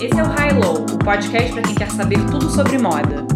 Esse 0.00 0.18
é 0.18 0.22
o 0.22 0.26
High 0.26 0.58
Low, 0.58 0.86
o 0.92 0.98
podcast 0.98 1.52
para 1.52 1.62
quem 1.62 1.74
quer 1.74 1.90
saber 1.90 2.18
tudo 2.30 2.50
sobre 2.50 2.78
moda. 2.78 3.26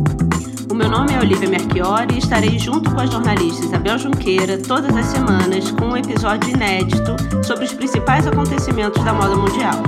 O 0.70 0.74
meu 0.74 0.88
nome 0.88 1.12
é 1.12 1.18
Olivia 1.18 1.48
Merchiori 1.48 2.14
e 2.14 2.18
estarei 2.18 2.58
junto 2.58 2.90
com 2.90 3.00
a 3.00 3.06
jornalista 3.06 3.64
Isabel 3.64 3.98
Junqueira 3.98 4.58
todas 4.58 4.96
as 4.96 5.06
semanas 5.06 5.70
com 5.72 5.90
um 5.90 5.96
episódio 5.96 6.50
inédito 6.50 7.16
sobre 7.44 7.66
os 7.66 7.72
principais 7.72 8.26
acontecimentos 8.26 9.02
da 9.04 9.12
moda 9.12 9.36
mundial. 9.36 9.82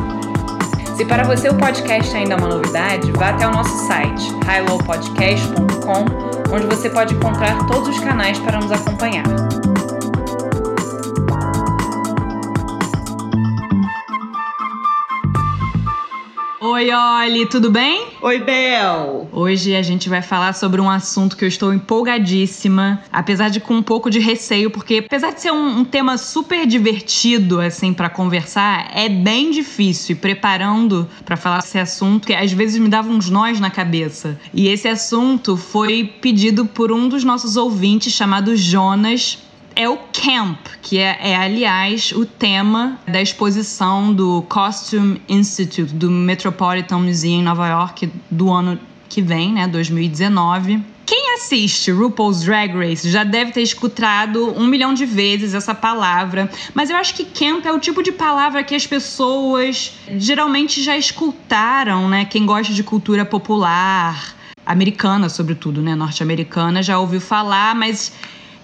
Se 0.97 1.05
para 1.05 1.25
você 1.25 1.49
o 1.49 1.55
podcast 1.55 2.17
ainda 2.17 2.35
é 2.35 2.37
uma 2.37 2.49
novidade, 2.49 3.11
vá 3.13 3.31
até 3.31 3.47
o 3.47 3.51
nosso 3.51 3.75
site 3.87 4.33
highlowpodcast.com, 4.47 6.55
onde 6.55 6.67
você 6.67 6.89
pode 6.89 7.15
encontrar 7.15 7.67
todos 7.67 7.89
os 7.89 7.99
canais 7.99 8.39
para 8.39 8.59
nos 8.59 8.71
acompanhar. 8.71 9.25
Oi, 16.77 16.91
Oli, 16.93 17.47
tudo 17.47 17.71
bem? 17.71 18.09
Oi, 18.21 18.39
Bel! 18.39 19.31
Hoje 19.33 19.75
a 19.75 19.81
gente 19.81 20.11
vai 20.11 20.21
falar 20.21 20.53
sobre 20.53 20.79
um 20.79 20.91
assunto 20.91 21.35
que 21.35 21.43
eu 21.43 21.49
estou 21.49 21.73
empolgadíssima, 21.73 23.03
apesar 23.11 23.49
de 23.49 23.61
com 23.61 23.77
um 23.77 23.83
pouco 23.83 24.11
de 24.11 24.19
receio, 24.19 24.71
porque 24.71 24.99
apesar 24.99 25.33
de 25.33 25.41
ser 25.41 25.53
um, 25.53 25.79
um 25.79 25.85
tema 25.87 26.19
super 26.19 26.67
divertido, 26.67 27.63
assim, 27.63 27.95
para 27.95 28.11
conversar, 28.11 28.91
é 28.95 29.09
bem 29.09 29.51
difícil. 29.51 30.17
E 30.17 30.19
preparando 30.19 31.09
para 31.25 31.35
falar 31.35 31.61
esse 31.61 31.79
assunto, 31.79 32.27
que 32.27 32.35
às 32.35 32.53
vezes 32.53 32.79
me 32.79 32.91
dava 32.91 33.09
uns 33.09 33.31
nós 33.31 33.59
na 33.59 33.71
cabeça. 33.71 34.39
E 34.53 34.69
esse 34.69 34.87
assunto 34.87 35.57
foi 35.57 36.05
pedido 36.21 36.67
por 36.67 36.93
um 36.93 37.09
dos 37.09 37.25
nossos 37.25 37.57
ouvintes, 37.57 38.13
chamado 38.13 38.55
Jonas, 38.55 39.39
é 39.77 39.89
o 39.89 39.99
camp, 40.11 40.59
que 40.81 40.99
é, 40.99 41.19
é, 41.21 41.37
aliás 41.37 42.11
o 42.13 42.25
tema 42.25 42.99
da 43.07 43.21
exposição 43.21 44.13
do 44.13 44.43
Costume 44.49 45.21
Institute 45.29 45.95
do 45.95 46.11
Metropolitan 46.11 46.99
Museum 46.99 47.41
em 47.41 47.43
Nova 47.43 47.69
York 47.69 48.11
do 48.31 48.51
ano 48.51 48.81
que 49.07 49.21
vem, 49.21 49.53
né, 49.53 49.69
2019. 49.69 50.83
Quem 51.05 51.35
assiste 51.35 51.93
RuPaul's 51.93 52.43
Drag 52.43 52.75
Race 52.75 53.09
já 53.09 53.23
deve 53.23 53.53
ter 53.53 53.63
escutado 53.63 54.53
um 54.59 54.67
milhão 54.67 54.93
de 54.93 55.05
vezes 55.05 55.55
essa 55.55 55.75
palavra, 55.75 56.51
mas 56.75 56.91
eu 56.91 56.97
acho 56.97 57.15
que 57.15 57.25
camp 57.25 57.65
é 57.65 57.71
o 57.71 57.79
tipo 57.79 58.03
de 58.03 58.11
palavra 58.11 58.65
que 58.65 58.75
as 58.75 58.87
pessoas 58.87 59.93
geralmente 60.17 60.83
já 60.83 60.97
escutaram, 60.97 62.09
né? 62.09 62.25
Quem 62.25 62.45
gosta 62.45 62.73
de 62.73 62.83
cultura 62.83 63.25
popular, 63.25 64.35
americana, 64.65 65.29
sobretudo, 65.29 65.81
né? 65.81 65.95
Norte-americana, 65.95 66.83
já 66.83 66.99
ouviu 66.99 67.21
falar, 67.21 67.77
mas 67.77 68.13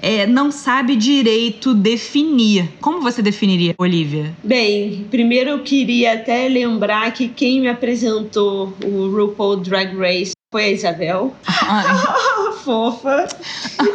é, 0.02 0.26
não 0.26 0.50
sabe 0.50 0.96
direito 0.96 1.72
definir. 1.72 2.68
Como 2.80 3.00
você 3.00 3.22
definiria, 3.22 3.72
Olivia? 3.78 4.34
Bem, 4.42 5.06
primeiro 5.08 5.50
eu 5.50 5.62
queria 5.62 6.14
até 6.14 6.48
lembrar 6.48 7.12
que 7.12 7.28
quem 7.28 7.60
me 7.60 7.68
apresentou 7.68 8.74
o 8.84 9.08
RuPaul 9.08 9.58
Drag 9.58 9.96
Race 9.96 10.32
foi 10.52 10.64
a 10.64 10.70
Isabel. 10.72 11.32
Fofa. 12.64 13.28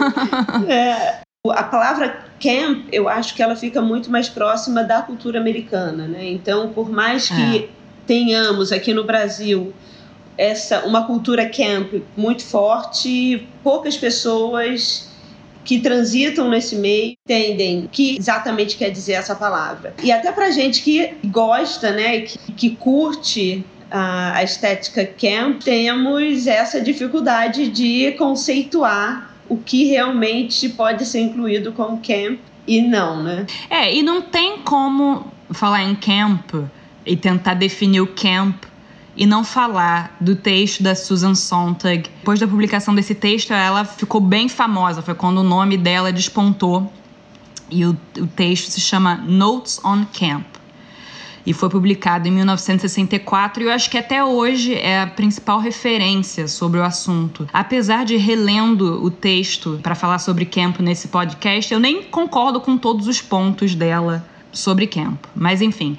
é, 0.69 1.19
a 1.51 1.63
palavra 1.63 2.25
camp, 2.41 2.87
eu 2.89 3.09
acho 3.09 3.35
que 3.35 3.43
ela 3.43 3.55
fica 3.57 3.81
muito 3.81 4.09
mais 4.09 4.29
próxima 4.29 4.85
da 4.85 5.01
cultura 5.01 5.41
americana, 5.41 6.07
né? 6.07 6.25
Então, 6.25 6.69
por 6.69 6.89
mais 6.89 7.27
que 7.27 7.57
é. 7.57 7.69
tenhamos 8.05 8.71
aqui 8.71 8.93
no 8.93 9.03
Brasil 9.03 9.73
essa 10.37 10.85
uma 10.85 11.05
cultura 11.05 11.49
camp 11.49 12.01
muito 12.15 12.45
forte, 12.45 13.45
poucas 13.63 13.97
pessoas 13.97 15.06
que 15.67 15.79
transitam 15.79 16.49
nesse 16.49 16.77
meio 16.77 17.17
entendem 17.25 17.89
que 17.91 18.17
exatamente 18.17 18.77
quer 18.77 18.89
dizer 18.89 19.13
essa 19.13 19.35
palavra. 19.35 19.93
E 20.01 20.13
até 20.13 20.31
pra 20.31 20.49
gente 20.49 20.81
que 20.81 21.13
gosta, 21.25 21.91
né, 21.91 22.21
que, 22.21 22.37
que 22.53 22.69
curte 22.69 23.65
a 23.91 24.41
estética 24.43 25.05
camp, 25.05 25.61
temos 25.61 26.47
essa 26.47 26.79
dificuldade 26.79 27.69
de 27.69 28.13
conceituar 28.13 29.35
o 29.49 29.57
que 29.57 29.85
realmente 29.85 30.69
pode 30.69 31.05
ser 31.05 31.19
incluído 31.19 31.73
como 31.73 32.01
camp 32.01 32.39
e 32.65 32.81
não, 32.81 33.21
né? 33.21 33.45
É, 33.69 33.93
e 33.93 34.01
não 34.01 34.21
tem 34.21 34.59
como 34.59 35.31
falar 35.51 35.83
em 35.83 35.95
camp 35.95 36.53
e 37.05 37.15
tentar 37.15 37.53
definir 37.53 38.01
o 38.01 38.07
camp 38.07 38.63
e 39.17 39.25
não 39.25 39.43
falar 39.43 40.15
do 40.21 40.35
texto 40.35 40.83
da 40.83 40.93
Susan 40.93 41.33
Sontag. 41.33 42.09
Depois 42.19 42.39
da 42.39 42.47
publicação 42.47 42.93
desse 42.93 43.15
texto, 43.15 43.51
ela 43.51 43.83
ficou 43.83 44.21
bem 44.21 44.47
famosa, 44.47 45.01
foi 45.01 45.15
quando 45.15 45.39
o 45.39 45.43
nome 45.43 45.75
dela 45.75 46.11
despontou. 46.13 46.91
E 47.69 47.83
o, 47.83 47.97
o 48.19 48.27
texto 48.27 48.69
se 48.69 48.79
chama 48.79 49.15
Notes 49.15 49.83
on 49.83 50.05
Camp. 50.17 50.45
E 51.45 51.53
foi 51.53 51.69
publicado 51.69 52.27
em 52.27 52.31
1964 52.31 53.63
e 53.63 53.65
eu 53.67 53.71
acho 53.71 53.89
que 53.89 53.97
até 53.97 54.21
hoje 54.21 54.73
é 54.73 55.01
a 55.01 55.07
principal 55.07 55.59
referência 55.59 56.45
sobre 56.45 56.77
o 56.77 56.83
assunto. 56.83 57.47
Apesar 57.53 58.03
de 58.03 58.17
relendo 58.17 59.01
o 59.01 59.09
texto 59.09 59.79
para 59.81 59.95
falar 59.95 60.19
sobre 60.19 60.45
camp 60.45 60.79
nesse 60.81 61.07
podcast, 61.07 61.73
eu 61.73 61.79
nem 61.79 62.03
concordo 62.03 62.59
com 62.59 62.77
todos 62.77 63.07
os 63.07 63.21
pontos 63.21 63.73
dela 63.75 64.27
sobre 64.51 64.87
camp. 64.87 65.23
Mas 65.33 65.61
enfim, 65.61 65.97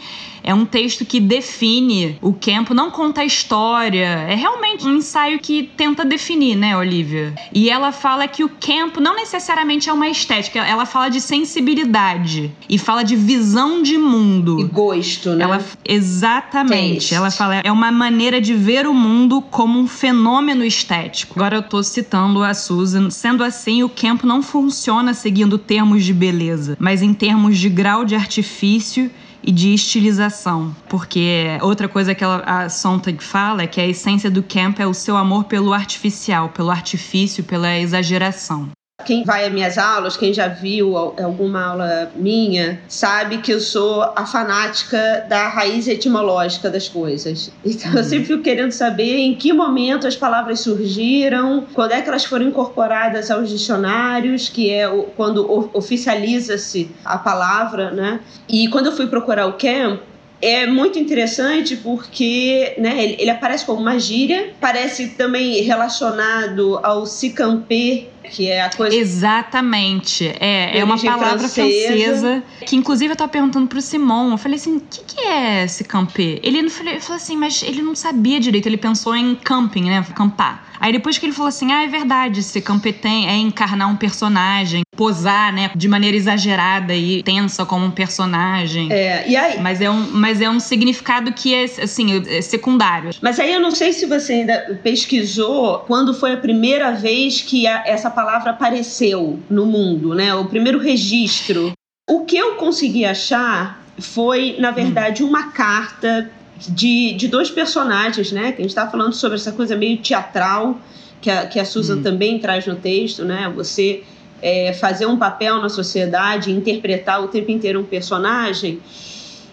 é 0.49 0.55
um 0.55 0.65
texto 0.65 1.05
que 1.05 1.21
define 1.21 2.17
o 2.23 2.33
camp, 2.33 2.71
não 2.71 2.91
conta 2.91 3.21
a 3.21 3.25
história. 3.25 4.07
É 4.27 4.35
realmente 4.35 4.87
um 4.87 4.97
ensaio 4.97 5.39
que 5.41 5.71
tenta 5.77 6.07
definir, 6.07 6.57
né, 6.57 6.75
Olivia? 6.75 7.35
E 7.53 7.69
ela 7.69 7.93
fala 7.93 8.27
que 8.27 8.43
o 8.43 8.49
camp 8.49 8.97
não 8.97 9.15
necessariamente 9.15 9.91
é 9.91 9.93
uma 9.93 10.09
estética, 10.09 10.61
ela 10.61 10.87
fala 10.87 11.11
de 11.11 11.21
sensibilidade 11.21 12.51
e 12.67 12.79
fala 12.79 13.03
de 13.03 13.15
visão 13.15 13.83
de 13.83 13.99
mundo. 13.99 14.59
E 14.59 14.65
gosto, 14.65 15.35
né? 15.35 15.45
Ela, 15.45 15.63
exatamente. 15.87 17.01
Taste. 17.01 17.15
Ela 17.15 17.31
fala 17.31 17.57
é 17.57 17.71
uma 17.71 17.93
maneira 17.93 18.41
de 18.41 18.55
ver 18.55 18.87
o 18.87 18.95
mundo 18.95 19.43
como 19.43 19.79
um 19.79 19.87
fenômeno 19.87 20.65
estético. 20.65 21.39
Agora 21.39 21.57
eu 21.57 21.63
tô 21.63 21.83
citando 21.83 22.43
a 22.43 22.55
Susan. 22.55 23.11
Sendo 23.11 23.45
assim, 23.45 23.83
o 23.83 23.89
camp 23.91 24.25
não 24.25 24.43
funciona 24.43 25.13
seguindo 25.13 25.59
termos 25.59 26.03
de 26.05 26.15
beleza, 26.15 26.75
mas 26.81 27.03
em 27.03 27.13
termos 27.13 27.59
de 27.59 27.69
grau 27.69 28.03
de 28.03 28.15
artifício 28.15 29.11
e 29.49 29.51
de 29.51 29.73
estilização. 29.73 30.77
Porque 30.91 31.47
outra 31.63 31.89
coisa 31.89 32.15
que 32.15 32.23
ela, 32.23 32.43
a 32.45 32.69
Sontag 32.69 33.25
fala 33.25 33.63
é 33.63 33.67
que 33.67 33.81
a 33.81 33.87
essência 33.87 34.31
do 34.31 34.43
camp 34.43 34.79
é 34.79 34.87
o 34.87 34.93
seu 34.93 35.17
amor 35.17 35.45
pelo 35.45 35.73
artificial, 35.73 36.51
pelo 36.51 36.71
artifício, 36.71 37.43
pela 37.43 37.79
exageração. 37.79 38.69
Quem 39.05 39.23
vai 39.23 39.47
às 39.47 39.53
minhas 39.53 39.79
aulas, 39.79 40.17
quem 40.17 40.35
já 40.35 40.49
viu 40.49 40.97
alguma 40.97 41.65
aula 41.65 42.11
minha, 42.17 42.81
sabe 42.89 43.39
que 43.39 43.53
eu 43.53 43.61
sou 43.61 44.03
a 44.03 44.27
fanática 44.27 45.25
da 45.29 45.47
raiz 45.47 45.87
etimológica 45.87 46.69
das 46.69 46.89
coisas. 46.89 47.51
Então 47.65 47.93
uhum. 47.93 47.99
eu 47.99 48.05
sempre 48.05 48.27
fico 48.27 48.43
querendo 48.43 48.73
saber 48.73 49.19
em 49.19 49.37
que 49.37 49.53
momento 49.53 50.07
as 50.07 50.17
palavras 50.17 50.61
surgiram, 50.61 51.65
quando 51.73 51.93
é 51.93 52.03
que 52.03 52.09
elas 52.09 52.25
foram 52.25 52.49
incorporadas 52.49 53.31
aos 53.31 53.49
dicionários, 53.49 54.49
que 54.49 54.69
é 54.71 54.89
quando 55.17 55.71
oficializa-se 55.73 56.91
a 57.05 57.19
palavra, 57.19 57.93
né? 57.93 58.21
E 58.49 58.67
quando 58.69 58.87
eu 58.87 58.93
fui 58.93 59.07
procurar 59.07 59.47
o 59.47 59.53
camp, 59.53 60.01
é 60.41 60.67
muito 60.67 60.99
interessante 60.99 61.77
porque 61.77 62.75
né, 62.79 63.03
ele, 63.03 63.17
ele, 63.19 63.31
aparece 63.31 63.65
como 63.65 63.81
uma 63.81 63.99
gíria, 63.99 64.53
parece 64.61 65.09
também 65.11 65.61
relacionado 65.63 66.79
ao 66.83 67.07
se 67.07 67.31
camper 67.31 68.09
que 68.29 68.51
é 68.51 68.63
a 68.63 68.71
coisa. 68.71 68.95
Exatamente. 68.95 70.29
É, 70.41 70.79
é 70.79 70.85
uma 70.85 70.99
palavra 70.99 71.39
francesa. 71.39 71.89
francesa. 71.89 72.43
Que 72.67 72.77
inclusive 72.77 73.13
eu 73.13 73.17
tava 73.17 73.31
perguntando 73.31 73.67
pro 73.67 73.81
Simon. 73.81 74.33
Eu 74.33 74.39
falei 74.39 74.57
assim: 74.57 74.77
o 74.77 74.81
que, 74.81 75.03
que 75.05 75.21
é 75.21 75.65
esse 75.65 75.85
campé? 75.85 76.39
Ele, 76.43 76.63
não, 76.63 76.71
falou 76.71 77.17
assim, 77.17 77.37
mas 77.37 77.63
ele 77.63 77.83
não 77.83 77.95
sabia 77.95 78.39
direito. 78.39 78.67
Ele 78.67 78.77
pensou 78.77 79.15
em 79.15 79.35
camping, 79.35 79.85
né? 79.85 80.05
Campar. 80.15 80.69
Aí 80.81 80.93
depois 80.93 81.19
que 81.19 81.27
ele 81.27 81.33
falou 81.33 81.49
assim: 81.49 81.73
ah, 81.73 81.85
é 81.85 81.89
verdade, 81.89 82.43
ser 82.43 82.61
campetém 82.61 83.29
é 83.29 83.37
encarnar 83.37 83.91
um 83.91 83.97
personagem, 83.97 84.83
posar, 84.97 85.53
né, 85.53 85.71
de 85.75 85.89
maneira 85.89 86.17
exagerada 86.17 86.95
e 86.95 87.23
tensa 87.23 87.65
como 87.65 87.85
um 87.85 87.91
personagem. 87.91 88.93
É, 88.93 89.29
e 89.29 89.37
aí? 89.37 89.61
Mas 89.61 89.81
é 89.81 89.91
um, 89.91 90.11
mas 90.13 90.41
é 90.41 90.49
um 90.49 90.61
significado 90.61 91.33
que 91.33 91.55
é, 91.55 91.65
assim, 91.65 92.23
é 92.27 92.41
secundário. 92.41 93.11
Mas 93.21 93.39
aí 93.39 93.53
eu 93.53 93.61
não 93.61 93.71
sei 93.71 93.93
se 93.93 94.07
você 94.07 94.35
ainda 94.35 94.81
pesquisou 94.83 95.81
quando 95.81 96.15
foi 96.15 96.33
a 96.33 96.37
primeira 96.37 96.93
vez 96.93 97.41
que 97.43 97.67
a, 97.67 97.83
essa 97.87 98.11
palavra 98.19 98.51
apareceu 98.51 99.39
no 99.49 99.65
mundo, 99.65 100.13
né? 100.13 100.35
O 100.35 100.47
primeiro 100.47 100.81
registro. 100.81 101.73
O 102.11 102.25
que 102.25 102.37
eu 102.37 102.57
consegui 102.57 103.05
achar 103.05 103.81
foi, 103.97 104.57
na 104.59 104.73
verdade, 104.73 105.23
uma 105.23 105.53
carta 105.53 106.29
de, 106.69 107.13
de 107.13 107.29
dois 107.29 107.49
personagens, 107.49 108.33
né? 108.33 108.51
Que 108.51 108.61
a 108.61 108.63
gente 108.63 108.71
está 108.71 108.89
falando 108.89 109.13
sobre 109.13 109.37
essa 109.37 109.53
coisa 109.53 109.77
meio 109.77 109.99
teatral 109.99 110.81
que 111.21 111.31
a, 111.31 111.47
que 111.47 111.61
a 111.61 111.65
Susan 111.65 111.97
uhum. 111.97 112.03
também 112.03 112.41
traz 112.41 112.67
no 112.67 112.75
texto, 112.75 113.25
né? 113.25 113.53
Você 113.55 114.03
é, 114.43 114.73
fazer 114.73 115.07
um 115.07 115.17
papel 115.17 115.63
na 115.63 115.69
sociedade, 115.69 116.51
interpretar 116.51 117.23
o 117.23 117.29
tempo 117.29 117.53
inteiro 117.53 117.79
um 117.79 117.85
personagem. 117.85 118.81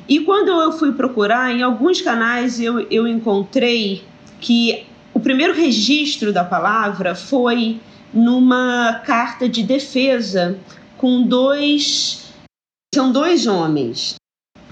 E 0.10 0.22
quando 0.22 0.50
eu 0.50 0.72
fui 0.72 0.92
procurar, 0.92 1.52
em 1.52 1.62
alguns 1.62 2.02
canais 2.02 2.60
eu, 2.60 2.80
eu 2.90 3.08
encontrei 3.08 4.04
que 4.42 4.88
o 5.14 5.20
primeiro 5.20 5.54
registro 5.54 6.34
da 6.34 6.44
palavra 6.44 7.14
foi 7.14 7.80
numa 8.16 9.02
carta 9.06 9.48
de 9.48 9.62
defesa 9.62 10.58
com 10.98 11.22
dois. 11.22 12.24
São 12.96 13.12
dois 13.12 13.46
homens 13.46 14.16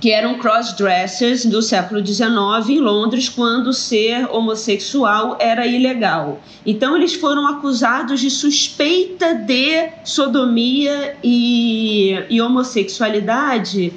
que 0.03 0.11
eram 0.11 0.37
crossdressers 0.37 1.45
do 1.45 1.61
século 1.61 2.05
XIX 2.05 2.67
em 2.67 2.79
Londres, 2.79 3.29
quando 3.29 3.71
ser 3.71 4.29
homossexual 4.29 5.37
era 5.39 5.65
ilegal. 5.65 6.41
Então, 6.65 6.97
eles 6.97 7.13
foram 7.13 7.47
acusados 7.47 8.19
de 8.19 8.29
suspeita 8.29 9.33
de 9.33 9.89
sodomia 10.03 11.15
e, 11.23 12.21
e 12.29 12.41
homossexualidade 12.41 13.93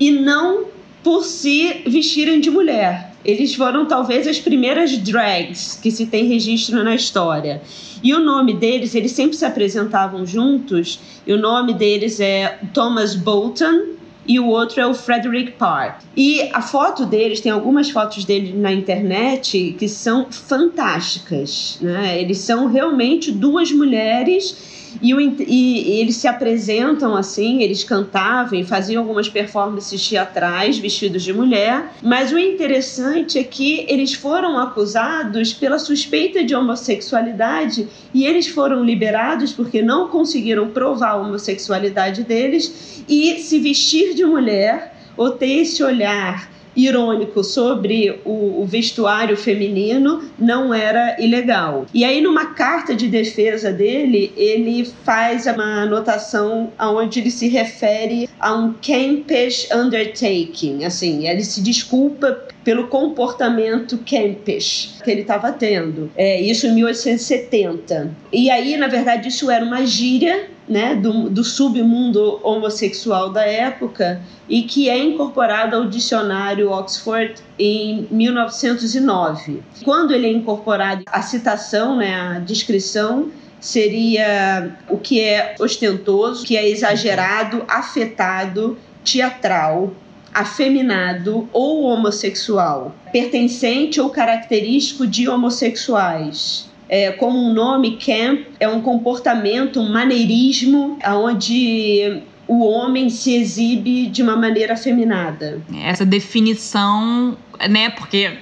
e 0.00 0.10
não 0.10 0.64
por 1.04 1.22
se 1.22 1.84
vestirem 1.86 2.40
de 2.40 2.50
mulher. 2.50 3.13
Eles 3.24 3.54
foram 3.54 3.86
talvez 3.86 4.26
as 4.26 4.38
primeiras 4.38 4.96
drags 4.98 5.78
que 5.82 5.90
se 5.90 6.06
tem 6.06 6.26
registro 6.26 6.84
na 6.84 6.94
história. 6.94 7.62
E 8.02 8.12
o 8.12 8.20
nome 8.20 8.52
deles, 8.54 8.94
eles 8.94 9.12
sempre 9.12 9.36
se 9.36 9.44
apresentavam 9.44 10.26
juntos, 10.26 11.00
e 11.26 11.32
o 11.32 11.38
nome 11.38 11.72
deles 11.72 12.20
é 12.20 12.58
Thomas 12.74 13.14
Bolton 13.14 13.94
e 14.26 14.38
o 14.40 14.46
outro 14.46 14.80
é 14.80 14.86
o 14.86 14.94
Frederick 14.94 15.52
Parr. 15.52 15.98
E 16.16 16.50
a 16.52 16.62
foto 16.62 17.04
deles, 17.04 17.40
tem 17.40 17.52
algumas 17.52 17.90
fotos 17.90 18.24
dele 18.24 18.52
na 18.52 18.72
internet 18.72 19.74
que 19.78 19.88
são 19.88 20.26
fantásticas, 20.30 21.78
né? 21.80 22.20
Eles 22.20 22.38
são 22.38 22.66
realmente 22.66 23.30
duas 23.30 23.70
mulheres 23.70 24.74
e, 25.00 25.14
o, 25.14 25.20
e, 25.20 26.00
eles 26.00 26.16
se 26.16 26.28
apresentam 26.28 27.16
assim, 27.16 27.62
eles 27.62 27.84
cantavam 27.84 28.58
e 28.58 28.64
faziam 28.64 29.02
algumas 29.02 29.28
performances 29.28 30.06
teatrais 30.08 30.78
vestidos 30.78 31.22
de 31.22 31.32
mulher. 31.32 31.92
Mas 32.02 32.32
o 32.32 32.38
interessante 32.38 33.38
é 33.38 33.44
que 33.44 33.84
eles 33.88 34.14
foram 34.14 34.58
acusados 34.58 35.52
pela 35.52 35.78
suspeita 35.78 36.44
de 36.44 36.54
homossexualidade 36.54 37.88
e 38.12 38.24
eles 38.24 38.46
foram 38.46 38.84
liberados 38.84 39.52
porque 39.52 39.82
não 39.82 40.08
conseguiram 40.08 40.68
provar 40.68 41.10
a 41.10 41.16
homossexualidade 41.16 42.22
deles 42.22 43.02
e 43.08 43.38
se 43.40 43.58
vestir 43.58 44.14
de 44.14 44.24
mulher 44.24 44.94
ou 45.16 45.30
ter 45.30 45.60
esse 45.60 45.82
olhar 45.82 46.53
irônico 46.76 47.42
sobre 47.42 48.20
o, 48.24 48.62
o, 48.62 48.66
vestuário 48.66 49.36
feminino 49.36 50.22
não 50.38 50.72
era 50.72 51.16
ilegal. 51.20 51.86
E 51.94 52.04
aí, 52.04 52.20
numa 52.20 52.46
carta 52.46 52.94
de 52.94 53.08
defesa 53.08 53.72
dele, 53.72 54.32
ele 54.36 54.84
faz 55.04 55.46
uma 55.46 55.82
anotação 55.82 56.72
onde 56.78 57.20
ele 57.20 57.30
se 57.30 57.48
refere 57.48 58.28
a 58.38 58.54
um 58.54 58.74
campish 58.74 59.68
undertaking, 59.72 60.84
assim, 60.84 61.28
ele 61.28 61.44
se 61.44 61.62
desculpa 61.62 62.53
pelo 62.64 62.88
comportamento 62.88 63.98
campish 63.98 64.98
que 65.04 65.10
ele 65.10 65.20
estava 65.20 65.52
tendo. 65.52 66.10
É, 66.16 66.40
isso 66.40 66.66
em 66.66 66.74
1870. 66.74 68.10
E 68.32 68.50
aí, 68.50 68.76
na 68.76 68.88
verdade, 68.88 69.28
isso 69.28 69.50
era 69.50 69.64
uma 69.64 69.84
gíria 69.84 70.48
né, 70.68 70.94
do, 70.94 71.28
do 71.28 71.44
submundo 71.44 72.40
homossexual 72.42 73.30
da 73.30 73.44
época 73.44 74.20
e 74.48 74.62
que 74.62 74.88
é 74.88 74.98
incorporado 74.98 75.76
ao 75.76 75.86
dicionário 75.86 76.70
Oxford 76.70 77.34
em 77.58 78.06
1909. 78.10 79.62
Quando 79.84 80.14
ele 80.14 80.26
é 80.26 80.30
incorporado, 80.30 81.04
a 81.06 81.22
citação, 81.22 81.96
né, 81.96 82.14
a 82.14 82.38
descrição 82.38 83.30
seria 83.60 84.76
o 84.88 84.98
que 84.98 85.20
é 85.20 85.54
ostentoso, 85.58 86.44
que 86.44 86.56
é 86.56 86.68
exagerado, 86.68 87.64
afetado, 87.68 88.76
teatral, 89.02 89.92
afeminado 90.34 91.48
ou 91.52 91.84
homossexual, 91.84 92.94
pertencente 93.12 94.00
ou 94.00 94.10
característico 94.10 95.06
de 95.06 95.28
homossexuais. 95.28 96.68
É, 96.88 97.12
como 97.12 97.38
um 97.38 97.52
nome, 97.52 97.96
camp 97.96 98.46
é 98.60 98.68
um 98.68 98.82
comportamento, 98.82 99.80
um 99.80 99.90
maneirismo, 99.90 100.98
onde 101.06 102.22
o 102.46 102.64
homem 102.66 103.08
se 103.08 103.34
exibe 103.34 104.06
de 104.06 104.22
uma 104.22 104.36
maneira 104.36 104.74
afeminada. 104.74 105.62
Essa 105.82 106.04
definição, 106.04 107.38
né? 107.68 107.88
Porque 107.90 108.36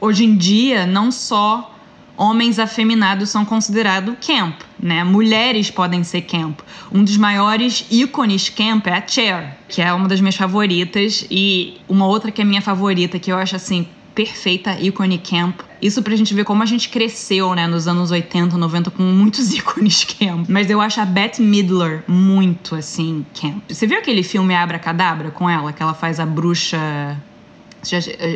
hoje 0.00 0.24
em 0.24 0.36
dia 0.36 0.86
não 0.86 1.12
só 1.12 1.77
homens 2.18 2.58
afeminados 2.58 3.30
são 3.30 3.44
considerados 3.44 4.14
camp, 4.26 4.60
né? 4.78 5.04
Mulheres 5.04 5.70
podem 5.70 6.02
ser 6.02 6.22
camp. 6.22 6.58
Um 6.92 7.04
dos 7.04 7.16
maiores 7.16 7.86
ícones 7.90 8.48
camp 8.48 8.88
é 8.88 8.92
a 8.92 9.06
Cher, 9.06 9.56
que 9.68 9.80
é 9.80 9.92
uma 9.92 10.08
das 10.08 10.20
minhas 10.20 10.36
favoritas 10.36 11.24
e 11.30 11.80
uma 11.88 12.06
outra 12.06 12.32
que 12.32 12.42
é 12.42 12.44
minha 12.44 12.60
favorita 12.60 13.18
que 13.18 13.30
eu 13.30 13.36
acho 13.36 13.54
assim 13.54 13.86
perfeita 14.18 14.76
ícone 14.80 15.16
camp. 15.16 15.60
Isso 15.80 16.02
pra 16.02 16.16
gente 16.16 16.34
ver 16.34 16.42
como 16.42 16.60
a 16.60 16.66
gente 16.66 16.88
cresceu, 16.88 17.54
né, 17.54 17.68
nos 17.68 17.86
anos 17.86 18.10
80, 18.10 18.58
90 18.58 18.90
com 18.90 19.04
muitos 19.04 19.54
ícones 19.54 20.02
camp. 20.02 20.48
Mas 20.48 20.68
eu 20.68 20.80
acho 20.80 21.00
a 21.00 21.04
Bette 21.04 21.40
Midler 21.40 22.02
muito 22.08 22.74
assim 22.74 23.24
camp. 23.40 23.62
Você 23.68 23.86
viu 23.86 23.96
aquele 23.96 24.24
filme 24.24 24.56
Abra 24.56 24.80
Cadabra 24.80 25.30
com 25.30 25.48
ela, 25.48 25.72
que 25.72 25.80
ela 25.80 25.94
faz 25.94 26.18
a 26.18 26.26
bruxa 26.26 27.16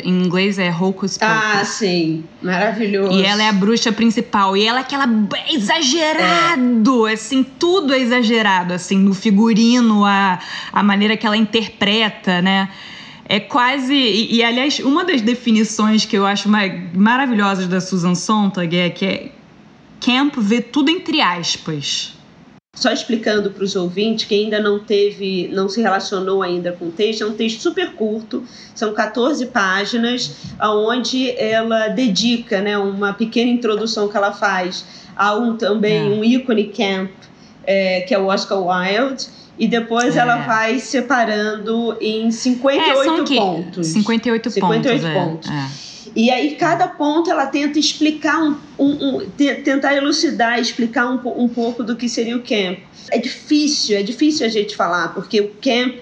em 0.05 0.25
inglês 0.25 0.59
é 0.59 0.71
Hocus 0.71 1.19
Pocus. 1.19 1.21
Ah, 1.21 1.65
sim. 1.65 2.25
Maravilhoso. 2.41 3.19
E 3.19 3.25
ela 3.25 3.43
é 3.43 3.49
a 3.49 3.53
bruxa 3.53 3.91
principal. 3.91 4.57
E 4.57 4.65
ela 4.65 4.79
é 4.79 4.83
aquela 4.83 5.07
exagerado, 5.51 7.07
é. 7.09 7.15
assim, 7.15 7.43
tudo 7.43 7.93
é 7.93 7.99
exagerado, 7.99 8.73
assim, 8.73 8.99
no 8.99 9.13
figurino, 9.15 10.05
a, 10.05 10.39
a 10.73 10.83
maneira 10.83 11.17
que 11.17 11.27
ela 11.27 11.37
interpreta, 11.37 12.41
né? 12.41 12.69
É 13.29 13.41
quase. 13.41 13.95
E, 13.95 14.37
e, 14.37 14.45
aliás, 14.45 14.79
uma 14.79 15.05
das 15.05 15.21
definições 15.21 16.05
que 16.05 16.17
eu 16.17 16.25
acho 16.27 16.49
mais 16.49 16.73
maravilhosas 16.95 17.67
da 17.67 17.81
Susan 17.81 18.15
Sontag 18.15 18.77
é 18.77 18.91
que 18.91 19.05
é 19.05 19.33
camp 20.01 20.37
vê 20.39 20.61
tudo 20.61 20.91
entre 20.91 21.21
aspas. 21.21 22.15
Só 22.75 22.91
explicando 22.91 23.51
para 23.51 23.63
os 23.65 23.77
ouvintes 23.77 24.25
que 24.25 24.35
ainda 24.35 24.59
não 24.59 24.79
teve, 24.79 25.47
não 25.53 25.69
se 25.69 25.83
relacionou 25.83 26.43
ainda 26.43 26.73
com 26.73 26.87
o 26.87 26.91
texto, 26.91 27.23
é 27.23 27.27
um 27.27 27.35
texto 27.35 27.61
super 27.61 27.93
curto, 27.93 28.43
são 28.75 28.95
14 28.95 29.45
páginas, 29.47 30.35
onde 30.59 31.31
ela 31.33 31.89
dedica 31.89 32.63
né, 32.63 32.79
uma 32.79 33.13
pequena 33.13 33.51
introdução 33.51 34.09
que 34.09 34.17
ela 34.17 34.33
faz 34.33 34.87
a 35.15 35.35
um 35.37 35.55
também 35.55 35.99
é. 35.99 36.03
um 36.03 36.25
ícone 36.25 36.65
camp, 36.69 37.11
é, 37.65 38.01
que 38.01 38.15
é 38.15 38.19
o 38.19 38.27
Oscar 38.29 38.59
Wilde, 38.59 39.29
e 39.59 39.69
depois 39.69 40.17
é. 40.17 40.21
ela 40.21 40.39
vai 40.39 40.79
separando 40.79 41.97
em 42.01 42.31
58 42.31 43.33
é, 43.33 43.37
pontos. 43.37 43.87
58, 43.89 44.51
58 44.51 45.03
pontos. 45.03 45.13
pontos. 45.13 45.51
É, 45.51 45.55
é. 45.55 45.82
E 46.15 46.31
aí, 46.31 46.57
cada 46.57 46.89
ponto 46.89 47.31
ela 47.31 47.47
tenta 47.47 47.79
explicar, 47.79 48.43
um, 48.43 48.57
um, 48.79 49.17
um 49.17 49.31
tentar 49.31 49.95
elucidar, 49.95 50.59
explicar 50.59 51.07
um, 51.09 51.21
um 51.43 51.49
pouco 51.49 51.83
do 51.83 51.97
que 51.97 52.09
seria 52.09 52.37
o 52.37 52.43
camp. 52.43 52.79
É 53.11 53.19
difícil, 53.19 53.97
é 53.97 54.03
difícil 54.03 54.47
a 54.47 54.49
gente 54.49 54.77
falar, 54.77 55.15
porque 55.15 55.41
o 55.41 55.51
camp 55.61 55.97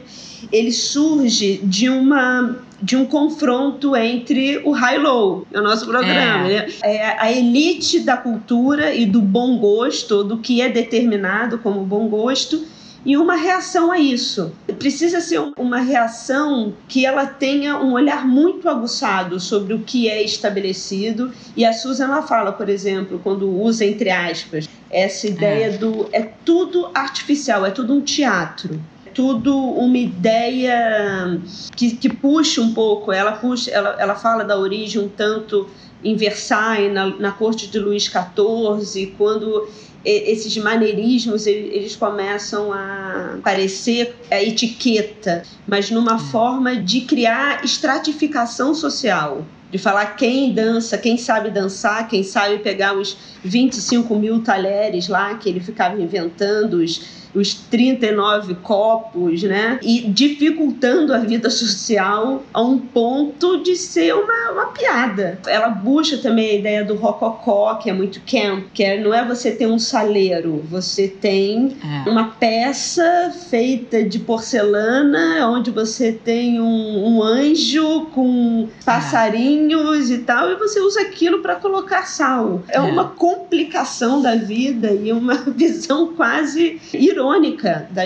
ele 0.52 0.72
surge 0.72 1.60
de 1.62 1.88
uma 1.88 2.64
de 2.82 2.96
um 2.96 3.04
confronto 3.04 3.94
entre 3.94 4.58
o 4.64 4.70
high-low, 4.70 5.46
o 5.52 5.60
nosso 5.60 5.84
programa. 5.84 6.48
É. 6.48 6.66
Né? 6.66 6.72
é 6.82 7.20
a 7.20 7.30
elite 7.30 8.00
da 8.00 8.16
cultura 8.16 8.94
e 8.94 9.04
do 9.04 9.20
bom 9.20 9.58
gosto, 9.58 10.24
do 10.24 10.38
que 10.38 10.62
é 10.62 10.68
determinado 10.70 11.58
como 11.58 11.84
bom 11.84 12.08
gosto, 12.08 12.64
e 13.04 13.16
uma 13.16 13.34
reação 13.34 13.90
a 13.90 13.98
isso. 13.98 14.52
Precisa 14.78 15.20
ser 15.20 15.40
uma 15.56 15.78
reação 15.78 16.74
que 16.88 17.06
ela 17.06 17.26
tenha 17.26 17.78
um 17.78 17.92
olhar 17.92 18.26
muito 18.26 18.68
aguçado 18.68 19.40
sobre 19.40 19.74
o 19.74 19.80
que 19.80 20.08
é 20.08 20.22
estabelecido. 20.22 21.32
E 21.56 21.64
a 21.64 21.72
Susan 21.72 22.04
ela 22.04 22.22
fala, 22.22 22.52
por 22.52 22.68
exemplo, 22.68 23.20
quando 23.22 23.48
usa 23.50 23.84
entre 23.84 24.10
aspas 24.10 24.68
essa 24.90 25.26
ideia 25.26 25.66
é. 25.66 25.70
do 25.70 26.08
é 26.12 26.22
tudo 26.44 26.90
artificial, 26.94 27.64
é 27.64 27.70
tudo 27.70 27.94
um 27.94 28.00
teatro 28.00 28.80
tudo 29.12 29.56
uma 29.56 29.98
ideia 29.98 31.40
que, 31.76 31.96
que 31.96 32.08
puxa 32.08 32.60
um 32.60 32.72
pouco. 32.72 33.12
Ela 33.12 33.32
puxa, 33.32 33.70
ela, 33.70 33.96
ela 33.98 34.14
fala 34.14 34.44
da 34.44 34.56
origem 34.56 35.02
um 35.02 35.08
tanto 35.08 35.68
em 36.02 36.16
Versailles, 36.16 36.92
na, 36.92 37.06
na 37.06 37.32
corte 37.32 37.68
de 37.68 37.78
Luís 37.78 38.04
XIV, 38.04 39.14
quando 39.18 39.68
esses 40.04 40.56
maneirismos 40.56 41.46
eles 41.46 41.94
começam 41.94 42.72
a 42.72 43.38
parecer 43.42 44.16
a 44.30 44.42
etiqueta, 44.42 45.42
mas 45.66 45.90
numa 45.90 46.14
hum. 46.14 46.18
forma 46.18 46.76
de 46.76 47.02
criar 47.02 47.64
estratificação 47.64 48.74
social. 48.74 49.44
De 49.70 49.78
falar 49.78 50.16
quem 50.16 50.52
dança, 50.52 50.98
quem 50.98 51.16
sabe 51.16 51.48
dançar, 51.48 52.08
quem 52.08 52.24
sabe 52.24 52.58
pegar 52.58 52.92
os 52.92 53.16
25 53.44 54.16
mil 54.16 54.42
talheres 54.42 55.06
lá 55.06 55.34
que 55.36 55.48
ele 55.48 55.60
ficava 55.60 56.00
inventando, 56.00 56.78
os 56.78 57.19
os 57.34 57.54
39 57.54 58.54
copos, 58.56 59.42
né? 59.42 59.78
E 59.82 60.00
dificultando 60.08 61.14
a 61.14 61.18
vida 61.18 61.48
social 61.50 62.42
a 62.52 62.62
um 62.62 62.78
ponto 62.78 63.62
de 63.62 63.76
ser 63.76 64.14
uma, 64.14 64.52
uma 64.52 64.66
piada. 64.66 65.38
Ela 65.46 65.70
puxa 65.70 66.18
também 66.18 66.50
a 66.50 66.54
ideia 66.54 66.84
do 66.84 66.94
rococó, 66.94 67.74
que 67.76 67.88
é 67.88 67.92
muito 67.92 68.20
camp, 68.20 68.66
que 68.72 68.82
é, 68.82 69.00
não 69.00 69.14
é 69.14 69.24
você 69.24 69.50
ter 69.50 69.66
um 69.66 69.78
saleiro, 69.78 70.64
você 70.70 71.08
tem 71.08 71.76
é. 71.82 72.08
uma 72.08 72.30
peça 72.30 73.32
feita 73.48 74.02
de 74.02 74.18
porcelana, 74.18 75.48
onde 75.48 75.70
você 75.70 76.12
tem 76.12 76.60
um, 76.60 77.06
um 77.06 77.22
anjo 77.22 78.06
com 78.12 78.68
passarinhos 78.84 80.10
é. 80.10 80.14
e 80.14 80.18
tal, 80.18 80.50
e 80.50 80.56
você 80.56 80.80
usa 80.80 81.02
aquilo 81.02 81.40
para 81.40 81.56
colocar 81.56 82.02
sal. 82.06 82.62
É, 82.68 82.76
é, 82.76 82.80
uma 82.80 83.04
complicação 83.04 84.20
da 84.20 84.36
vida 84.36 84.92
e 84.92 85.12
uma 85.12 85.34
visão 85.56 86.14
quase 86.14 86.80
irônica 86.92 87.19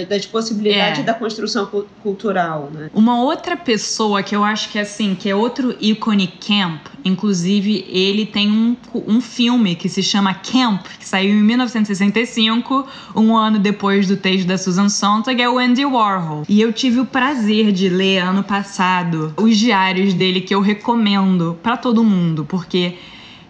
das 0.09 0.27
possibilidades 0.27 1.01
é. 1.01 1.03
da 1.03 1.15
construção 1.15 1.67
cultural. 2.03 2.71
Né? 2.73 2.91
Uma 2.93 3.21
outra 3.23 3.57
pessoa 3.57 4.23
que 4.23 4.35
eu 4.35 4.45
acho 4.45 4.71
que 4.71 4.79
é 4.79 4.83
assim, 4.83 5.15
que 5.15 5.29
é 5.29 5.35
outro 5.35 5.77
ícone 5.81 6.27
camp, 6.27 6.87
inclusive 7.05 7.85
ele 7.89 8.27
tem 8.27 8.51
um, 8.51 8.77
um 9.07 9.21
filme 9.21 9.75
que 9.75 9.89
se 9.89 10.03
chama 10.03 10.35
Camp, 10.35 10.87
que 10.99 11.07
saiu 11.07 11.35
em 11.35 11.43
1965, 11.43 12.87
um 13.15 13.37
ano 13.37 13.59
depois 13.59 14.07
do 14.07 14.17
texto 14.17 14.47
da 14.47 14.59
Susan 14.59 14.89
Sontag, 14.89 15.41
é 15.41 15.49
o 15.49 15.59
Andy 15.59 15.85
Warhol. 15.85 16.45
E 16.49 16.61
eu 16.61 16.73
tive 16.73 17.01
o 17.01 17.07
prazer 17.07 17.73
de 17.73 17.89
ler 17.89 18.19
ano 18.19 18.43
passado 18.43 19.35
os 19.37 19.57
diários 19.57 20.15
dele 20.15 20.41
que 20.41 20.55
eu 20.55 20.61
recomendo 20.61 21.59
para 21.63 21.77
todo 21.77 22.03
mundo, 22.03 22.45
porque 22.45 22.95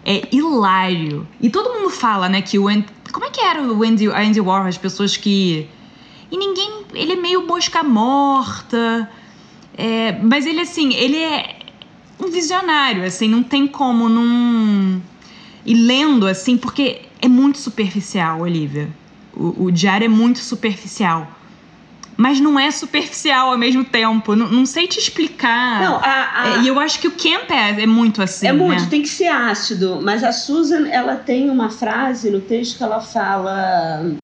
é 0.05 0.27
hilário. 0.31 1.27
E 1.41 1.49
todo 1.49 1.73
mundo 1.73 1.89
fala, 1.89 2.29
né, 2.29 2.41
que 2.41 2.59
o 2.59 2.69
como 3.15 3.27
é 3.27 3.29
que 3.29 3.39
era 3.39 3.63
o 3.63 3.81
Andy, 3.81 4.09
Andy 4.09 4.41
Warhol, 4.41 4.67
as 4.67 4.77
pessoas 4.77 5.15
que 5.15 5.69
e 6.29 6.37
ninguém, 6.37 6.83
ele 6.93 7.13
é 7.13 7.15
meio 7.15 7.47
mosca 7.47 7.81
morta. 7.81 9.09
É, 9.77 10.19
mas 10.21 10.45
ele, 10.45 10.59
assim, 10.59 10.93
ele 10.93 11.15
é 11.15 11.59
um 12.19 12.29
visionário, 12.29 13.05
assim, 13.05 13.29
não 13.29 13.41
tem 13.41 13.67
como 13.67 14.09
não. 14.09 15.01
E 15.65 15.73
lendo, 15.73 16.27
assim, 16.27 16.57
porque 16.57 17.03
é 17.21 17.29
muito 17.29 17.57
superficial, 17.57 18.41
Olivia. 18.41 18.89
O, 19.33 19.65
o 19.67 19.71
diário 19.71 20.03
é 20.03 20.09
muito 20.09 20.39
superficial. 20.39 21.34
Mas 22.17 22.39
não 22.39 22.57
é 22.59 22.71
superficial 22.71 23.51
ao 23.51 23.57
mesmo 23.57 23.83
tempo. 23.83 24.35
Não, 24.35 24.47
não 24.49 24.65
sei 24.65 24.87
te 24.87 24.99
explicar. 24.99 25.81
Não, 25.81 25.95
a, 25.97 26.31
a... 26.33 26.47
É, 26.47 26.61
e 26.61 26.67
eu 26.67 26.79
acho 26.79 26.99
que 26.99 27.07
o 27.07 27.11
Camp 27.11 27.49
é, 27.51 27.81
é 27.81 27.85
muito 27.85 28.21
assim. 28.21 28.47
É 28.47 28.53
muito, 28.53 28.83
né? 28.83 28.87
tem 28.89 29.01
que 29.01 29.09
ser 29.09 29.27
ácido. 29.27 29.99
Mas 30.01 30.23
a 30.23 30.31
Susan, 30.31 30.87
ela 30.87 31.15
tem 31.15 31.49
uma 31.49 31.69
frase 31.69 32.29
no 32.29 32.39
texto 32.39 32.77
que 32.77 32.83
ela 32.83 33.01
fala 33.01 34.15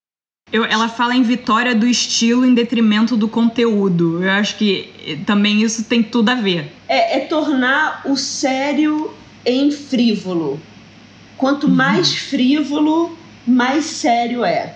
eu, 0.52 0.66
ela 0.66 0.86
fala 0.86 1.16
em 1.16 1.22
vitória 1.22 1.74
do 1.74 1.86
estilo 1.86 2.44
em 2.44 2.52
detrimento 2.52 3.16
do 3.16 3.26
conteúdo. 3.26 4.22
Eu 4.22 4.30
acho 4.32 4.56
que 4.56 4.92
eh, 5.06 5.16
também 5.24 5.62
isso 5.62 5.84
tem 5.84 6.02
tudo 6.02 6.28
a 6.28 6.34
ver. 6.34 6.70
É, 6.86 7.16
é 7.16 7.20
tornar 7.20 8.02
o 8.04 8.16
sério 8.16 9.10
em 9.46 9.70
frívolo. 9.70 10.60
Quanto 11.38 11.66
uhum. 11.66 11.74
mais 11.74 12.14
frívolo, 12.14 13.16
mais 13.46 13.86
sério 13.86 14.44
é. 14.44 14.74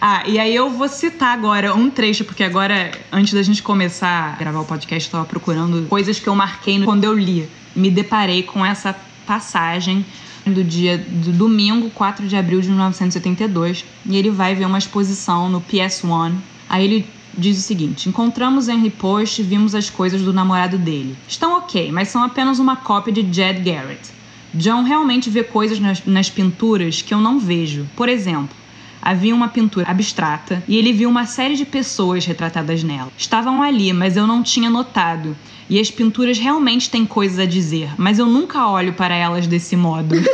Ah, 0.00 0.22
e 0.26 0.38
aí 0.38 0.54
eu 0.54 0.70
vou 0.70 0.88
citar 0.88 1.36
agora 1.36 1.74
um 1.74 1.90
trecho, 1.90 2.24
porque 2.24 2.42
agora, 2.42 2.90
antes 3.12 3.32
da 3.32 3.42
gente 3.42 3.62
começar 3.62 4.34
a 4.34 4.36
gravar 4.36 4.60
o 4.60 4.64
podcast, 4.64 5.08
eu 5.08 5.12
tava 5.12 5.24
procurando 5.24 5.86
coisas 5.88 6.18
que 6.18 6.28
eu 6.28 6.34
marquei 6.34 6.82
quando 6.82 7.04
eu 7.04 7.14
li. 7.14 7.48
Me 7.74 7.90
deparei 7.90 8.42
com 8.42 8.64
essa 8.64 8.94
passagem 9.26 10.04
do 10.46 10.64
dia 10.64 10.98
do 10.98 11.32
domingo, 11.32 11.90
4 11.90 12.26
de 12.26 12.36
abril 12.36 12.60
de 12.60 12.68
1972, 12.68 13.84
e 14.06 14.16
ele 14.16 14.30
vai 14.30 14.54
ver 14.54 14.64
uma 14.64 14.78
exposição 14.78 15.48
no 15.48 15.60
PS1. 15.60 16.34
Aí 16.68 16.84
ele 16.84 17.06
diz 17.36 17.58
o 17.58 17.62
seguinte: 17.62 18.08
Encontramos 18.08 18.68
Henry 18.68 18.90
Post 18.90 19.40
e 19.40 19.44
vimos 19.44 19.74
as 19.74 19.88
coisas 19.88 20.22
do 20.22 20.32
namorado 20.32 20.78
dele. 20.78 21.16
Estão 21.28 21.58
ok, 21.58 21.90
mas 21.92 22.08
são 22.08 22.22
apenas 22.22 22.58
uma 22.58 22.76
cópia 22.76 23.12
de 23.12 23.22
Jed 23.22 23.60
Garrett. 23.60 24.10
John 24.52 24.82
realmente 24.82 25.30
vê 25.30 25.44
coisas 25.44 25.78
nas, 25.78 26.04
nas 26.04 26.28
pinturas 26.28 27.02
que 27.02 27.14
eu 27.14 27.20
não 27.20 27.38
vejo. 27.38 27.86
Por 27.94 28.08
exemplo, 28.08 28.56
havia 29.00 29.34
uma 29.34 29.48
pintura 29.48 29.88
abstrata 29.88 30.62
e 30.68 30.76
ele 30.76 30.92
viu 30.92 31.08
uma 31.08 31.26
série 31.26 31.56
de 31.56 31.64
pessoas 31.64 32.24
retratadas 32.24 32.82
nela. 32.82 33.10
Estavam 33.16 33.62
ali, 33.62 33.92
mas 33.92 34.16
eu 34.16 34.26
não 34.26 34.42
tinha 34.42 34.68
notado. 34.68 35.36
E 35.68 35.78
as 35.78 35.90
pinturas 35.90 36.38
realmente 36.38 36.90
têm 36.90 37.06
coisas 37.06 37.38
a 37.38 37.46
dizer, 37.46 37.90
mas 37.96 38.18
eu 38.18 38.26
nunca 38.26 38.66
olho 38.66 38.92
para 38.92 39.14
elas 39.14 39.46
desse 39.46 39.76
modo. 39.76 40.16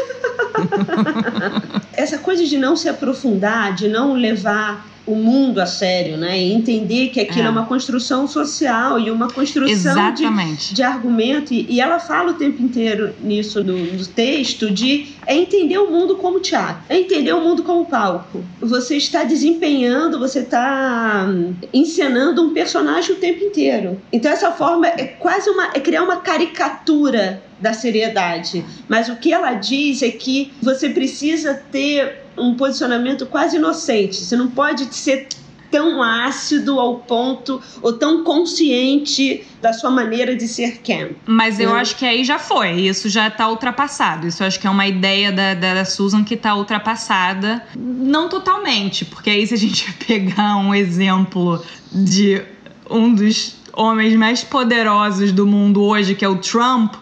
Essa 1.93 2.19
coisa 2.19 2.45
de 2.45 2.57
não 2.57 2.75
se 2.75 2.89
aprofundar, 2.89 3.75
de 3.75 3.89
não 3.89 4.15
levar 4.15 4.87
o 5.07 5.15
mundo 5.15 5.61
a 5.61 5.67
sério, 5.67 6.17
né? 6.17 6.39
E 6.39 6.53
entender 6.53 7.09
que 7.09 7.21
aquilo 7.21 7.45
é, 7.45 7.47
é 7.47 7.51
uma 7.51 7.65
construção 7.65 8.27
social 8.27 8.99
e 8.99 9.11
uma 9.11 9.29
construção 9.29 10.13
de, 10.13 10.75
de, 10.75 10.83
argumento. 10.83 11.55
E, 11.55 11.67
e, 11.71 11.81
ela 11.81 12.01
fala 12.01 12.33
o 12.33 12.35
tempo 12.35 12.61
inteiro 12.61 13.15
nisso 13.23 13.63
no, 13.63 13.77
no, 13.79 14.07
texto 14.07 14.71
de 14.71 15.15
é 15.27 15.37
entender 15.37 15.79
o 15.79 15.91
mundo 15.91 16.17
como 16.17 16.41
teatro, 16.41 16.83
é 16.89 16.99
entender 16.99 17.33
o 17.33 17.41
mundo 17.41 17.63
como 17.63 17.87
palco. 17.87 18.45
Você 18.61 18.97
está 18.97 19.23
desempenhando, 19.23 20.19
você 20.19 20.41
está 20.41 21.27
hum, 21.29 21.55
encenando 21.73 22.43
um 22.43 22.53
personagem 22.53 23.15
o 23.15 23.19
tempo 23.19 23.45
inteiro. 23.45 24.01
Então 24.13 24.31
essa 24.31 24.51
forma 24.51 24.89
é 24.89 25.05
quase 25.05 25.49
uma 25.49 25.71
é 25.75 25.81
criar 25.81 26.03
uma 26.03 26.17
caricatura 26.17 27.43
da 27.61 27.73
seriedade. 27.73 28.65
Mas 28.89 29.09
o 29.09 29.17
que 29.17 29.33
ela 29.33 29.55
diz 29.55 30.03
é 30.03 30.11
que 30.11 30.53
você 30.61 30.89
precisa 30.91 31.55
ter 31.55 32.26
um 32.37 32.55
posicionamento 32.55 33.27
quase 33.27 33.57
inocente. 33.57 34.17
Você 34.17 34.37
não 34.37 34.49
pode 34.49 34.95
ser 34.95 35.29
tão 35.71 36.03
ácido 36.03 36.79
ao 36.79 36.97
ponto 37.01 37.61
ou 37.83 37.93
tão 37.93 38.23
consciente 38.25 39.47
da 39.61 39.73
sua 39.73 39.91
maneira 39.91 40.37
de 40.37 40.47
ser 40.47 40.79
camp. 40.79 41.13
Mas 41.27 41.59
eu 41.59 41.75
né? 41.75 41.81
acho 41.81 41.97
que 41.97 42.05
aí 42.05 42.25
já 42.25 42.39
foi, 42.39 42.73
isso 42.81 43.09
já 43.09 43.29
está 43.29 43.49
ultrapassado. 43.49 44.27
Isso 44.27 44.43
eu 44.43 44.47
acho 44.47 44.61
que 44.61 44.67
é 44.67 44.71
uma 44.71 44.87
ideia 44.87 45.33
da, 45.33 45.55
da, 45.55 45.85
Susan 45.85 46.25
que 46.25 46.35
está 46.35 46.55
ultrapassada. 46.55 47.63
Não 47.77 48.29
totalmente, 48.29 49.05
porque 49.05 49.31
aí 49.31 49.47
se 49.47 49.55
a 49.55 49.59
gente 49.59 49.93
pegar 50.07 50.57
um 50.57 50.75
exemplo 50.75 51.63
de 51.93 52.43
um 52.89 53.13
dos 53.13 53.57
homens 53.73 54.15
mais 54.15 54.43
poderosos 54.43 55.33
do 55.33 55.47
mundo 55.47 55.83
hoje, 55.83 56.15
que 56.15 56.25
é 56.25 56.29
o 56.29 56.37
Trump, 56.37 56.95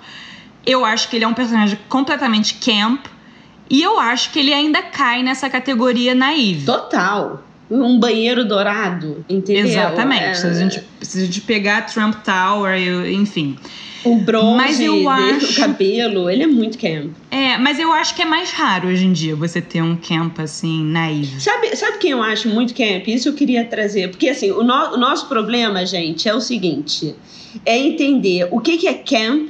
eu 0.67 0.85
acho 0.85 1.09
que 1.09 1.17
ele 1.17 1.25
é 1.25 1.29
um 1.29 1.35
personagem 1.35 1.79
completamente 1.89 2.55
camp, 2.55 3.07
e 3.75 3.83
eu 3.83 3.99
acho 3.99 4.31
que 4.31 4.39
ele 4.39 4.55
ainda 4.55 4.81
cai 4.83 5.21
nessa 5.21 5.51
categoria 5.51 6.15
naive. 6.15 6.65
Total. 6.65 7.43
Um 7.69 7.99
banheiro 7.99 8.45
dourado, 8.45 9.25
entendeu? 9.29 9.67
Exatamente. 9.67 10.23
É... 10.23 10.35
Se, 10.35 10.47
a 10.47 10.55
gente, 10.55 10.83
se 11.03 11.19
a 11.19 11.25
gente 11.25 11.41
pegar 11.41 11.83
Trump 11.83 12.15
Tower, 12.23 12.79
enfim. 13.11 13.59
O 14.05 14.15
bronze, 14.19 14.57
mas 14.57 14.79
eu 14.79 15.09
acho... 15.09 15.51
o 15.51 15.55
cabelo, 15.57 16.31
ele 16.31 16.45
é 16.45 16.47
muito 16.47 16.79
camp. 16.79 17.11
É, 17.33 17.59
mas 17.59 17.81
eu 17.81 17.93
acho 17.93 18.15
que 18.15 18.23
é 18.23 18.25
mais 18.25 18.53
raro 18.53 18.87
hoje 18.87 19.07
em 19.07 19.13
dia 19.13 19.35
você 19.35 19.61
ter 19.61 19.83
um 19.83 19.97
camp 19.97 20.39
assim, 20.39 20.85
naive. 20.85 21.41
Sabe, 21.41 21.75
sabe 21.75 21.99
quem 21.99 22.13
eu 22.13 22.23
acho 22.23 22.49
muito 22.49 22.73
camp? 22.75 23.09
Isso 23.09 23.29
eu 23.29 23.33
queria 23.33 23.65
trazer. 23.65 24.09
Porque 24.11 24.29
assim, 24.29 24.53
o, 24.53 24.63
no, 24.63 24.95
o 24.95 24.97
nosso 24.97 25.27
problema, 25.27 25.85
gente, 25.85 26.29
é 26.29 26.35
o 26.35 26.41
seguinte: 26.41 27.13
é 27.67 27.77
entender 27.77 28.47
o 28.53 28.61
que, 28.61 28.77
que 28.77 28.87
é 28.87 28.95
camp 28.95 29.49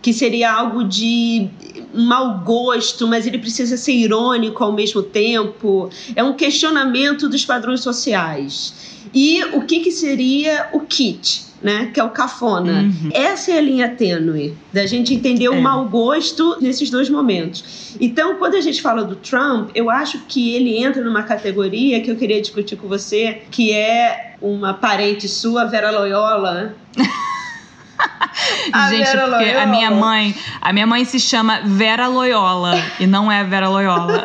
que 0.00 0.12
seria 0.12 0.52
algo 0.52 0.84
de 0.84 1.48
mau 1.94 2.40
gosto, 2.40 3.06
mas 3.06 3.26
ele 3.26 3.38
precisa 3.38 3.76
ser 3.76 3.92
irônico 3.92 4.62
ao 4.62 4.72
mesmo 4.72 5.02
tempo. 5.02 5.90
É 6.14 6.22
um 6.22 6.34
questionamento 6.34 7.28
dos 7.28 7.44
padrões 7.44 7.80
sociais. 7.80 8.74
E 9.14 9.42
o 9.44 9.62
que, 9.62 9.80
que 9.80 9.92
seria 9.92 10.68
o 10.72 10.80
kit? 10.80 11.44
Né, 11.62 11.90
que 11.94 11.98
é 11.98 12.04
o 12.04 12.10
cafona. 12.10 12.82
Uhum. 12.82 13.08
Essa 13.10 13.52
é 13.52 13.56
a 13.56 13.60
linha 13.62 13.88
tênue 13.88 14.54
da 14.70 14.84
gente 14.84 15.14
entender 15.14 15.48
o 15.48 15.54
é. 15.54 15.60
mau 15.62 15.88
gosto 15.88 16.58
nesses 16.60 16.90
dois 16.90 17.08
momentos. 17.08 17.96
Então, 17.98 18.36
quando 18.36 18.54
a 18.54 18.60
gente 18.60 18.82
fala 18.82 19.02
do 19.02 19.16
Trump, 19.16 19.70
eu 19.74 19.88
acho 19.88 20.26
que 20.28 20.54
ele 20.54 20.76
entra 20.76 21.02
numa 21.02 21.22
categoria 21.22 22.02
que 22.02 22.10
eu 22.10 22.16
queria 22.16 22.38
discutir 22.38 22.76
com 22.76 22.86
você, 22.86 23.44
que 23.50 23.72
é 23.72 24.36
uma 24.42 24.74
parente 24.74 25.26
sua, 25.26 25.64
Vera 25.64 25.90
Loyola. 25.90 26.74
Gente, 28.90 29.04
Vera 29.04 29.28
porque 29.28 29.44
Loyola. 29.44 29.62
a 29.62 29.66
minha 29.66 29.90
mãe, 29.90 30.34
a 30.60 30.72
minha 30.72 30.86
mãe 30.86 31.04
se 31.04 31.20
chama 31.20 31.60
Vera 31.64 32.06
Loyola 32.08 32.74
e 32.98 33.06
não 33.06 33.30
é 33.30 33.44
Vera 33.44 33.68
Loyola. 33.68 34.22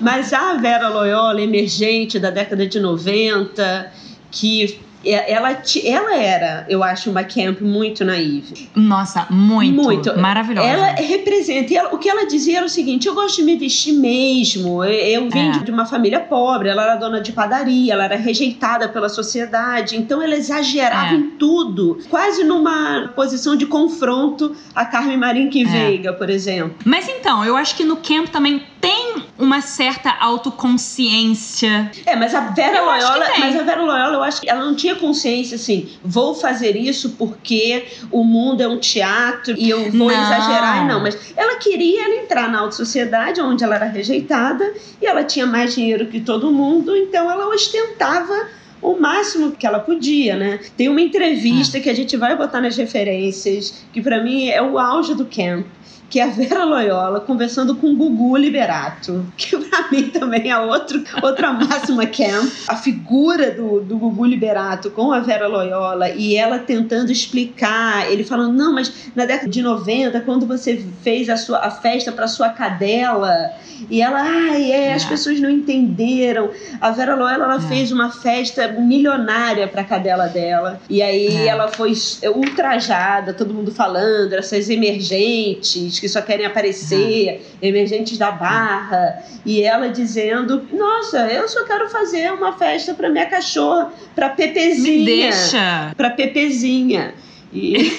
Mas 0.00 0.32
a 0.32 0.54
Vera 0.54 0.88
Loyola, 0.88 1.40
emergente 1.40 2.18
da 2.18 2.30
década 2.30 2.66
de 2.66 2.80
90, 2.80 3.92
que 4.30 4.80
ela, 5.04 5.62
ela 5.84 6.16
era, 6.16 6.66
eu 6.68 6.82
acho, 6.82 7.10
uma 7.10 7.24
camp 7.24 7.60
muito 7.60 8.04
naive. 8.04 8.68
Nossa, 8.74 9.26
muito. 9.30 9.82
Muito. 9.82 10.18
Maravilhosa. 10.18 10.66
Ela 10.66 10.86
representa. 10.94 11.74
Ela, 11.74 11.94
o 11.94 11.98
que 11.98 12.08
ela 12.08 12.26
dizia 12.26 12.58
era 12.58 12.66
o 12.66 12.68
seguinte: 12.68 13.06
eu 13.06 13.14
gosto 13.14 13.36
de 13.36 13.42
me 13.42 13.56
vestir 13.56 13.92
mesmo. 13.92 14.84
Eu, 14.84 15.22
eu 15.22 15.30
vim 15.30 15.50
é. 15.50 15.58
de 15.58 15.70
uma 15.70 15.86
família 15.86 16.20
pobre, 16.20 16.68
ela 16.68 16.84
era 16.84 16.96
dona 16.96 17.20
de 17.20 17.32
padaria, 17.32 17.92
ela 17.92 18.04
era 18.04 18.16
rejeitada 18.16 18.88
pela 18.88 19.08
sociedade. 19.08 19.96
Então 19.96 20.22
ela 20.22 20.34
exagerava 20.34 21.14
é. 21.14 21.18
em 21.18 21.30
tudo, 21.30 21.98
quase 22.08 22.44
numa 22.44 23.12
posição 23.14 23.56
de 23.56 23.66
confronto 23.66 24.54
a 24.74 24.84
Carmen 24.84 25.16
Marinque 25.16 25.62
é. 25.62 25.64
Veiga, 25.64 26.12
por 26.12 26.30
exemplo. 26.30 26.74
Mas 26.84 27.08
então, 27.08 27.44
eu 27.44 27.56
acho 27.56 27.76
que 27.76 27.84
no 27.84 27.96
camp 27.96 28.28
também 28.28 28.62
tem 28.84 29.24
uma 29.38 29.60
certa 29.60 30.10
autoconsciência. 30.20 31.90
É, 32.06 32.14
mas 32.14 32.34
a 32.34 32.40
Vera 32.40 32.78
eu 32.78 32.84
Loyola, 32.84 33.26
mas 33.38 33.56
a 33.56 33.62
Vera 33.62 33.82
Loyola, 33.82 34.14
eu 34.14 34.22
acho 34.22 34.40
que 34.40 34.48
ela 34.48 34.64
não 34.64 34.74
tinha 34.74 34.94
consciência 34.94 35.56
assim, 35.56 35.88
vou 36.04 36.34
fazer 36.34 36.76
isso 36.76 37.10
porque 37.10 37.86
o 38.10 38.22
mundo 38.22 38.60
é 38.60 38.68
um 38.68 38.78
teatro 38.78 39.54
e 39.56 39.68
eu 39.70 39.90
vou 39.90 40.08
não. 40.08 40.10
exagerar, 40.10 40.86
não, 40.86 41.00
mas 41.00 41.32
ela 41.36 41.56
queria 41.58 42.22
entrar 42.22 42.48
na 42.48 42.60
alta 42.60 42.76
sociedade 42.76 43.40
onde 43.40 43.64
ela 43.64 43.76
era 43.76 43.86
rejeitada 43.86 44.74
e 45.00 45.06
ela 45.06 45.24
tinha 45.24 45.46
mais 45.46 45.74
dinheiro 45.74 46.06
que 46.06 46.20
todo 46.20 46.52
mundo, 46.52 46.96
então 46.96 47.30
ela 47.30 47.48
ostentava 47.48 48.48
o 48.80 49.00
máximo 49.00 49.52
que 49.52 49.66
ela 49.66 49.80
podia, 49.80 50.36
né? 50.36 50.60
Tem 50.76 50.90
uma 50.90 51.00
entrevista 51.00 51.78
é. 51.78 51.80
que 51.80 51.88
a 51.88 51.94
gente 51.94 52.16
vai 52.18 52.36
botar 52.36 52.60
nas 52.60 52.76
referências, 52.76 53.82
que 53.92 54.02
para 54.02 54.22
mim 54.22 54.48
é 54.48 54.62
o 54.62 54.78
auge 54.78 55.14
do 55.14 55.24
camp 55.24 55.66
que 56.14 56.20
é 56.20 56.22
a 56.22 56.28
Vera 56.28 56.62
Loyola 56.62 57.18
conversando 57.18 57.74
com 57.74 57.88
o 57.88 57.96
Gugu 57.96 58.36
Liberato, 58.36 59.26
que 59.36 59.56
para 59.56 59.90
mim 59.90 60.10
também 60.10 60.48
é 60.48 60.56
outro, 60.56 61.02
outra 61.20 61.52
máxima 61.52 62.06
camp. 62.06 62.48
A 62.68 62.76
figura 62.76 63.50
do, 63.50 63.80
do 63.80 63.98
Gugu 63.98 64.24
Liberato 64.24 64.92
com 64.92 65.10
a 65.10 65.18
Vera 65.18 65.48
Loyola 65.48 66.10
e 66.10 66.36
ela 66.36 66.60
tentando 66.60 67.10
explicar, 67.10 68.08
ele 68.08 68.22
falando, 68.22 68.56
não, 68.56 68.72
mas 68.72 69.10
na 69.16 69.26
década 69.26 69.50
de 69.50 69.60
90, 69.60 70.20
quando 70.20 70.46
você 70.46 70.86
fez 71.02 71.28
a, 71.28 71.36
sua, 71.36 71.58
a 71.58 71.70
festa 71.72 72.12
para 72.12 72.28
sua 72.28 72.50
cadela, 72.50 73.50
e 73.90 74.00
ela, 74.00 74.22
ai, 74.22 74.70
é, 74.70 74.84
é, 74.86 74.94
as 74.94 75.04
pessoas 75.04 75.40
não 75.40 75.50
entenderam. 75.50 76.50
A 76.80 76.90
Vera 76.90 77.14
Loyola 77.14 77.44
ela 77.44 77.56
é. 77.56 77.60
fez 77.60 77.90
uma 77.90 78.10
festa 78.10 78.68
milionária 78.68 79.66
para 79.66 79.80
a 79.80 79.84
cadela 79.84 80.26
dela. 80.28 80.80
E 80.88 81.02
aí 81.02 81.26
é. 81.26 81.46
ela 81.46 81.68
foi 81.68 81.92
ultrajada, 82.34 83.34
todo 83.34 83.52
mundo 83.52 83.72
falando, 83.72 84.32
essas 84.34 84.70
emergentes 84.70 86.03
que 86.04 86.08
só 86.10 86.20
querem 86.20 86.44
aparecer, 86.44 87.28
é. 87.28 87.40
emergentes 87.66 88.18
da 88.18 88.30
barra. 88.30 89.24
E 89.46 89.62
ela 89.62 89.88
dizendo: 89.88 90.68
Nossa, 90.70 91.26
eu 91.28 91.48
só 91.48 91.64
quero 91.64 91.88
fazer 91.88 92.30
uma 92.30 92.52
festa 92.52 92.92
para 92.92 93.08
minha 93.08 93.24
cachorra, 93.24 93.90
para 94.14 94.28
Pepezinha. 94.28 94.98
Me 94.98 95.04
deixa. 95.06 95.92
Para 95.96 96.10
Pepezinha. 96.10 97.14
E. 97.50 97.90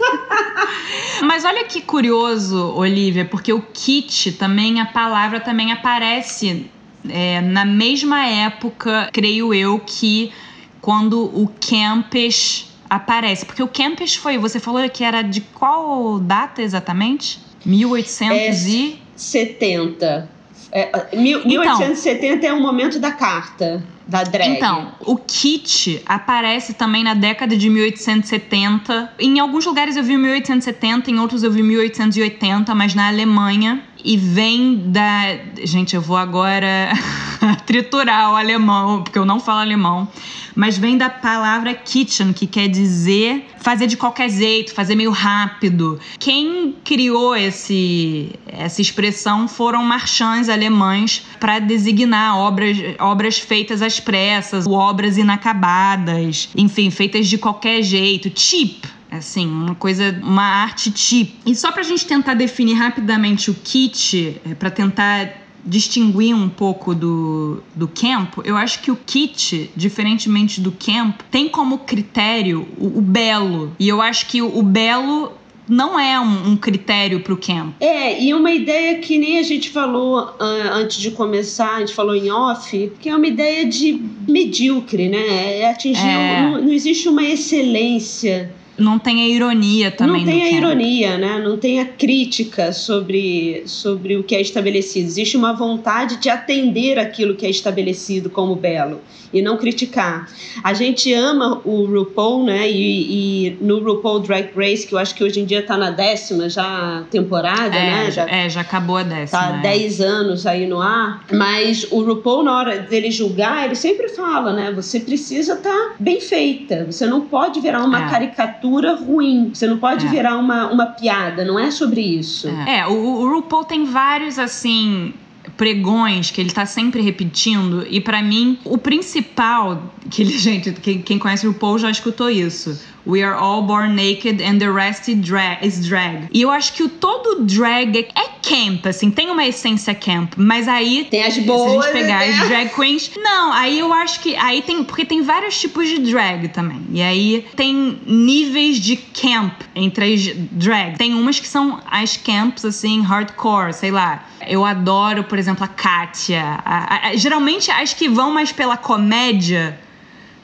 Mas 1.22 1.44
olha 1.44 1.64
que 1.64 1.82
curioso, 1.82 2.72
Olivia, 2.74 3.26
porque 3.26 3.52
o 3.52 3.60
kit 3.60 4.32
também, 4.32 4.80
a 4.80 4.86
palavra 4.86 5.38
também 5.38 5.72
aparece 5.72 6.70
é, 7.06 7.42
na 7.42 7.66
mesma 7.66 8.26
época, 8.26 9.10
creio 9.12 9.52
eu, 9.52 9.78
que 9.78 10.32
quando 10.80 11.24
o 11.24 11.52
campus 11.60 12.71
aparece. 12.92 13.44
Porque 13.46 13.62
o 13.62 13.68
campus 13.68 14.14
foi, 14.14 14.36
você 14.36 14.60
falou 14.60 14.86
que 14.90 15.02
era 15.02 15.22
de 15.22 15.40
qual 15.40 16.18
data 16.18 16.60
exatamente? 16.60 17.40
1870. 17.64 20.28
É, 20.70 21.16
1870 21.16 22.34
então, 22.34 22.50
é 22.50 22.52
o 22.52 22.60
momento 22.60 22.98
da 22.98 23.12
carta 23.12 23.82
da 24.06 24.22
drag. 24.24 24.50
Então, 24.50 24.92
o 25.00 25.16
kit 25.16 26.02
aparece 26.06 26.74
também 26.74 27.04
na 27.04 27.14
década 27.14 27.56
de 27.56 27.70
1870. 27.70 29.14
Em 29.18 29.38
alguns 29.38 29.64
lugares 29.64 29.96
eu 29.96 30.02
vi 30.02 30.16
1870, 30.16 31.10
em 31.10 31.18
outros 31.18 31.42
eu 31.42 31.50
vi 31.50 31.62
1880, 31.62 32.74
mas 32.74 32.94
na 32.94 33.08
Alemanha. 33.08 33.82
E 34.04 34.16
vem 34.16 34.82
da. 34.86 35.38
Gente, 35.62 35.94
eu 35.94 36.02
vou 36.02 36.16
agora 36.16 36.92
triturar 37.64 38.32
o 38.32 38.36
alemão, 38.36 39.02
porque 39.02 39.18
eu 39.18 39.24
não 39.24 39.38
falo 39.38 39.60
alemão 39.60 40.08
mas 40.54 40.76
vem 40.78 40.96
da 40.96 41.10
palavra 41.10 41.74
kitchen, 41.74 42.32
que 42.32 42.46
quer 42.46 42.68
dizer 42.68 43.46
fazer 43.58 43.86
de 43.86 43.96
qualquer 43.96 44.28
jeito, 44.28 44.74
fazer 44.74 44.94
meio 44.94 45.10
rápido. 45.10 45.98
Quem 46.18 46.74
criou 46.84 47.34
esse, 47.36 48.30
essa 48.46 48.80
expressão 48.80 49.46
foram 49.46 49.82
marchands 49.84 50.48
alemães 50.48 51.24
para 51.38 51.58
designar 51.58 52.36
obras, 52.36 52.76
obras 52.98 53.38
feitas 53.38 53.82
às 53.82 54.00
pressas, 54.00 54.66
obras 54.66 55.16
inacabadas, 55.16 56.48
enfim, 56.56 56.90
feitas 56.90 57.28
de 57.28 57.38
qualquer 57.38 57.82
jeito. 57.82 58.30
Cheap, 58.34 58.82
assim, 59.10 59.46
uma 59.46 59.74
coisa, 59.74 60.18
uma 60.22 60.44
arte 60.44 60.92
cheap. 60.94 61.34
E 61.46 61.54
só 61.54 61.70
pra 61.70 61.82
gente 61.82 62.06
tentar 62.06 62.34
definir 62.34 62.74
rapidamente 62.74 63.50
o 63.50 63.54
kit, 63.54 64.40
é, 64.44 64.54
para 64.54 64.70
tentar 64.70 65.41
distinguir 65.64 66.34
um 66.34 66.48
pouco 66.48 66.94
do, 66.94 67.62
do 67.74 67.88
camp, 67.88 68.38
eu 68.44 68.56
acho 68.56 68.82
que 68.82 68.90
o 68.90 68.96
kit, 68.96 69.70
diferentemente 69.76 70.60
do 70.60 70.72
camp, 70.72 71.20
tem 71.30 71.48
como 71.48 71.78
critério 71.78 72.66
o, 72.78 72.98
o 72.98 73.00
belo. 73.00 73.74
E 73.78 73.88
eu 73.88 74.00
acho 74.00 74.26
que 74.26 74.42
o, 74.42 74.58
o 74.58 74.62
belo 74.62 75.32
não 75.68 75.98
é 75.98 76.20
um, 76.20 76.50
um 76.50 76.56
critério 76.56 77.20
para 77.20 77.32
o 77.32 77.36
camp. 77.36 77.74
É, 77.80 78.22
e 78.22 78.34
uma 78.34 78.50
ideia 78.50 78.98
que 78.98 79.16
nem 79.16 79.38
a 79.38 79.42
gente 79.42 79.70
falou 79.70 80.20
uh, 80.20 80.72
antes 80.72 80.98
de 80.98 81.10
começar, 81.12 81.76
a 81.76 81.80
gente 81.80 81.94
falou 81.94 82.14
em 82.14 82.30
off, 82.30 82.92
que 83.00 83.08
é 83.08 83.16
uma 83.16 83.26
ideia 83.26 83.64
de 83.64 84.00
medíocre, 84.28 85.08
né? 85.08 85.60
É 85.60 85.70
atingir. 85.70 86.06
É... 86.06 86.42
Não, 86.42 86.62
não 86.62 86.72
existe 86.72 87.08
uma 87.08 87.24
excelência 87.24 88.52
não 88.82 88.98
tem 88.98 89.22
a 89.22 89.28
ironia 89.28 89.90
também. 89.90 90.24
Não 90.24 90.32
tem 90.32 90.42
a 90.42 90.50
ironia, 90.50 91.18
né? 91.18 91.38
Não 91.38 91.56
tem 91.56 91.80
a 91.80 91.86
crítica 91.86 92.72
sobre, 92.72 93.62
sobre 93.66 94.16
o 94.16 94.22
que 94.22 94.34
é 94.34 94.40
estabelecido. 94.40 95.06
Existe 95.06 95.36
uma 95.36 95.52
vontade 95.52 96.16
de 96.16 96.28
atender 96.28 96.98
aquilo 96.98 97.34
que 97.34 97.46
é 97.46 97.50
estabelecido 97.50 98.28
como 98.28 98.54
belo 98.54 99.00
e 99.32 99.40
não 99.40 99.56
criticar. 99.56 100.28
A 100.62 100.74
gente 100.74 101.12
ama 101.12 101.60
o 101.64 101.86
RuPaul, 101.86 102.44
né? 102.44 102.70
E, 102.70 103.48
e 103.48 103.58
no 103.60 103.82
RuPaul 103.82 104.20
Drag 104.20 104.50
Race, 104.54 104.86
que 104.86 104.94
eu 104.94 104.98
acho 104.98 105.14
que 105.14 105.24
hoje 105.24 105.40
em 105.40 105.44
dia 105.44 105.60
está 105.60 105.76
na 105.76 105.90
décima 105.90 106.48
já 106.48 107.04
temporada, 107.10 107.74
é, 107.74 107.90
né? 107.90 108.10
Já, 108.10 108.28
é, 108.28 108.48
já 108.48 108.60
acabou 108.60 108.98
a 108.98 109.02
décima. 109.02 109.40
Tá 109.40 109.58
é. 109.58 109.62
10 109.62 110.00
anos 110.00 110.46
aí 110.46 110.66
no 110.66 110.80
ar. 110.80 111.24
Mas 111.32 111.86
o 111.90 112.02
RuPaul, 112.02 112.42
na 112.42 112.58
hora 112.58 112.78
dele 112.80 113.10
julgar, 113.10 113.64
ele 113.64 113.74
sempre 113.74 114.08
fala, 114.10 114.52
né? 114.52 114.72
Você 114.72 115.00
precisa 115.00 115.54
estar 115.54 115.70
tá 115.70 115.94
bem 115.98 116.20
feita. 116.20 116.84
Você 116.84 117.06
não 117.06 117.22
pode 117.22 117.60
virar 117.60 117.82
uma 117.84 118.06
é. 118.06 118.10
caricatura 118.10 118.71
ruim. 118.80 119.50
Você 119.52 119.66
não 119.66 119.78
pode 119.78 120.06
é. 120.06 120.08
virar 120.08 120.36
uma, 120.36 120.70
uma 120.70 120.86
piada. 120.86 121.44
Não 121.44 121.58
é 121.58 121.70
sobre 121.70 122.00
isso. 122.00 122.48
É, 122.48 122.78
é 122.78 122.86
o, 122.86 122.92
o 122.92 123.34
RuPaul 123.34 123.64
tem 123.64 123.84
vários, 123.84 124.38
assim, 124.38 125.14
pregões 125.56 126.30
que 126.30 126.40
ele 126.40 126.50
tá 126.50 126.66
sempre 126.66 127.02
repetindo. 127.02 127.86
E 127.88 128.00
para 128.00 128.22
mim, 128.22 128.58
o 128.64 128.78
principal, 128.78 129.92
que 130.10 130.22
ele, 130.22 130.36
gente, 130.38 130.72
quem, 130.72 131.00
quem 131.02 131.18
conhece 131.18 131.46
o 131.46 131.54
Paul 131.54 131.78
já 131.78 131.90
escutou 131.90 132.30
isso. 132.30 132.80
We 133.04 133.22
are 133.22 133.34
all 133.34 133.62
born 133.62 133.96
naked 133.96 134.40
and 134.40 134.60
the 134.60 134.70
rest 134.70 135.08
is 135.08 135.16
drag. 135.16 135.64
Is 135.64 135.86
drag. 135.86 136.28
E 136.32 136.42
eu 136.42 136.50
acho 136.50 136.72
que 136.72 136.82
o 136.82 136.88
todo 136.88 137.44
drag 137.44 138.08
é 138.14 138.32
camp, 138.42 138.86
assim, 138.86 139.10
tem 139.10 139.30
uma 139.30 139.46
essência 139.46 139.94
camp, 139.94 140.34
mas 140.36 140.68
aí 140.68 141.06
tem 141.10 141.22
as 141.22 141.38
boas, 141.38 141.84
se 141.84 141.90
a 141.90 141.92
gente 141.92 141.92
pegar 141.92 142.18
né? 142.18 142.28
as 142.28 142.48
drag 142.48 142.74
queens, 142.74 143.10
não, 143.16 143.52
aí 143.52 143.78
eu 143.78 143.92
acho 143.92 144.20
que 144.20 144.36
aí 144.36 144.62
tem 144.62 144.84
porque 144.84 145.04
tem 145.04 145.22
vários 145.22 145.60
tipos 145.60 145.88
de 145.88 145.98
drag 145.98 146.48
também. 146.48 146.80
E 146.92 147.02
aí 147.02 147.46
tem 147.56 147.98
níveis 148.06 148.78
de 148.78 148.96
camp 148.96 149.54
entre 149.74 150.14
as 150.14 150.34
drag. 150.52 150.96
Tem 150.96 151.14
umas 151.14 151.40
que 151.40 151.48
são 151.48 151.80
as 151.90 152.16
camps 152.16 152.64
assim, 152.64 153.00
hardcore, 153.02 153.72
sei 153.72 153.90
lá. 153.90 154.26
Eu 154.46 154.64
adoro, 154.64 155.24
por 155.24 155.38
exemplo, 155.38 155.64
a 155.64 155.68
Katia. 155.68 156.60
A, 156.64 156.94
a, 156.94 157.08
a, 157.08 157.16
geralmente 157.16 157.70
as 157.70 157.94
que 157.94 158.08
vão 158.08 158.32
mais 158.32 158.52
pela 158.52 158.76
comédia 158.76 159.78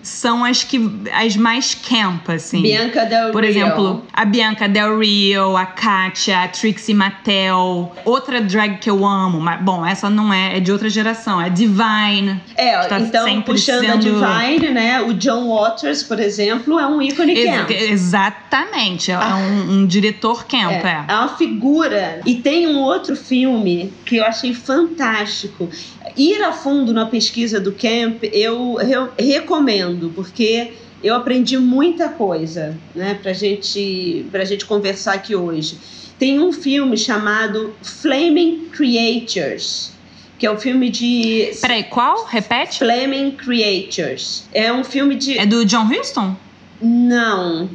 são 0.03 0.45
as 0.45 0.65
que 0.65 0.81
as 1.13 1.37
mais 1.37 1.75
camp, 1.75 2.29
assim. 2.31 2.63
Bianca 2.63 3.05
Del 3.05 3.31
Por 3.31 3.43
Rio. 3.43 3.51
exemplo, 3.51 4.05
a 4.13 4.25
Bianca 4.25 4.69
Del 4.69 4.99
Rio, 4.99 5.57
a 5.57 5.67
Katia, 5.67 6.45
a 6.45 6.49
Trixie 6.49 6.95
Mattel. 6.95 7.93
Outra 8.05 8.41
drag 8.41 8.79
que 8.79 8.89
eu 8.89 9.05
amo, 9.05 9.41
mas, 9.41 9.61
bom, 9.61 9.85
essa 9.85 10.09
não 10.09 10.33
é, 10.33 10.57
é 10.57 10.61
de 10.61 10.71
outra 10.71 10.89
geração, 10.89 11.41
é 11.41 11.51
Divine. 11.51 12.41
É, 12.57 12.79
tá 12.87 13.01
então 13.01 13.43
puxando 13.43 13.81
sendo... 13.81 13.93
a 13.93 13.97
Divine, 13.97 14.71
né? 14.71 15.01
O 15.01 15.15
John 15.15 15.49
Waters, 15.49 16.03
por 16.03 16.21
exemplo, 16.21 16.79
é 16.79 16.87
um 16.87 17.03
ícone 17.03 17.33
Ex 17.33 17.51
camp. 17.51 17.71
Exatamente, 17.71 19.11
é 19.11 19.15
ah. 19.15 19.37
um, 19.37 19.73
um, 19.73 19.87
diretor 19.87 20.47
camp, 20.47 20.85
é, 20.85 20.89
é. 20.89 21.05
É 21.09 21.15
uma 21.15 21.37
figura. 21.37 22.21
E 22.25 22.37
tem 22.37 22.67
um 22.67 22.79
outro 22.79 23.17
filme 23.17 23.93
que 24.05 24.17
eu 24.17 24.25
achei 24.25 24.55
fantástico. 24.55 25.69
Ir 26.17 26.43
a 26.43 26.53
fundo 26.53 26.93
na 26.93 27.07
pesquisa 27.07 27.61
do 27.61 27.73
camp, 27.73 28.25
eu, 28.33 28.79
eu 28.81 29.11
recomendo, 29.19 29.88
porque 30.15 30.73
eu 31.03 31.15
aprendi 31.15 31.57
muita 31.59 32.09
coisa, 32.09 32.77
né, 32.95 33.19
pra 33.23 33.33
gente, 33.33 34.27
pra 34.31 34.45
gente 34.45 34.67
conversar 34.67 35.15
aqui 35.15 35.35
hoje. 35.35 35.79
Tem 36.19 36.41
um 36.41 36.53
filme 36.53 36.97
chamado 36.97 37.75
Flaming 37.83 38.69
Creatures, 38.73 39.93
que 40.39 40.47
é 40.47 40.51
um 40.51 40.59
filme 40.59 40.91
de. 40.91 41.51
Peraí, 41.61 41.85
qual? 41.85 42.25
Repete? 42.25 42.79
Flaming 42.79 43.33
Creatures. 43.33 44.49
É 44.53 44.73
um 44.73 44.83
filme 44.83 45.15
de. 45.15 45.39
É 45.39 45.47
do 45.47 45.65
John 45.65 45.89
Huston? 45.89 46.37
Não. 46.81 47.69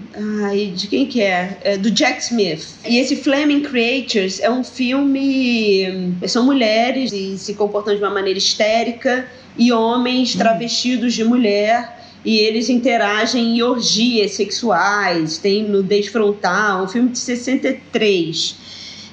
Ai, 0.44 0.74
de 0.76 0.88
quem 0.88 1.06
que 1.06 1.22
é? 1.22 1.58
é? 1.64 1.78
Do 1.78 1.92
Jack 1.92 2.22
Smith. 2.22 2.76
E 2.86 2.98
esse 2.98 3.18
Flaming 3.18 3.62
Creatures 3.62 4.40
é 4.40 4.50
um 4.50 4.64
filme. 4.64 6.14
São 6.28 6.46
mulheres 6.46 7.12
e 7.12 7.38
se 7.38 7.54
comportam 7.54 7.96
de 7.96 8.02
uma 8.02 8.10
maneira 8.10 8.38
histérica 8.38 9.26
e 9.58 9.72
homens 9.72 10.36
hum. 10.36 10.40
travestidos 10.40 11.14
de 11.14 11.24
mulher. 11.24 12.03
E 12.26 12.40
eles 12.40 12.70
interagem 12.70 13.58
em 13.58 13.62
orgias 13.62 14.32
sexuais, 14.32 15.38
tem 15.38 15.64
nudez 15.64 16.08
frontal. 16.08 16.86
Um 16.86 16.88
filme 16.88 17.10
de 17.10 17.20
63, 17.20 18.56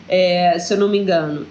é, 0.09 0.59
se 0.59 0.73
eu 0.75 0.79
não 0.79 0.89
me 0.89 0.99
engano. 0.99 1.47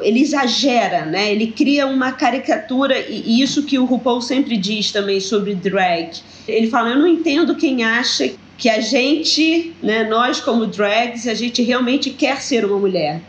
ele 0.00 0.20
exagera, 0.20 1.04
né? 1.04 1.32
Ele 1.32 1.48
cria 1.48 1.86
uma 1.86 2.12
caricatura 2.12 2.98
e 2.98 3.42
isso 3.42 3.64
que 3.64 3.78
o 3.78 3.84
RuPaul 3.84 4.22
sempre 4.22 4.56
diz 4.56 4.90
também 4.90 5.20
sobre 5.20 5.54
drag. 5.54 6.12
Ele 6.48 6.68
fala: 6.68 6.90
"Eu 6.90 6.98
não 6.98 7.06
entendo 7.06 7.54
quem 7.56 7.84
acha 7.84 8.32
que 8.62 8.68
a 8.68 8.80
gente, 8.80 9.74
né, 9.82 10.04
nós 10.04 10.40
como 10.40 10.66
drags, 10.66 11.26
a 11.26 11.34
gente 11.34 11.60
realmente 11.62 12.10
quer 12.10 12.40
ser 12.40 12.64
uma 12.64 12.78
mulher. 12.78 13.20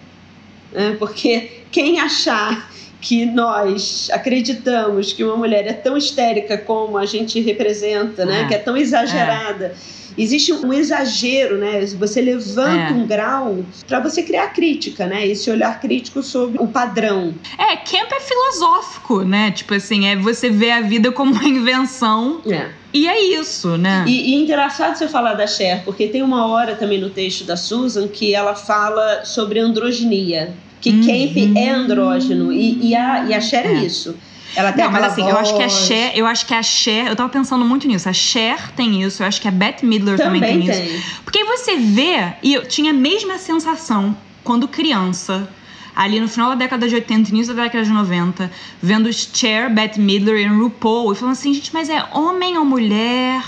Né? 0.71 0.95
Porque 0.99 1.63
quem 1.71 1.99
achar 1.99 2.71
que 3.03 3.25
nós 3.25 4.09
acreditamos 4.13 5.11
que 5.11 5.25
uma 5.25 5.35
mulher 5.35 5.67
é 5.67 5.73
tão 5.73 5.97
histérica 5.97 6.57
como 6.57 6.97
a 6.97 7.05
gente 7.05 7.41
representa, 7.41 8.25
né? 8.25 8.43
É. 8.43 8.47
Que 8.47 8.53
é 8.55 8.57
tão 8.57 8.77
exagerada. 8.77 9.65
É 9.65 10.03
existe 10.17 10.53
um 10.53 10.71
exagero, 10.73 11.57
né? 11.57 11.85
Você 11.97 12.21
levanta 12.21 12.69
é. 12.69 12.91
um 12.91 13.05
grau 13.05 13.65
para 13.87 13.99
você 13.99 14.23
criar 14.23 14.47
crítica, 14.49 15.05
né? 15.05 15.27
Esse 15.27 15.49
olhar 15.49 15.79
crítico 15.79 16.23
sobre 16.23 16.61
o 16.61 16.67
padrão. 16.67 17.33
É, 17.57 17.75
camp 17.75 18.11
é 18.11 18.19
filosófico, 18.19 19.23
né? 19.23 19.51
Tipo 19.51 19.73
assim, 19.73 20.07
é 20.07 20.15
você 20.15 20.49
ver 20.49 20.71
a 20.71 20.81
vida 20.81 21.11
como 21.11 21.33
uma 21.33 21.45
invenção. 21.45 22.41
É. 22.49 22.69
E 22.93 23.07
é 23.07 23.39
isso, 23.39 23.75
né? 23.75 24.05
E, 24.07 24.31
e 24.31 24.35
engraçado 24.35 24.95
você 24.95 25.07
falar 25.07 25.33
da 25.33 25.47
Cher, 25.47 25.83
porque 25.83 26.07
tem 26.07 26.21
uma 26.21 26.45
hora 26.47 26.75
também 26.75 27.01
no 27.01 27.09
texto 27.09 27.43
da 27.43 27.57
Susan 27.57 28.07
que 28.07 28.35
ela 28.35 28.53
fala 28.53 29.25
sobre 29.25 29.59
androginia. 29.59 30.53
Que 30.83 30.89
uhum. 30.89 30.99
camp 30.99 31.57
é 31.57 31.69
andrógeno. 31.69 32.51
E, 32.51 32.89
e, 32.89 32.95
a, 32.95 33.23
e 33.23 33.33
a 33.33 33.39
Cher 33.39 33.65
é, 33.65 33.69
é 33.69 33.85
isso. 33.85 34.13
Ela 34.53 34.73
tem 34.73 34.83
não, 34.83 34.91
mas 34.91 35.03
assim, 35.05 35.21
voz. 35.21 35.33
eu 35.33 35.39
acho 35.39 35.55
que 35.55 35.63
a 35.63 35.69
Cher, 35.69 36.11
eu 36.13 36.25
acho 36.27 36.45
que 36.45 36.53
a 36.53 36.61
Cher, 36.61 37.07
eu 37.07 37.15
tava 37.15 37.29
pensando 37.29 37.63
muito 37.63 37.87
nisso. 37.87 38.07
A 38.09 38.13
Cher 38.13 38.71
tem 38.75 39.01
isso, 39.01 39.23
eu 39.23 39.27
acho 39.27 39.41
que 39.41 39.47
a 39.47 39.51
Beth 39.51 39.77
Midler 39.81 40.17
também, 40.17 40.41
também 40.41 40.67
tem, 40.67 40.75
tem, 40.75 40.95
isso. 40.95 41.21
Porque 41.23 41.43
você 41.45 41.77
vê, 41.77 42.33
e 42.43 42.53
eu 42.53 42.67
tinha 42.67 42.91
a 42.91 42.93
mesma 42.93 43.37
sensação 43.37 44.15
quando 44.43 44.67
criança, 44.67 45.49
ali 45.95 46.19
no 46.19 46.27
final 46.27 46.49
da 46.49 46.55
década 46.55 46.87
de 46.87 46.95
80, 46.95 47.29
início 47.29 47.53
da 47.55 47.63
década 47.63 47.85
de 47.85 47.91
90, 47.91 48.51
vendo 48.81 49.09
Cher, 49.11 49.73
Beth 49.73 49.97
Midler 49.97 50.37
e 50.41 50.45
RuPaul, 50.45 51.13
e 51.13 51.15
falando 51.15 51.31
assim, 51.31 51.53
gente, 51.53 51.73
mas 51.73 51.89
é 51.89 52.03
homem 52.11 52.57
ou 52.57 52.65
mulher? 52.65 53.41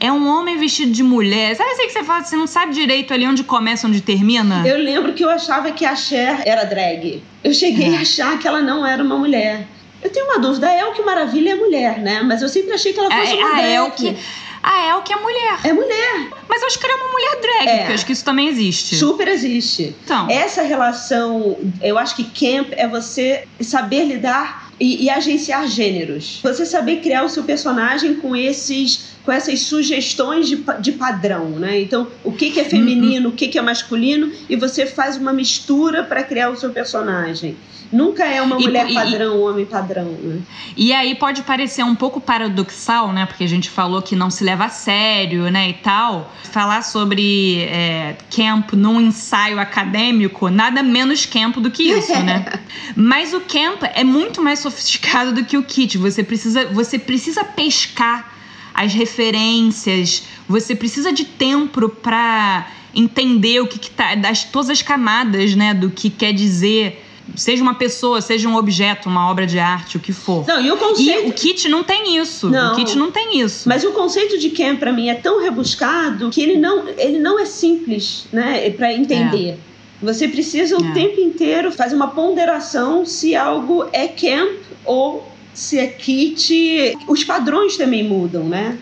É 0.00 0.12
um 0.12 0.28
homem 0.28 0.56
vestido 0.56 0.92
de 0.92 1.02
mulher. 1.02 1.56
Sabe 1.56 1.70
assim 1.70 1.86
que 1.86 1.92
você 1.92 2.04
fala, 2.04 2.22
você 2.22 2.36
não 2.36 2.46
sabe 2.46 2.72
direito 2.72 3.12
ali 3.12 3.26
onde 3.26 3.42
começa, 3.42 3.86
onde 3.86 4.00
termina? 4.00 4.66
Eu 4.66 4.78
lembro 4.78 5.12
que 5.12 5.24
eu 5.24 5.30
achava 5.30 5.72
que 5.72 5.84
a 5.84 5.96
Cher 5.96 6.42
era 6.44 6.64
drag. 6.64 7.22
Eu 7.42 7.52
cheguei 7.52 7.94
é. 7.94 7.96
a 7.96 8.00
achar 8.00 8.38
que 8.38 8.46
ela 8.46 8.60
não 8.60 8.86
era 8.86 9.02
uma 9.02 9.16
mulher. 9.16 9.66
Eu 10.02 10.10
tenho 10.10 10.26
uma 10.26 10.38
dúvida, 10.38 10.68
a 10.68 10.78
Elke 10.78 11.02
Maravilha 11.02 11.50
é 11.50 11.54
mulher, 11.56 11.98
né? 11.98 12.22
Mas 12.22 12.42
eu 12.42 12.48
sempre 12.48 12.72
achei 12.72 12.92
que 12.92 13.00
ela 13.00 13.10
fosse 13.10 13.32
a, 13.32 13.36
uma 13.36 13.48
a 13.48 13.54
drag. 13.54 13.74
Elke, 13.74 14.16
a 14.62 14.88
Elke 14.90 15.12
é 15.12 15.16
mulher. 15.16 15.58
É 15.64 15.72
mulher. 15.72 16.28
Mas 16.48 16.62
eu 16.62 16.68
acho 16.68 16.78
que 16.78 16.86
ela 16.86 16.94
é 16.94 17.02
uma 17.02 17.12
mulher 17.12 17.40
drag, 17.40 17.68
é. 17.68 17.76
porque 17.78 17.90
eu 17.90 17.94
acho 17.94 18.06
que 18.06 18.12
isso 18.12 18.24
também 18.24 18.48
existe. 18.48 18.96
Super 18.96 19.26
existe. 19.26 19.96
Então. 20.04 20.30
Essa 20.30 20.62
relação, 20.62 21.56
eu 21.82 21.98
acho 21.98 22.14
que 22.14 22.24
camp 22.24 22.72
é 22.76 22.86
você 22.86 23.44
saber 23.60 24.04
lidar 24.04 24.68
e, 24.78 25.04
e, 25.04 25.10
agenciar 25.10 25.66
gêneros. 25.66 26.38
Você 26.42 26.64
saber 26.64 27.00
criar 27.00 27.24
o 27.24 27.28
seu 27.28 27.42
personagem 27.42 28.14
com 28.14 28.36
esses 28.36 29.17
com 29.28 29.32
essas 29.32 29.60
sugestões 29.60 30.48
de, 30.48 30.64
de 30.80 30.92
padrão, 30.92 31.50
né? 31.50 31.78
Então, 31.82 32.08
o 32.24 32.32
que, 32.32 32.50
que 32.50 32.60
é 32.60 32.64
feminino, 32.64 33.28
uhum. 33.28 33.34
o 33.34 33.36
que, 33.36 33.48
que 33.48 33.58
é 33.58 33.60
masculino, 33.60 34.32
e 34.48 34.56
você 34.56 34.86
faz 34.86 35.18
uma 35.18 35.34
mistura 35.34 36.02
para 36.02 36.22
criar 36.22 36.48
o 36.48 36.56
seu 36.56 36.70
personagem. 36.70 37.54
Nunca 37.92 38.24
é 38.24 38.40
uma 38.40 38.58
mulher 38.58 38.90
e, 38.90 38.94
padrão, 38.94 39.36
um 39.36 39.42
homem 39.42 39.66
padrão, 39.66 40.06
né? 40.22 40.40
E 40.74 40.94
aí 40.94 41.14
pode 41.14 41.42
parecer 41.42 41.82
um 41.82 41.94
pouco 41.94 42.22
paradoxal, 42.22 43.12
né? 43.12 43.26
Porque 43.26 43.44
a 43.44 43.46
gente 43.46 43.68
falou 43.68 44.00
que 44.00 44.16
não 44.16 44.30
se 44.30 44.42
leva 44.42 44.64
a 44.64 44.70
sério, 44.70 45.50
né? 45.50 45.68
E 45.68 45.74
tal. 45.74 46.32
Falar 46.44 46.80
sobre 46.80 47.64
é, 47.64 48.16
camp 48.34 48.72
num 48.72 48.98
ensaio 48.98 49.60
acadêmico, 49.60 50.48
nada 50.48 50.82
menos 50.82 51.26
camp 51.26 51.58
do 51.58 51.70
que 51.70 51.82
isso, 51.82 52.18
né? 52.20 52.46
Mas 52.96 53.34
o 53.34 53.40
camp 53.40 53.82
é 53.94 54.04
muito 54.04 54.40
mais 54.40 54.60
sofisticado 54.60 55.34
do 55.34 55.44
que 55.44 55.58
o 55.58 55.62
kit. 55.62 55.98
Você 55.98 56.22
precisa, 56.22 56.64
você 56.68 56.98
precisa 56.98 57.44
pescar 57.44 58.37
as 58.78 58.94
referências, 58.94 60.22
você 60.48 60.72
precisa 60.72 61.12
de 61.12 61.24
tempo 61.24 61.88
para 61.88 62.70
entender 62.94 63.60
o 63.60 63.66
que, 63.66 63.76
que 63.76 63.90
tá, 63.90 64.14
das 64.14 64.44
todas 64.44 64.70
as 64.70 64.82
camadas, 64.82 65.56
né, 65.56 65.74
do 65.74 65.90
que 65.90 66.08
quer 66.08 66.32
dizer 66.32 67.04
seja 67.36 67.60
uma 67.60 67.74
pessoa, 67.74 68.22
seja 68.22 68.48
um 68.48 68.56
objeto, 68.56 69.08
uma 69.08 69.28
obra 69.28 69.46
de 69.46 69.58
arte, 69.58 69.96
o 69.96 70.00
que 70.00 70.12
for. 70.12 70.46
Não, 70.46 70.64
e 70.64 70.70
o 70.70 70.76
conceito. 70.76 71.26
E 71.26 71.28
o 71.28 71.32
kit 71.32 71.68
não 71.68 71.82
tem 71.82 72.16
isso. 72.16 72.48
Não. 72.48 72.72
O 72.72 72.76
kit 72.76 72.96
não 72.96 73.10
tem 73.10 73.40
isso. 73.40 73.68
Mas 73.68 73.84
o 73.84 73.90
conceito 73.90 74.38
de 74.38 74.48
camp 74.50 74.78
para 74.78 74.92
mim 74.92 75.08
é 75.08 75.14
tão 75.14 75.42
rebuscado 75.42 76.30
que 76.30 76.40
ele 76.40 76.56
não, 76.56 76.88
ele 76.96 77.18
não 77.18 77.38
é 77.38 77.44
simples, 77.44 78.26
né, 78.32 78.70
para 78.70 78.94
entender. 78.94 79.50
É. 79.50 79.56
Você 80.00 80.28
precisa 80.28 80.78
o 80.78 80.86
é. 80.86 80.92
tempo 80.92 81.20
inteiro 81.20 81.72
fazer 81.72 81.96
uma 81.96 82.08
ponderação 82.08 83.04
se 83.04 83.34
algo 83.34 83.86
é 83.92 84.06
camp 84.06 84.56
ou 84.84 85.36
se 85.58 85.76
é 85.78 85.88
kit. 85.88 86.96
Os 87.08 87.24
padrões 87.24 87.76
também 87.76 88.04
mudam, 88.04 88.44
né? 88.44 88.78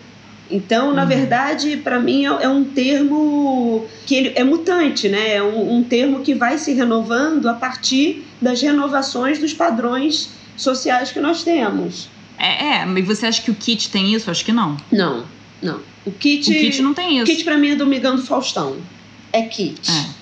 Então, 0.49 0.93
na 0.93 1.01
uhum. 1.01 1.07
verdade, 1.09 1.77
para 1.77 1.99
mim 1.99 2.25
é, 2.25 2.43
é, 2.43 2.47
um 2.47 2.63
termo 2.63 3.85
que 4.05 4.15
ele 4.15 4.33
é 4.35 4.43
mutante, 4.43 5.09
né? 5.09 5.35
É 5.35 5.43
um, 5.43 5.77
um, 5.77 5.83
termo 5.83 6.21
que 6.21 6.33
vai 6.33 6.57
se 6.57 6.73
renovando 6.73 7.47
a 7.47 7.53
partir 7.53 8.25
das 8.41 8.61
renovações 8.61 9.39
dos 9.39 9.53
padrões 9.53 10.29
sociais 10.55 11.11
que 11.11 11.19
nós 11.19 11.43
temos. 11.43 12.07
É, 12.37 12.75
é 12.75 12.85
mas 12.85 13.05
você 13.05 13.25
acha 13.25 13.41
que 13.41 13.51
o 13.51 13.55
kit 13.55 13.89
tem 13.89 14.13
isso? 14.13 14.29
Acho 14.31 14.45
que 14.45 14.53
não. 14.53 14.77
Não, 14.91 15.25
não. 15.61 15.81
O 16.05 16.11
kit, 16.11 16.49
o 16.49 16.53
kit 16.53 16.81
não 16.81 16.93
tem 16.93 17.17
isso. 17.17 17.23
O 17.23 17.35
kit 17.35 17.43
para 17.43 17.57
mim 17.57 17.71
é 17.71 17.75
Domingão 17.75 18.15
do 18.15 18.21
Faustão. 18.21 18.77
É 19.33 19.41
kit. 19.41 19.81
É. 19.91 20.16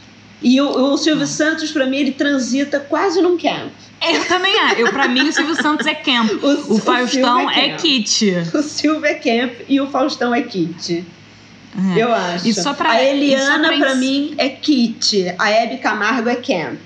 E 0.45 0.61
o, 0.61 0.93
o 0.93 0.95
Silvio 0.95 1.23
é. 1.23 1.25
Santos, 1.25 1.71
para 1.71 1.87
mim, 1.87 1.97
ele 1.97 2.11
transita 2.11 2.79
quase 2.79 3.19
num 3.19 3.35
camp. 3.35 3.71
Eu 3.99 4.23
também 4.25 4.55
acho. 4.59 4.75
Eu, 4.75 4.91
pra 4.91 5.07
mim, 5.07 5.27
o 5.27 5.33
Silvio 5.33 5.55
Santos 5.55 5.87
é 5.87 5.95
camp. 5.95 6.31
O, 6.43 6.75
o 6.75 6.77
Faustão 6.77 7.49
é, 7.49 7.69
é 7.69 7.75
kit. 7.75 8.31
O 8.53 8.61
Silvio 8.61 9.07
é 9.07 9.15
camp 9.15 9.53
e 9.67 9.81
o 9.81 9.89
Faustão 9.89 10.35
é 10.35 10.43
kit. 10.43 11.03
É. 11.95 11.99
Eu 11.99 12.13
acho. 12.13 12.47
E 12.47 12.53
só 12.53 12.75
pra, 12.75 12.91
a 12.91 13.03
Eliana, 13.03 13.69
pra, 13.69 13.77
pra 13.77 13.95
mim, 13.95 14.35
é 14.37 14.49
kit. 14.49 15.33
A 15.39 15.49
Hebe 15.49 15.77
Camargo 15.77 16.29
é 16.29 16.35
camp. 16.35 16.79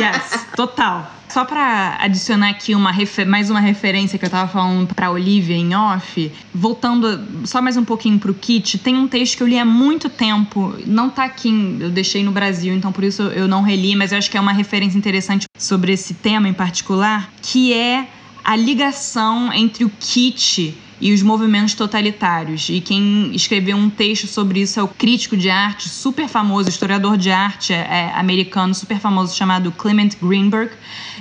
Yes, 0.00 0.46
total. 0.56 1.15
Só 1.36 1.44
para 1.44 1.98
adicionar 2.00 2.48
aqui 2.48 2.74
uma 2.74 2.94
mais 3.26 3.50
uma 3.50 3.60
referência 3.60 4.18
que 4.18 4.24
eu 4.24 4.30
tava 4.30 4.50
falando 4.50 4.94
para 4.94 5.10
Olivia 5.10 5.54
em 5.54 5.74
off, 5.74 6.32
voltando 6.54 7.46
só 7.46 7.60
mais 7.60 7.76
um 7.76 7.84
pouquinho 7.84 8.18
pro 8.18 8.32
Kit, 8.32 8.78
tem 8.78 8.96
um 8.96 9.06
texto 9.06 9.36
que 9.36 9.42
eu 9.42 9.46
li 9.46 9.58
há 9.58 9.64
muito 9.66 10.08
tempo, 10.08 10.74
não 10.86 11.10
tá 11.10 11.24
aqui, 11.24 11.76
eu 11.78 11.90
deixei 11.90 12.24
no 12.24 12.32
Brasil, 12.32 12.74
então 12.74 12.90
por 12.90 13.04
isso 13.04 13.20
eu 13.20 13.46
não 13.46 13.60
reli, 13.60 13.94
mas 13.94 14.12
eu 14.12 14.18
acho 14.18 14.30
que 14.30 14.38
é 14.38 14.40
uma 14.40 14.54
referência 14.54 14.96
interessante 14.96 15.44
sobre 15.58 15.92
esse 15.92 16.14
tema 16.14 16.48
em 16.48 16.54
particular, 16.54 17.30
que 17.42 17.74
é 17.74 18.08
a 18.42 18.56
ligação 18.56 19.52
entre 19.52 19.84
o 19.84 19.90
Kit 19.90 20.74
e 21.00 21.12
os 21.12 21.22
movimentos 21.22 21.74
totalitários. 21.74 22.68
E 22.68 22.80
quem 22.80 23.30
escreveu 23.34 23.76
um 23.76 23.90
texto 23.90 24.26
sobre 24.26 24.60
isso 24.60 24.80
é 24.80 24.82
o 24.82 24.88
crítico 24.88 25.36
de 25.36 25.50
arte 25.50 25.88
super 25.88 26.28
famoso, 26.28 26.68
historiador 26.68 27.16
de 27.16 27.30
arte 27.30 27.72
é, 27.72 28.12
americano 28.14 28.74
super 28.74 28.98
famoso 28.98 29.36
chamado 29.36 29.70
Clement 29.72 30.10
Greenberg. 30.20 30.72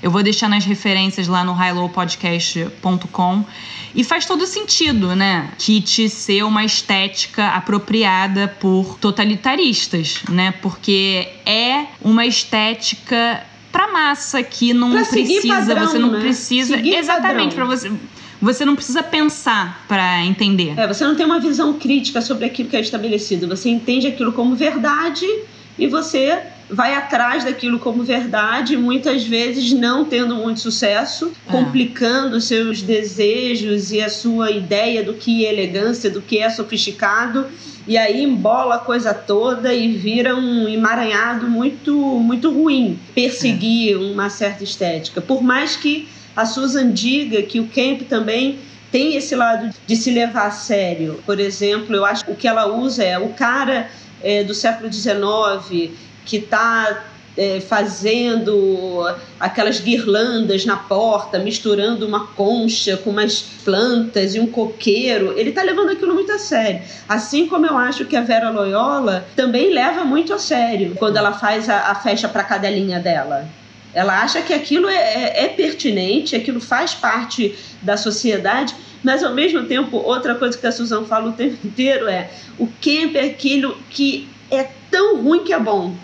Eu 0.02 0.12
vou 0.12 0.24
deixar 0.24 0.48
nas 0.48 0.66
referências 0.66 1.28
lá 1.28 1.44
no 1.44 1.54
highlowpodcast.com. 1.54 3.46
E 3.94 4.04
faz 4.04 4.26
todo 4.26 4.46
sentido, 4.46 5.16
né? 5.16 5.50
Kit 5.58 6.10
ser 6.10 6.44
uma 6.44 6.66
estética 6.66 7.48
apropriada 7.48 8.48
por 8.60 8.98
totalitaristas, 9.00 10.22
né? 10.30 10.52
Porque 10.62 11.30
é 11.46 11.86
uma 12.02 12.26
estética 12.26 13.42
para 13.72 13.92
massa 13.92 14.44
que 14.44 14.74
não 14.74 14.92
pra 14.92 15.06
precisa, 15.06 15.48
padrão, 15.48 15.88
você 15.88 15.98
não 15.98 16.12
né? 16.12 16.20
precisa 16.20 16.76
seguir 16.76 16.96
exatamente 16.96 17.56
para 17.56 17.66
você 17.66 17.92
você 18.46 18.64
não 18.64 18.76
precisa 18.76 19.02
pensar 19.02 19.84
para 19.88 20.24
entender. 20.24 20.78
É, 20.78 20.88
você 20.88 21.04
não 21.04 21.16
tem 21.16 21.26
uma 21.26 21.40
visão 21.40 21.74
crítica 21.74 22.22
sobre 22.22 22.46
aquilo 22.46 22.70
que 22.70 22.78
é 22.78 22.80
estabelecido. 22.80 23.48
Você 23.48 23.70
entende 23.70 24.08
aquilo 24.08 24.32
como 24.32 24.56
verdade 24.56 25.26
e 25.78 25.88
você 25.88 26.42
vai 26.70 26.94
atrás 26.96 27.44
daquilo 27.44 27.80
como 27.80 28.04
verdade, 28.04 28.78
muitas 28.78 29.24
vezes 29.24 29.72
não 29.72 30.06
tendo 30.06 30.36
muito 30.36 30.60
sucesso, 30.60 31.32
é. 31.48 31.52
complicando 31.52 32.40
seus 32.40 32.82
desejos 32.82 33.92
e 33.92 34.02
a 34.02 34.10
sua 34.10 34.52
ideia 34.52 35.04
do 35.04 35.14
que 35.14 35.46
é 35.46 35.52
elegância, 35.52 36.10
do 36.10 36.22
que 36.22 36.40
é 36.40 36.50
sofisticado, 36.50 37.48
e 37.88 37.98
aí 37.98 38.24
embola 38.24 38.76
a 38.76 38.80
coisa 38.80 39.14
toda 39.14 39.74
e 39.74 39.96
vira 39.96 40.36
um 40.36 40.68
emaranhado 40.68 41.48
muito 41.48 41.94
muito 41.96 42.52
ruim 42.52 42.98
perseguir 43.14 43.94
é. 43.94 43.98
uma 43.98 44.30
certa 44.30 44.64
estética. 44.64 45.22
Por 45.22 45.44
mais 45.44 45.76
que 45.76 46.08
a 46.36 46.46
Susan 46.46 46.92
diga 46.92 47.42
que 47.44 47.60
o 47.60 47.68
camp 47.68 48.02
também 48.10 48.60
tem 48.92 49.16
esse 49.16 49.36
lado 49.36 49.70
de 49.86 49.96
se 49.96 50.12
levar 50.12 50.48
a 50.48 50.52
sério. 50.52 51.22
Por 51.26 51.40
exemplo, 51.40 51.96
eu 51.96 52.06
acho 52.06 52.24
que 52.26 52.32
o 52.32 52.36
que 52.36 52.48
ela 52.48 52.66
usa 52.68 53.04
é 53.04 53.18
o 53.18 53.30
cara 53.30 53.90
é, 54.24 54.44
do 54.44 54.54
século 54.54 54.92
XIX 54.92 55.92
que 56.26 56.38
está 56.38 57.04
é, 57.38 57.60
fazendo 57.60 59.06
aquelas 59.40 59.80
guirlandas 59.80 60.66
na 60.66 60.78
porta, 60.78 61.40
misturando 61.40 62.08
uma 62.08 62.28
concha 62.28 62.98
com 62.98 63.10
umas 63.10 63.42
plantas 63.64 64.36
e 64.36 64.40
um 64.40 64.48
coqueiro, 64.48 65.38
ele 65.38 65.50
está 65.50 65.62
levando 65.62 65.90
aquilo 65.90 66.14
muito 66.14 66.32
a 66.32 66.40
sério. 66.40 66.82
Assim 67.08 67.48
como 67.48 67.66
eu 67.66 67.78
acho 67.78 68.06
que 68.06 68.16
a 68.16 68.22
Vera 68.22 68.50
Loyola 68.50 69.26
também 69.36 69.74
leva 69.74 70.04
muito 70.04 70.34
a 70.34 70.40
sério 70.40 70.96
quando 70.96 71.18
ela 71.18 71.34
faz 71.34 71.70
a, 71.70 71.92
a 71.92 71.96
festa 71.96 72.30
para 72.30 72.42
a 72.42 72.46
cadelinha 72.46 73.00
dela 73.00 73.48
Ela 73.96 74.22
acha 74.22 74.42
que 74.42 74.54
aquilo 74.54 74.90
é, 74.90 74.96
é, 74.96 75.46
é 75.46 75.48
pertinente, 75.48 76.36
aquilo 76.36 76.60
faz 76.60 76.94
parte 76.94 77.58
da 77.82 77.96
sociedade, 77.96 78.76
mas 79.02 79.24
ao 79.24 79.34
mesmo 79.34 79.64
tempo, 79.64 79.96
outra 79.98 80.36
coisa 80.36 80.58
que 80.58 80.68
a 80.68 80.72
Susan 80.72 81.06
fala 81.06 81.30
o 81.30 81.34
tempo 81.34 81.58
inteiro 81.66 82.08
é 82.08 82.30
o 82.60 82.68
camp 82.68 83.16
é 83.16 83.22
aquilo 83.22 83.78
que 83.90 84.28
é 84.52 84.68
tão 84.92 85.24
ruim 85.24 85.46
que 85.46 85.54
é 85.54 85.60
bom. 85.60 85.96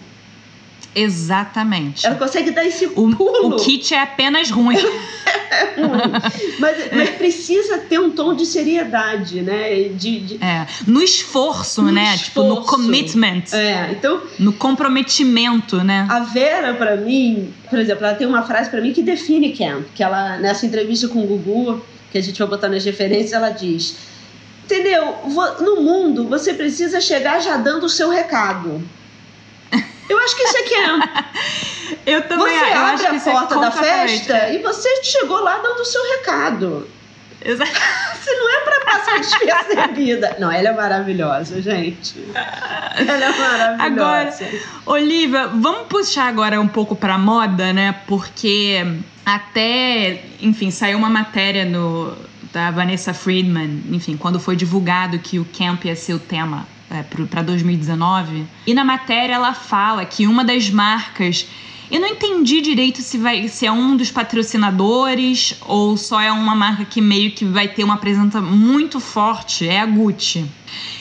Exatamente. 0.94 2.06
Ela 2.06 2.16
consegue 2.16 2.52
dar 2.52 2.66
esse 2.66 2.88
pulo. 2.88 3.16
O, 3.18 3.48
o 3.50 3.56
kit 3.58 3.94
é 3.94 4.02
apenas 4.02 4.50
ruim. 4.50 4.76
é 5.50 5.82
ruim. 5.82 6.12
Mas, 6.60 6.92
mas, 6.92 7.10
precisa 7.12 7.78
ter 7.78 8.00
um 8.00 8.12
tom 8.12 8.36
de 8.36 8.46
seriedade, 8.46 9.42
né? 9.42 9.90
De, 9.90 10.20
de... 10.20 10.44
É. 10.44 10.68
No 10.86 11.02
esforço, 11.02 11.82
no 11.82 11.92
né? 11.92 12.16
Esforço. 12.16 12.26
Tipo, 12.26 12.44
no 12.44 12.62
commitment. 12.66 13.44
É, 13.54 13.92
então... 13.92 14.22
No 14.38 14.52
comprometimento, 14.54 15.78
né? 15.84 16.06
A 16.10 16.20
Vera, 16.20 16.74
para 16.74 16.98
mim, 16.98 17.54
por 17.70 17.80
exemplo, 17.80 18.06
ela 18.06 18.16
tem 18.16 18.28
uma 18.28 18.44
frase 18.44 18.70
para 18.70 18.82
mim 18.82 18.92
que 18.92 19.02
define 19.02 19.54
camp. 19.54 19.86
Que 19.96 20.04
ela, 20.04 20.38
nessa 20.38 20.66
entrevista 20.66 21.08
com 21.08 21.24
o 21.24 21.28
Gugu, 21.28 21.82
que 22.12 22.18
a 22.18 22.22
gente 22.22 22.38
vai 22.38 22.48
botar 22.48 22.68
nas 22.68 22.84
referências, 22.84 23.34
ela 23.34 23.50
diz... 23.50 24.12
Entendeu? 24.66 25.16
No 25.60 25.82
mundo, 25.82 26.30
você 26.30 26.54
precisa 26.54 27.02
chegar 27.02 27.42
já 27.42 27.58
dando 27.58 27.88
o 27.88 27.90
seu 27.90 28.10
recado. 28.10 28.82
Eu 30.12 30.20
acho 30.20 30.36
que 30.36 30.44
isso 30.44 30.58
aqui 30.58 30.76
é. 30.76 32.04
eu 32.18 32.28
também 32.28 32.60
Você 32.60 32.66
eu 32.66 32.80
abre 32.80 33.06
a 33.06 33.16
é 33.16 33.20
porta 33.20 33.56
é 33.56 33.60
da 33.60 33.72
festa 33.72 34.50
e 34.50 34.58
você 34.58 35.04
chegou 35.04 35.42
lá 35.42 35.58
dando 35.60 35.80
o 35.80 35.86
seu 35.86 36.04
recado. 36.18 36.88
Exato. 37.44 37.72
Você 38.22 38.36
não 38.36 38.50
é 38.52 38.60
para 38.60 38.86
passar 38.86 39.20
despercebida. 39.20 40.36
Não, 40.40 40.52
ela 40.52 40.70
é 40.70 40.74
maravilhosa, 40.74 41.60
gente. 41.60 42.24
Ela 42.36 43.26
é 43.26 43.36
maravilhosa. 43.36 43.84
Agora, 43.84 44.36
Olivia, 44.86 45.48
vamos 45.48 45.88
puxar 45.88 46.28
agora 46.28 46.62
um 46.62 46.68
pouco 46.68 46.96
para 46.96 47.18
moda, 47.18 47.74
né? 47.74 47.96
Porque 48.06 48.86
até, 49.26 50.24
enfim, 50.40 50.70
saiu 50.70 51.00
uma 51.00 51.10
matéria 51.10 51.66
no 51.66 52.16
da 52.54 52.70
Vanessa 52.70 53.12
Friedman, 53.12 53.82
enfim, 53.90 54.18
quando 54.18 54.40
foi 54.40 54.56
divulgado 54.56 55.18
que 55.18 55.40
o 55.40 55.46
camp 55.46 55.86
ia 55.86 55.96
ser 55.96 56.14
o 56.14 56.20
tema 56.20 56.68
é, 56.92 57.04
para 57.04 57.42
2019. 57.42 58.46
E 58.68 58.74
na 58.74 58.84
matéria 58.84 59.36
ela 59.36 59.54
fala 59.54 60.06
que 60.06 60.28
uma 60.28 60.44
das 60.44 60.70
marcas. 60.70 61.48
Eu 61.90 62.00
não 62.00 62.08
entendi 62.08 62.62
direito 62.62 63.02
se, 63.02 63.18
vai, 63.18 63.50
se 63.50 63.66
é 63.66 63.72
um 63.72 63.98
dos 63.98 64.10
patrocinadores 64.10 65.58
ou 65.66 65.98
só 65.98 66.22
é 66.22 66.32
uma 66.32 66.56
marca 66.56 66.86
que 66.86 67.02
meio 67.02 67.32
que 67.32 67.44
vai 67.44 67.68
ter 67.68 67.84
uma 67.84 67.98
presença 67.98 68.42
muito 68.42 69.00
forte, 69.00 69.68
é 69.68 69.82
a 69.82 69.86
Gucci. 69.86 70.46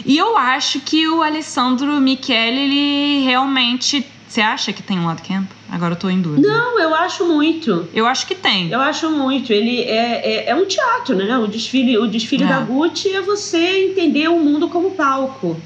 E 0.04 0.18
eu 0.18 0.36
acho 0.36 0.80
que 0.80 1.06
o 1.08 1.22
Alessandro 1.22 2.00
Michele, 2.00 2.60
ele 2.60 3.24
realmente. 3.24 4.04
Você 4.30 4.40
acha 4.40 4.72
que 4.72 4.80
tem 4.80 4.96
um 4.96 5.06
lado 5.06 5.26
camp? 5.26 5.50
Agora 5.68 5.94
eu 5.94 5.98
tô 5.98 6.08
em 6.08 6.20
dúvida. 6.20 6.46
Não, 6.46 6.78
eu 6.78 6.94
acho 6.94 7.26
muito. 7.26 7.88
Eu 7.92 8.06
acho 8.06 8.28
que 8.28 8.36
tem. 8.36 8.70
Eu 8.70 8.78
acho 8.78 9.10
muito. 9.10 9.52
Ele 9.52 9.80
é, 9.82 10.44
é, 10.46 10.50
é 10.50 10.54
um 10.54 10.66
teatro, 10.66 11.16
né? 11.16 11.36
O 11.36 11.48
desfile, 11.48 11.98
o 11.98 12.06
desfile 12.06 12.44
é. 12.44 12.46
da 12.46 12.60
Gucci 12.60 13.12
é 13.12 13.20
você 13.20 13.88
entender 13.90 14.28
o 14.28 14.38
mundo 14.38 14.68
como 14.68 14.92
palco. 14.92 15.60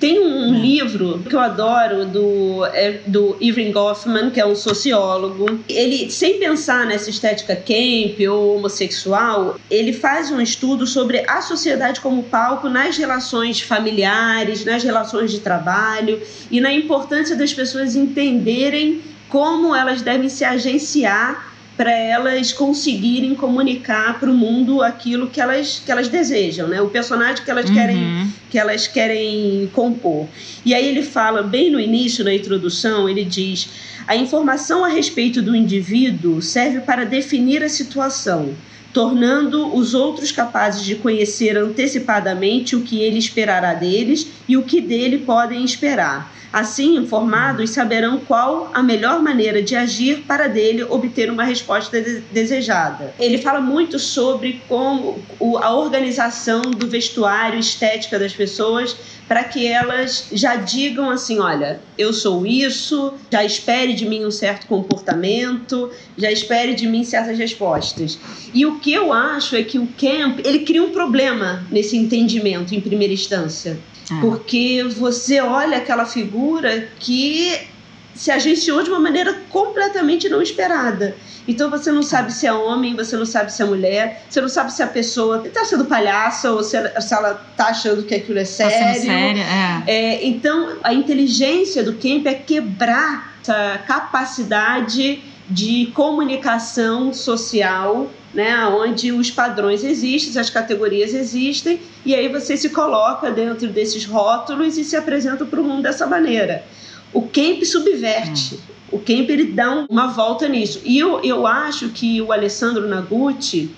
Tem 0.00 0.20
um 0.20 0.54
é. 0.54 0.58
livro 0.58 1.18
que 1.28 1.34
eu 1.34 1.40
adoro 1.40 2.06
do, 2.06 2.64
é, 2.66 3.00
do 3.06 3.36
Irving 3.40 3.72
Goffman, 3.72 4.30
que 4.30 4.40
é 4.40 4.46
um 4.46 4.54
sociólogo. 4.54 5.58
Ele, 5.68 6.10
sem 6.10 6.38
pensar 6.38 6.86
nessa 6.86 7.10
estética 7.10 7.56
camp 7.56 8.20
ou 8.30 8.56
homossexual, 8.56 9.58
ele 9.70 9.92
faz 9.92 10.30
um 10.30 10.40
estudo 10.40 10.86
sobre 10.86 11.24
a 11.28 11.40
sociedade 11.42 12.00
como 12.00 12.22
palco 12.22 12.68
nas 12.68 12.96
relações 12.96 13.60
familiares, 13.60 14.64
nas 14.64 14.84
relações 14.84 15.32
de 15.32 15.40
trabalho 15.40 16.20
e 16.50 16.60
na 16.60 16.72
importância 16.72 17.34
das 17.34 17.52
pessoas 17.52 17.96
entenderem 17.96 19.02
como 19.28 19.74
elas 19.74 20.00
devem 20.00 20.28
se 20.28 20.44
agenciar 20.44 21.47
para 21.78 21.92
elas 21.92 22.52
conseguirem 22.52 23.36
comunicar 23.36 24.18
para 24.18 24.28
o 24.28 24.34
mundo 24.34 24.82
aquilo 24.82 25.30
que 25.30 25.40
elas, 25.40 25.80
que 25.86 25.92
elas 25.92 26.08
desejam, 26.08 26.66
né? 26.66 26.82
O 26.82 26.88
personagem 26.88 27.44
que 27.44 27.50
elas 27.50 27.68
uhum. 27.68 27.74
querem 27.74 28.32
que 28.50 28.58
elas 28.58 28.88
querem 28.88 29.70
compor. 29.72 30.26
E 30.64 30.74
aí 30.74 30.88
ele 30.88 31.04
fala 31.04 31.40
bem 31.40 31.70
no 31.70 31.78
início 31.78 32.24
na 32.24 32.34
introdução, 32.34 33.08
ele 33.08 33.24
diz: 33.24 33.68
"A 34.08 34.16
informação 34.16 34.84
a 34.84 34.88
respeito 34.88 35.40
do 35.40 35.54
indivíduo 35.54 36.42
serve 36.42 36.80
para 36.80 37.06
definir 37.06 37.62
a 37.62 37.68
situação, 37.68 38.54
tornando 38.92 39.72
os 39.72 39.94
outros 39.94 40.32
capazes 40.32 40.84
de 40.84 40.96
conhecer 40.96 41.56
antecipadamente 41.56 42.74
o 42.74 42.80
que 42.80 43.00
ele 43.00 43.18
esperará 43.18 43.72
deles 43.72 44.26
e 44.48 44.56
o 44.56 44.64
que 44.64 44.80
dele 44.80 45.18
podem 45.18 45.64
esperar." 45.64 46.37
Assim, 46.52 46.96
informados 46.96 47.70
saberão 47.70 48.18
qual 48.18 48.70
a 48.72 48.82
melhor 48.82 49.22
maneira 49.22 49.62
de 49.62 49.76
agir 49.76 50.24
para 50.26 50.48
dele 50.48 50.82
obter 50.82 51.30
uma 51.30 51.44
resposta 51.44 52.00
de 52.00 52.20
desejada. 52.32 53.14
Ele 53.18 53.38
fala 53.38 53.60
muito 53.60 53.98
sobre 53.98 54.62
como 54.66 55.22
a 55.62 55.74
organização 55.74 56.62
do 56.62 56.88
vestuário, 56.88 57.58
estética 57.58 58.18
das 58.18 58.32
pessoas, 58.32 58.96
para 59.28 59.44
que 59.44 59.66
elas 59.66 60.28
já 60.32 60.56
digam 60.56 61.10
assim, 61.10 61.38
olha, 61.38 61.80
eu 61.98 62.14
sou 62.14 62.46
isso, 62.46 63.12
já 63.30 63.44
espere 63.44 63.92
de 63.92 64.06
mim 64.06 64.24
um 64.24 64.30
certo 64.30 64.66
comportamento, 64.66 65.90
já 66.16 66.32
espere 66.32 66.74
de 66.74 66.86
mim 66.86 67.04
certas 67.04 67.36
respostas. 67.36 68.18
E 68.54 68.64
o 68.64 68.78
que 68.78 68.90
eu 68.90 69.12
acho 69.12 69.54
é 69.54 69.62
que 69.62 69.78
o 69.78 69.86
camp, 69.98 70.40
ele 70.42 70.60
cria 70.60 70.82
um 70.82 70.90
problema 70.90 71.66
nesse 71.70 71.94
entendimento 71.94 72.74
em 72.74 72.80
primeira 72.80 73.12
instância 73.12 73.78
é. 74.10 74.20
Porque 74.20 74.84
você 74.96 75.40
olha 75.40 75.78
aquela 75.78 76.06
figura 76.06 76.88
que 76.98 77.68
se 78.14 78.30
agenciou 78.32 78.82
de 78.82 78.90
uma 78.90 78.98
maneira 78.98 79.32
completamente 79.48 80.28
não 80.28 80.42
esperada. 80.42 81.16
Então 81.46 81.70
você 81.70 81.90
não 81.90 82.02
sabe 82.02 82.32
se 82.32 82.46
é 82.46 82.52
homem, 82.52 82.94
você 82.94 83.16
não 83.16 83.24
sabe 83.24 83.52
se 83.52 83.62
é 83.62 83.64
mulher, 83.64 84.24
você 84.28 84.40
não 84.40 84.48
sabe 84.48 84.72
se 84.72 84.82
a 84.82 84.86
pessoa 84.86 85.42
está 85.46 85.64
sendo 85.64 85.84
palhaça 85.84 86.50
ou 86.50 86.62
se 86.62 86.76
ela, 86.76 87.00
se 87.00 87.14
ela 87.14 87.34
tá 87.56 87.68
achando 87.68 88.02
que 88.02 88.14
aquilo 88.14 88.38
é 88.38 88.44
sério. 88.44 89.00
Tá 89.00 89.00
sério 89.00 89.40
é. 89.40 89.82
É, 89.86 90.26
então 90.26 90.76
a 90.82 90.92
inteligência 90.92 91.82
do 91.82 91.94
Kemp 91.94 92.26
é 92.26 92.34
quebrar 92.34 93.38
essa 93.40 93.78
capacidade 93.86 95.22
de 95.50 95.86
comunicação 95.94 97.12
social 97.12 98.10
né, 98.32 98.66
onde 98.66 99.10
os 99.10 99.30
padrões 99.30 99.82
existem, 99.82 100.38
as 100.40 100.50
categorias 100.50 101.14
existem, 101.14 101.80
e 102.04 102.14
aí 102.14 102.28
você 102.28 102.56
se 102.56 102.70
coloca 102.70 103.30
dentro 103.30 103.68
desses 103.68 104.04
rótulos 104.04 104.76
e 104.76 104.84
se 104.84 104.96
apresenta 104.96 105.44
para 105.44 105.60
o 105.60 105.64
mundo 105.64 105.82
dessa 105.82 106.06
maneira. 106.06 106.64
O 107.12 107.22
Kemp 107.22 107.64
subverte. 107.64 108.54
Hum. 108.54 108.58
O 108.92 108.98
Kemp 108.98 109.28
ele 109.30 109.44
dá 109.44 109.86
uma 109.88 110.08
volta 110.08 110.48
nisso. 110.48 110.80
E 110.84 110.98
eu, 110.98 111.20
eu 111.22 111.46
acho 111.46 111.90
que 111.90 112.20
o 112.20 112.32
Alessandro 112.32 112.86
Nagutti, 112.86 113.70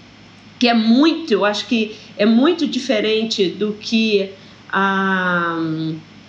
que 0.59 0.69
é 0.69 0.75
muito, 0.75 1.33
eu 1.33 1.45
acho 1.45 1.67
que 1.67 1.97
é 2.17 2.27
muito 2.27 2.67
diferente 2.67 3.49
do 3.49 3.73
que 3.73 4.31
a. 4.71 5.57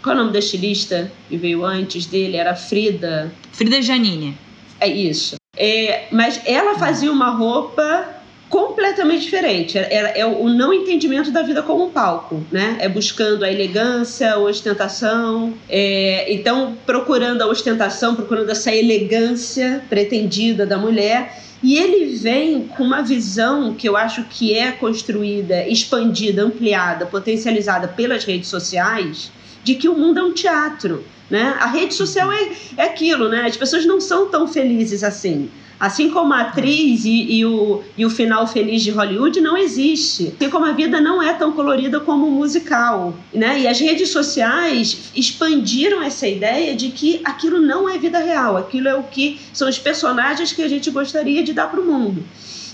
Qual 0.01 0.15
é 0.15 0.19
o 0.19 0.21
nome 0.21 0.33
da 0.33 0.39
estilista 0.39 1.11
que 1.29 1.37
veio 1.37 1.63
antes 1.63 2.07
dele? 2.07 2.37
Era 2.37 2.55
Frida. 2.55 3.31
Frida 3.51 3.81
Janine. 3.81 4.35
É 4.81 4.87
isso. 4.87 5.35
É, 5.55 6.07
mas 6.11 6.41
ela 6.43 6.77
fazia 6.77 7.11
uma 7.11 7.29
roupa 7.29 8.21
completamente 8.49 9.21
diferente. 9.21 9.77
É, 9.77 10.19
é, 10.19 10.25
o 10.25 10.49
não 10.49 10.73
entendimento 10.73 11.31
da 11.31 11.43
vida 11.43 11.61
como 11.61 11.85
um 11.85 11.89
palco, 11.91 12.43
né? 12.51 12.77
É 12.79 12.89
buscando 12.89 13.45
a 13.45 13.51
elegância, 13.51 14.33
a 14.33 14.39
ostentação. 14.39 15.53
É, 15.69 16.25
então, 16.33 16.75
procurando 16.85 17.43
a 17.43 17.47
ostentação, 17.47 18.15
procurando 18.15 18.49
essa 18.49 18.75
elegância 18.75 19.83
pretendida 19.87 20.65
da 20.65 20.77
mulher. 20.77 21.37
E 21.63 21.77
ele 21.77 22.17
vem 22.17 22.67
com 22.75 22.83
uma 22.83 23.03
visão 23.03 23.75
que 23.75 23.87
eu 23.87 23.95
acho 23.95 24.23
que 24.23 24.57
é 24.57 24.71
construída, 24.71 25.67
expandida, 25.67 26.41
ampliada, 26.41 27.05
potencializada 27.05 27.87
pelas 27.87 28.25
redes 28.25 28.49
sociais, 28.49 29.31
de 29.63 29.75
que 29.75 29.87
o 29.89 29.97
mundo 29.97 30.19
é 30.19 30.23
um 30.23 30.33
teatro 30.33 31.03
né? 31.31 31.55
A 31.61 31.67
rede 31.67 31.93
social 31.93 32.29
é, 32.29 32.51
é 32.75 32.83
aquilo, 32.83 33.29
né? 33.29 33.45
As 33.45 33.55
pessoas 33.55 33.85
não 33.85 34.01
são 34.01 34.27
tão 34.27 34.45
felizes 34.45 35.01
assim. 35.01 35.49
Assim 35.79 36.11
como 36.11 36.31
a 36.33 36.41
atriz 36.41 37.05
e, 37.05 37.37
e, 37.37 37.45
o, 37.45 37.81
e 37.97 38.05
o 38.05 38.09
final 38.09 38.45
feliz 38.45 38.83
de 38.83 38.91
Hollywood 38.91 39.39
não 39.39 39.57
existe. 39.57 40.35
Assim 40.39 40.49
como 40.49 40.65
a 40.65 40.73
vida 40.73 40.99
não 40.99 41.23
é 41.23 41.33
tão 41.33 41.53
colorida 41.53 42.01
como 42.01 42.27
o 42.27 42.31
musical. 42.31 43.15
Né? 43.33 43.61
E 43.61 43.67
as 43.67 43.79
redes 43.79 44.09
sociais 44.09 45.09
expandiram 45.15 46.03
essa 46.03 46.27
ideia 46.27 46.75
de 46.75 46.89
que 46.89 47.21
aquilo 47.23 47.59
não 47.59 47.89
é 47.89 47.97
vida 47.97 48.19
real, 48.19 48.57
aquilo 48.57 48.89
é 48.89 48.95
o 48.95 49.03
que 49.03 49.39
são 49.53 49.67
os 49.69 49.79
personagens 49.79 50.51
que 50.51 50.61
a 50.61 50.67
gente 50.67 50.91
gostaria 50.91 51.41
de 51.41 51.53
dar 51.53 51.67
para 51.71 51.79
o 51.79 51.85
mundo. 51.85 52.23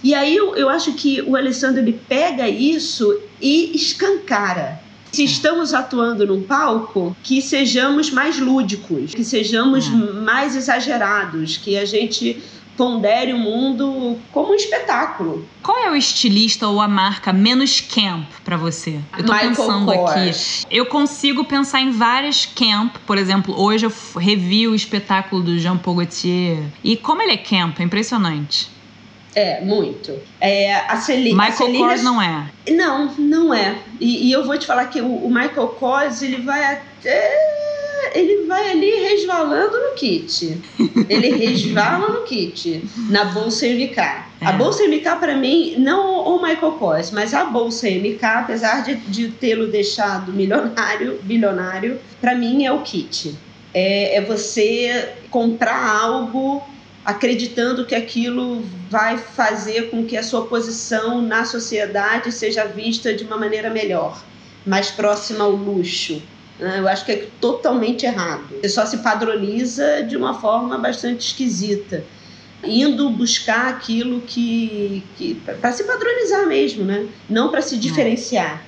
E 0.04 0.14
aí 0.14 0.36
eu, 0.36 0.56
eu 0.56 0.68
acho 0.68 0.94
que 0.94 1.22
o 1.22 1.36
Alessandro 1.36 1.80
ele 1.80 2.00
pega 2.10 2.50
isso 2.50 3.20
e 3.40 3.72
escancara 3.76 4.87
Se 5.12 5.24
estamos 5.24 5.74
atuando 5.74 6.26
num 6.26 6.44
palco, 6.44 7.16
que 7.24 7.42
sejamos 7.42 8.12
mais 8.12 8.38
lúdicos, 8.40 9.14
que 9.14 9.24
sejamos 9.24 9.88
hum. 9.88 10.22
mais 10.24 10.56
exagerados, 10.56 11.58
que 11.58 11.78
a 11.78 11.86
gente 11.86 12.42
pondere 12.78 13.34
o 13.34 13.38
mundo 13.38 14.18
como 14.32 14.52
um 14.52 14.54
espetáculo. 14.54 15.46
Qual 15.64 15.78
é 15.80 15.92
o 15.92 15.96
estilista 15.96 16.68
ou 16.68 16.80
a 16.80 16.88
marca 16.88 17.34
menos 17.34 17.82
camp 17.82 18.30
para 18.46 18.56
você? 18.56 19.00
Eu 19.18 19.26
tô 19.26 19.34
Michael 19.34 19.50
pensando 19.50 19.86
Kors. 19.86 20.12
aqui. 20.64 20.78
Eu 20.78 20.86
consigo 20.86 21.44
pensar 21.44 21.82
em 21.82 21.92
várias 21.92 22.46
camp. 22.46 22.96
Por 23.06 23.18
exemplo, 23.18 23.60
hoje 23.60 23.88
eu 23.88 23.94
revi 24.16 24.68
o 24.68 24.76
espetáculo 24.76 25.42
do 25.42 25.58
Jean 25.58 25.78
Paul 25.78 25.98
Gaultier. 25.98 26.60
E 26.84 26.96
como 26.96 27.22
ele 27.22 27.34
é 27.34 27.38
camp, 27.38 27.80
é 27.80 27.84
impressionante. 27.84 28.77
É, 29.38 29.62
muito. 29.62 30.20
É, 30.42 30.74
a 30.74 30.96
Michael 30.96 31.76
a 31.76 31.78
Kors 31.78 32.02
não 32.02 32.20
é. 32.20 32.50
Não, 32.72 33.14
não 33.20 33.54
é. 33.54 33.78
E, 34.02 34.28
e, 34.28 34.32
eu 34.32 34.44
vou 34.44 34.58
te 34.58 34.66
falar 34.66 34.88
que 34.88 35.00
o, 35.00 35.06
o 35.06 35.30
Michael 35.30 35.68
Kors, 35.80 36.24
ele 36.24 36.38
vai 36.38 36.66
até 36.74 37.38
ele 38.16 38.48
vai 38.48 38.72
ali 38.72 38.90
resvalando 38.90 39.78
no 39.78 39.94
kit. 39.94 40.58
Ele 41.08 41.30
resvala 41.36 42.08
no 42.08 42.24
kit, 42.24 42.84
na 43.10 43.26
bolsa 43.26 43.68
MK. 43.68 44.00
É. 44.00 44.26
A 44.42 44.54
bolsa 44.54 44.88
MK, 44.88 45.04
para 45.20 45.36
mim, 45.36 45.76
não 45.78 46.36
o 46.36 46.42
Michael 46.42 46.72
Kors, 46.74 47.12
mas 47.12 47.34
a 47.34 47.46
bolsa 47.46 47.88
MK, 47.90 48.24
apesar 48.24 48.84
de, 48.84 48.96
de 48.96 49.30
tê-lo 49.30 49.68
deixado 49.68 50.32
milionário, 50.32 51.20
bilionário, 51.24 52.00
para 52.20 52.34
mim 52.34 52.66
é 52.66 52.72
o 52.72 52.82
kit. 52.82 53.36
É, 53.74 54.16
é 54.16 54.22
você 54.22 55.14
comprar 55.30 56.02
algo 56.02 56.64
acreditando 57.08 57.86
que 57.86 57.96
aquilo 57.96 58.62
vai 58.90 59.18
fazer 59.18 59.90
com 59.90 60.06
que 60.06 60.18
a 60.18 60.22
sua 60.22 60.46
posição 60.46 61.22
na 61.22 61.46
sociedade 61.46 62.34
seja 62.34 62.66
vista 62.66 63.14
de 63.14 63.24
uma 63.24 63.38
maneira 63.38 63.70
melhor, 63.70 64.22
mais 64.66 64.92
próxima 64.92 65.46
ao 65.46 65.52
luxo. 65.52 66.22
Né? 66.60 66.80
Eu 66.80 66.88
acho 66.90 67.06
que 67.06 67.14
é 67.14 67.28
totalmente 67.40 68.06
errado. 68.06 68.50
Você 68.62 68.68
só 68.68 68.86
se 68.86 68.98
padroniza 68.98 70.04
de 70.04 70.18
uma 70.18 70.34
forma 70.34 70.78
bastante 70.78 71.28
esquisita, 71.28 72.04
indo 72.62 73.10
buscar 73.10 73.70
aquilo 73.70 74.20
que, 74.20 75.02
que 75.16 75.36
para 75.36 75.72
se 75.72 75.86
padronizar 75.86 76.46
mesmo, 76.46 76.84
né? 76.84 77.08
Não 77.30 77.50
para 77.50 77.62
se 77.62 77.78
diferenciar. 77.78 78.67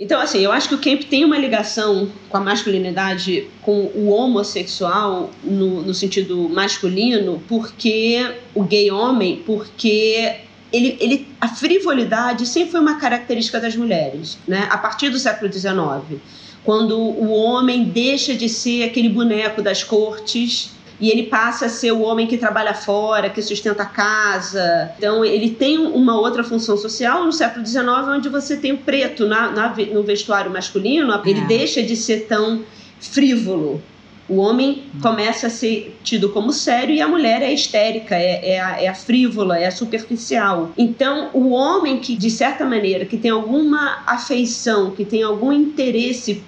Então, 0.00 0.18
assim, 0.18 0.38
eu 0.38 0.50
acho 0.50 0.66
que 0.66 0.74
o 0.74 0.78
Camp 0.78 1.02
tem 1.02 1.26
uma 1.26 1.36
ligação 1.36 2.10
com 2.30 2.36
a 2.38 2.40
masculinidade, 2.40 3.46
com 3.60 3.90
o 3.94 4.08
homossexual 4.08 5.30
no, 5.44 5.82
no 5.82 5.92
sentido 5.92 6.48
masculino, 6.48 7.42
porque 7.46 8.26
o 8.54 8.62
gay 8.62 8.90
homem, 8.90 9.42
porque 9.44 10.36
ele, 10.72 10.96
ele, 10.98 11.28
a 11.38 11.48
frivolidade 11.48 12.46
sempre 12.46 12.70
foi 12.70 12.80
uma 12.80 12.98
característica 12.98 13.60
das 13.60 13.76
mulheres, 13.76 14.38
né? 14.48 14.66
A 14.70 14.78
partir 14.78 15.10
do 15.10 15.18
século 15.18 15.52
XIX 15.52 16.18
quando 16.64 16.98
o 16.98 17.30
homem 17.32 17.84
deixa 17.84 18.34
de 18.34 18.48
ser 18.48 18.84
aquele 18.84 19.08
boneco 19.08 19.62
das 19.62 19.82
cortes 19.82 20.70
e 21.00 21.10
ele 21.10 21.24
passa 21.24 21.66
a 21.66 21.68
ser 21.68 21.92
o 21.92 22.02
homem 22.02 22.26
que 22.26 22.36
trabalha 22.36 22.74
fora, 22.74 23.30
que 23.30 23.40
sustenta 23.40 23.84
a 23.84 23.86
casa. 23.86 24.92
Então, 24.98 25.24
ele 25.24 25.50
tem 25.50 25.78
uma 25.78 26.18
outra 26.18 26.44
função 26.44 26.76
social 26.76 27.24
no 27.24 27.32
século 27.32 27.64
XIX, 27.64 27.86
onde 28.08 28.28
você 28.28 28.56
tem 28.56 28.72
o 28.72 28.78
preto 28.78 29.26
na, 29.26 29.50
na 29.50 29.74
no 29.92 30.02
vestuário 30.02 30.50
masculino, 30.50 31.20
ele 31.24 31.40
é. 31.40 31.44
deixa 31.46 31.82
de 31.82 31.96
ser 31.96 32.26
tão 32.26 32.62
frívolo. 33.00 33.82
O 34.28 34.36
homem 34.36 34.84
começa 35.02 35.48
a 35.48 35.50
ser 35.50 35.98
tido 36.04 36.28
como 36.28 36.52
sério 36.52 36.94
e 36.94 37.00
a 37.00 37.08
mulher 37.08 37.42
é 37.42 37.52
histérica, 37.52 38.14
é, 38.14 38.52
é, 38.52 38.60
a, 38.60 38.82
é 38.82 38.86
a 38.86 38.94
frívola, 38.94 39.58
é 39.58 39.66
a 39.66 39.72
superficial. 39.72 40.70
Então, 40.78 41.30
o 41.32 41.50
homem 41.50 41.98
que, 41.98 42.14
de 42.14 42.30
certa 42.30 42.64
maneira, 42.64 43.04
que 43.04 43.16
tem 43.16 43.32
alguma 43.32 44.04
afeição, 44.06 44.92
que 44.92 45.04
tem 45.04 45.24
algum 45.24 45.50
interesse 45.50 46.44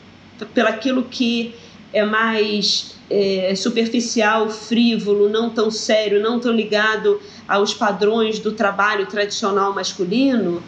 pelaquilo 0.55 1.03
que 1.05 1.55
é 1.93 2.05
mais 2.05 2.95
é, 3.11 3.55
superficial, 3.55 4.49
frívolo, 4.49 5.29
não 5.29 5.51
tão 5.51 5.71
sério, 5.71 6.21
não 6.21 6.41
tão 6.41 6.53
ligado 6.53 7.21
aos 7.47 7.75
padrões 7.75 8.39
do 8.39 8.53
trabalho 8.53 9.07
tradicional 9.07 9.75
masculino, 9.75 10.63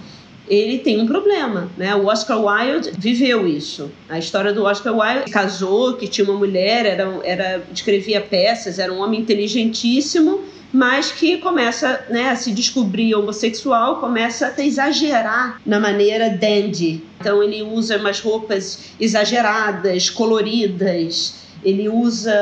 ele 0.49 0.79
tem 0.79 1.01
um 1.01 1.07
problema, 1.07 1.71
né? 1.77 1.95
O 1.95 2.07
Oscar 2.07 2.39
Wilde 2.39 2.93
viveu 2.99 3.47
isso. 3.49 3.91
A 4.09 4.19
história 4.19 4.53
do 4.53 4.65
Oscar 4.65 4.95
Wilde 4.95 5.31
casou, 5.31 5.95
que 5.95 6.07
tinha 6.07 6.25
uma 6.25 6.39
mulher, 6.39 6.85
era, 6.85 7.21
era 7.25 7.63
escrevia 7.73 8.21
peças, 8.21 8.79
era 8.79 8.93
um 8.93 8.99
homem 8.99 9.21
inteligentíssimo, 9.21 10.43
mas 10.73 11.13
que 11.13 11.39
começa 11.39 12.05
né, 12.11 12.31
a 12.31 12.37
se 12.37 12.51
descobrir 12.51 13.15
homossexual, 13.15 14.01
começa 14.01 14.53
a 14.57 14.63
exagerar 14.63 15.61
na 15.65 15.79
maneira 15.79 16.29
dandy. 16.31 17.03
Então 17.21 17.43
ele 17.43 17.63
usa 17.63 17.97
umas 17.97 18.21
roupas 18.21 18.91
exageradas, 19.01 20.11
coloridas, 20.11 21.37
ele 21.65 21.89
usa 21.89 22.35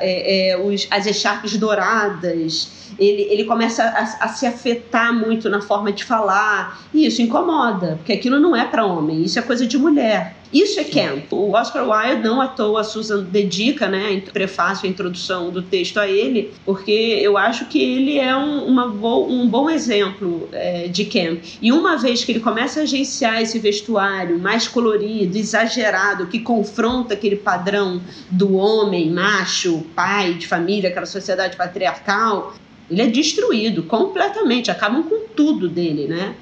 é, 0.00 0.50
é, 0.50 0.58
os, 0.58 0.86
as 0.90 1.06
echarpes 1.06 1.56
douradas, 1.56 2.85
ele, 2.98 3.22
ele 3.22 3.44
começa 3.44 3.84
a, 3.84 4.24
a, 4.24 4.28
se 4.28 4.46
afetar 4.46 5.12
muito 5.12 5.48
na 5.48 5.60
forma 5.60 5.92
de 5.92 6.04
falar, 6.04 6.80
e 6.92 7.06
isso 7.06 7.22
incomoda, 7.22 7.96
porque 7.96 8.12
aquilo 8.12 8.38
não 8.38 8.54
é 8.54 8.64
para 8.64 8.84
homem, 8.84 9.22
isso 9.22 9.38
é 9.38 9.42
coisa 9.42 9.66
de 9.66 9.78
mulher. 9.78 10.36
Isso 10.52 10.78
é 10.78 10.84
camp. 10.84 11.32
O 11.32 11.52
Oscar 11.52 11.86
Wilde, 11.88 12.22
não 12.22 12.40
à 12.40 12.46
toa, 12.46 12.80
a 12.80 12.84
Susan 12.84 13.24
dedica, 13.24 13.88
né, 13.88 14.22
prefácio, 14.32 14.86
a 14.86 14.90
introdução 14.90 15.50
do 15.50 15.60
texto 15.60 15.98
a 15.98 16.06
ele, 16.06 16.52
porque 16.64 16.92
eu 16.92 17.36
acho 17.36 17.66
que 17.66 17.82
ele 17.82 18.18
é 18.18 18.34
um, 18.36 18.64
uma 18.64 18.86
um 18.86 19.46
bom 19.46 19.68
exemplo 19.68 20.48
é, 20.52 20.88
de 20.88 21.04
camp. 21.04 21.42
E 21.60 21.72
uma 21.72 21.96
vez 21.96 22.24
que 22.24 22.32
ele 22.32 22.40
começa 22.40 22.80
a 22.80 22.82
agenciar 22.84 23.42
esse 23.42 23.58
vestuário 23.58 24.38
mais 24.38 24.68
colorido, 24.68 25.36
exagerado, 25.36 26.26
que 26.26 26.38
confronta 26.38 27.14
aquele 27.14 27.36
padrão 27.36 28.00
do 28.30 28.56
homem 28.56 29.10
macho, 29.10 29.84
pai 29.94 30.34
de 30.34 30.46
família, 30.46 30.90
aquela 30.90 31.06
sociedade 31.06 31.56
patriarcal, 31.56 32.54
ele 32.90 33.02
é 33.02 33.06
destruído 33.06 33.82
completamente, 33.82 34.70
acabam 34.70 35.02
com 35.02 35.26
tudo 35.34 35.68
dele, 35.68 36.06
né? 36.06 36.34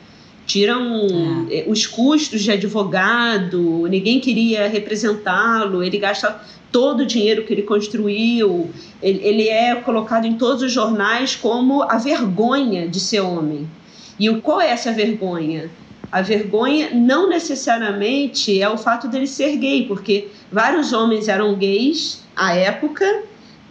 Tiram 0.46 1.06
é. 1.50 1.64
os 1.66 1.86
custos 1.86 2.42
de 2.42 2.52
advogado, 2.52 3.86
ninguém 3.88 4.20
queria 4.20 4.68
representá-lo, 4.68 5.82
ele 5.82 5.98
gasta 5.98 6.38
todo 6.70 7.00
o 7.00 7.06
dinheiro 7.06 7.44
que 7.44 7.52
ele 7.52 7.62
construiu, 7.62 8.70
ele, 9.02 9.20
ele 9.22 9.48
é 9.48 9.74
colocado 9.76 10.26
em 10.26 10.34
todos 10.34 10.62
os 10.62 10.72
jornais 10.72 11.34
como 11.34 11.82
a 11.82 11.96
vergonha 11.96 12.86
de 12.86 13.00
ser 13.00 13.20
homem. 13.20 13.68
E 14.18 14.28
o, 14.28 14.42
qual 14.42 14.60
é 14.60 14.70
essa 14.70 14.92
vergonha? 14.92 15.70
A 16.12 16.20
vergonha 16.20 16.90
não 16.92 17.28
necessariamente 17.28 18.60
é 18.60 18.68
o 18.68 18.76
fato 18.76 19.08
dele 19.08 19.26
ser 19.26 19.56
gay, 19.56 19.86
porque 19.86 20.28
vários 20.52 20.92
homens 20.92 21.26
eram 21.26 21.54
gays 21.54 22.22
à 22.36 22.54
época 22.54 23.22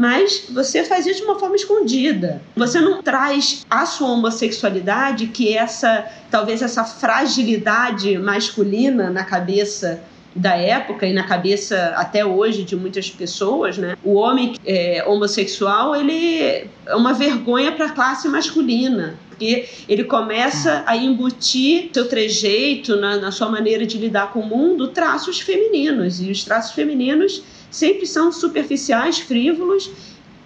mas 0.04 0.48
você 0.50 0.84
faz 0.84 1.06
isso 1.06 1.20
de 1.20 1.24
uma 1.24 1.40
forma 1.40 1.56
escondida. 1.56 2.42
Você 2.58 2.82
não 2.82 3.02
traz 3.02 3.66
a 3.70 3.86
sua 3.86 4.10
homossexualidade, 4.10 5.28
que 5.28 5.56
é 5.56 5.62
essa 5.62 6.06
talvez 6.30 6.62
essa 6.62 6.84
fragilidade 6.84 8.18
masculina 8.18 9.10
na 9.10 9.24
cabeça 9.24 10.04
da 10.36 10.58
época 10.58 11.08
e 11.08 11.14
na 11.14 11.24
cabeça 11.24 11.94
até 11.96 12.26
hoje 12.26 12.64
de 12.64 12.76
muitas 12.76 13.10
pessoas, 13.10 13.78
né? 13.78 13.96
O 14.04 14.16
homem 14.16 14.56
é, 14.66 15.06
homossexual 15.08 15.96
ele 15.96 16.68
é 16.86 16.96
uma 16.96 17.14
vergonha 17.14 17.72
para 17.72 17.86
a 17.86 17.92
classe 17.92 18.28
masculina, 18.28 19.18
porque 19.30 19.70
ele 19.88 20.04
começa 20.04 20.84
a 20.86 20.98
embutir 20.98 21.92
seu 21.94 22.10
trejeito 22.10 22.98
na, 22.98 23.16
na 23.20 23.32
sua 23.32 23.48
maneira 23.48 23.86
de 23.86 23.98
lidar 23.98 24.34
com 24.34 24.42
o 24.42 24.46
mundo 24.46 24.90
traços 24.90 25.40
femininos 25.40 26.22
e 26.22 26.30
os 26.30 26.44
traços 26.44 26.74
femininos 26.74 27.42
sempre 27.74 28.06
são 28.06 28.32
superficiais, 28.32 29.20
frívolos. 29.20 29.92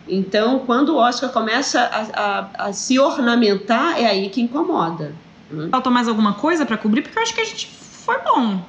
Então, 0.08 0.60
quando 0.60 0.96
o 0.96 0.96
Oscar 0.96 1.30
começa 1.30 1.82
a, 1.82 2.02
a, 2.14 2.68
a 2.70 2.74
se 2.74 2.98
ornamentar, 2.98 4.00
é 4.02 4.06
aí 4.06 4.30
que 4.30 4.42
incomoda. 4.42 5.14
Faltou 5.70 5.92
mais 5.92 6.08
alguma 6.08 6.34
coisa 6.34 6.66
para 6.66 6.78
cobrir? 6.78 7.02
Porque 7.02 7.20
eu 7.20 7.22
acho 7.22 7.36
que 7.36 7.42
a 7.42 7.46
gente 7.46 7.68
foi 7.68 8.18
bom. 8.20 8.62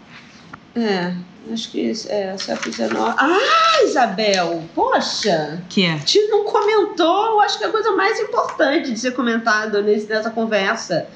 É, 0.74 1.14
acho 1.52 1.70
que 1.70 1.90
é, 2.08 2.34
CF19. 2.34 3.14
Ah, 3.16 3.84
Isabel! 3.84 4.64
Poxa! 4.74 5.62
Que 5.68 5.84
é? 5.86 5.98
Te 5.98 6.20
não 6.26 6.44
comentou, 6.44 7.26
eu 7.26 7.40
acho 7.40 7.58
que 7.58 7.64
é 7.64 7.68
a 7.68 7.70
coisa 7.70 7.92
mais 7.92 8.18
importante 8.18 8.90
de 8.90 8.98
ser 8.98 9.12
comentado 9.12 9.80
nessa 9.82 10.30
conversa. 10.30 11.06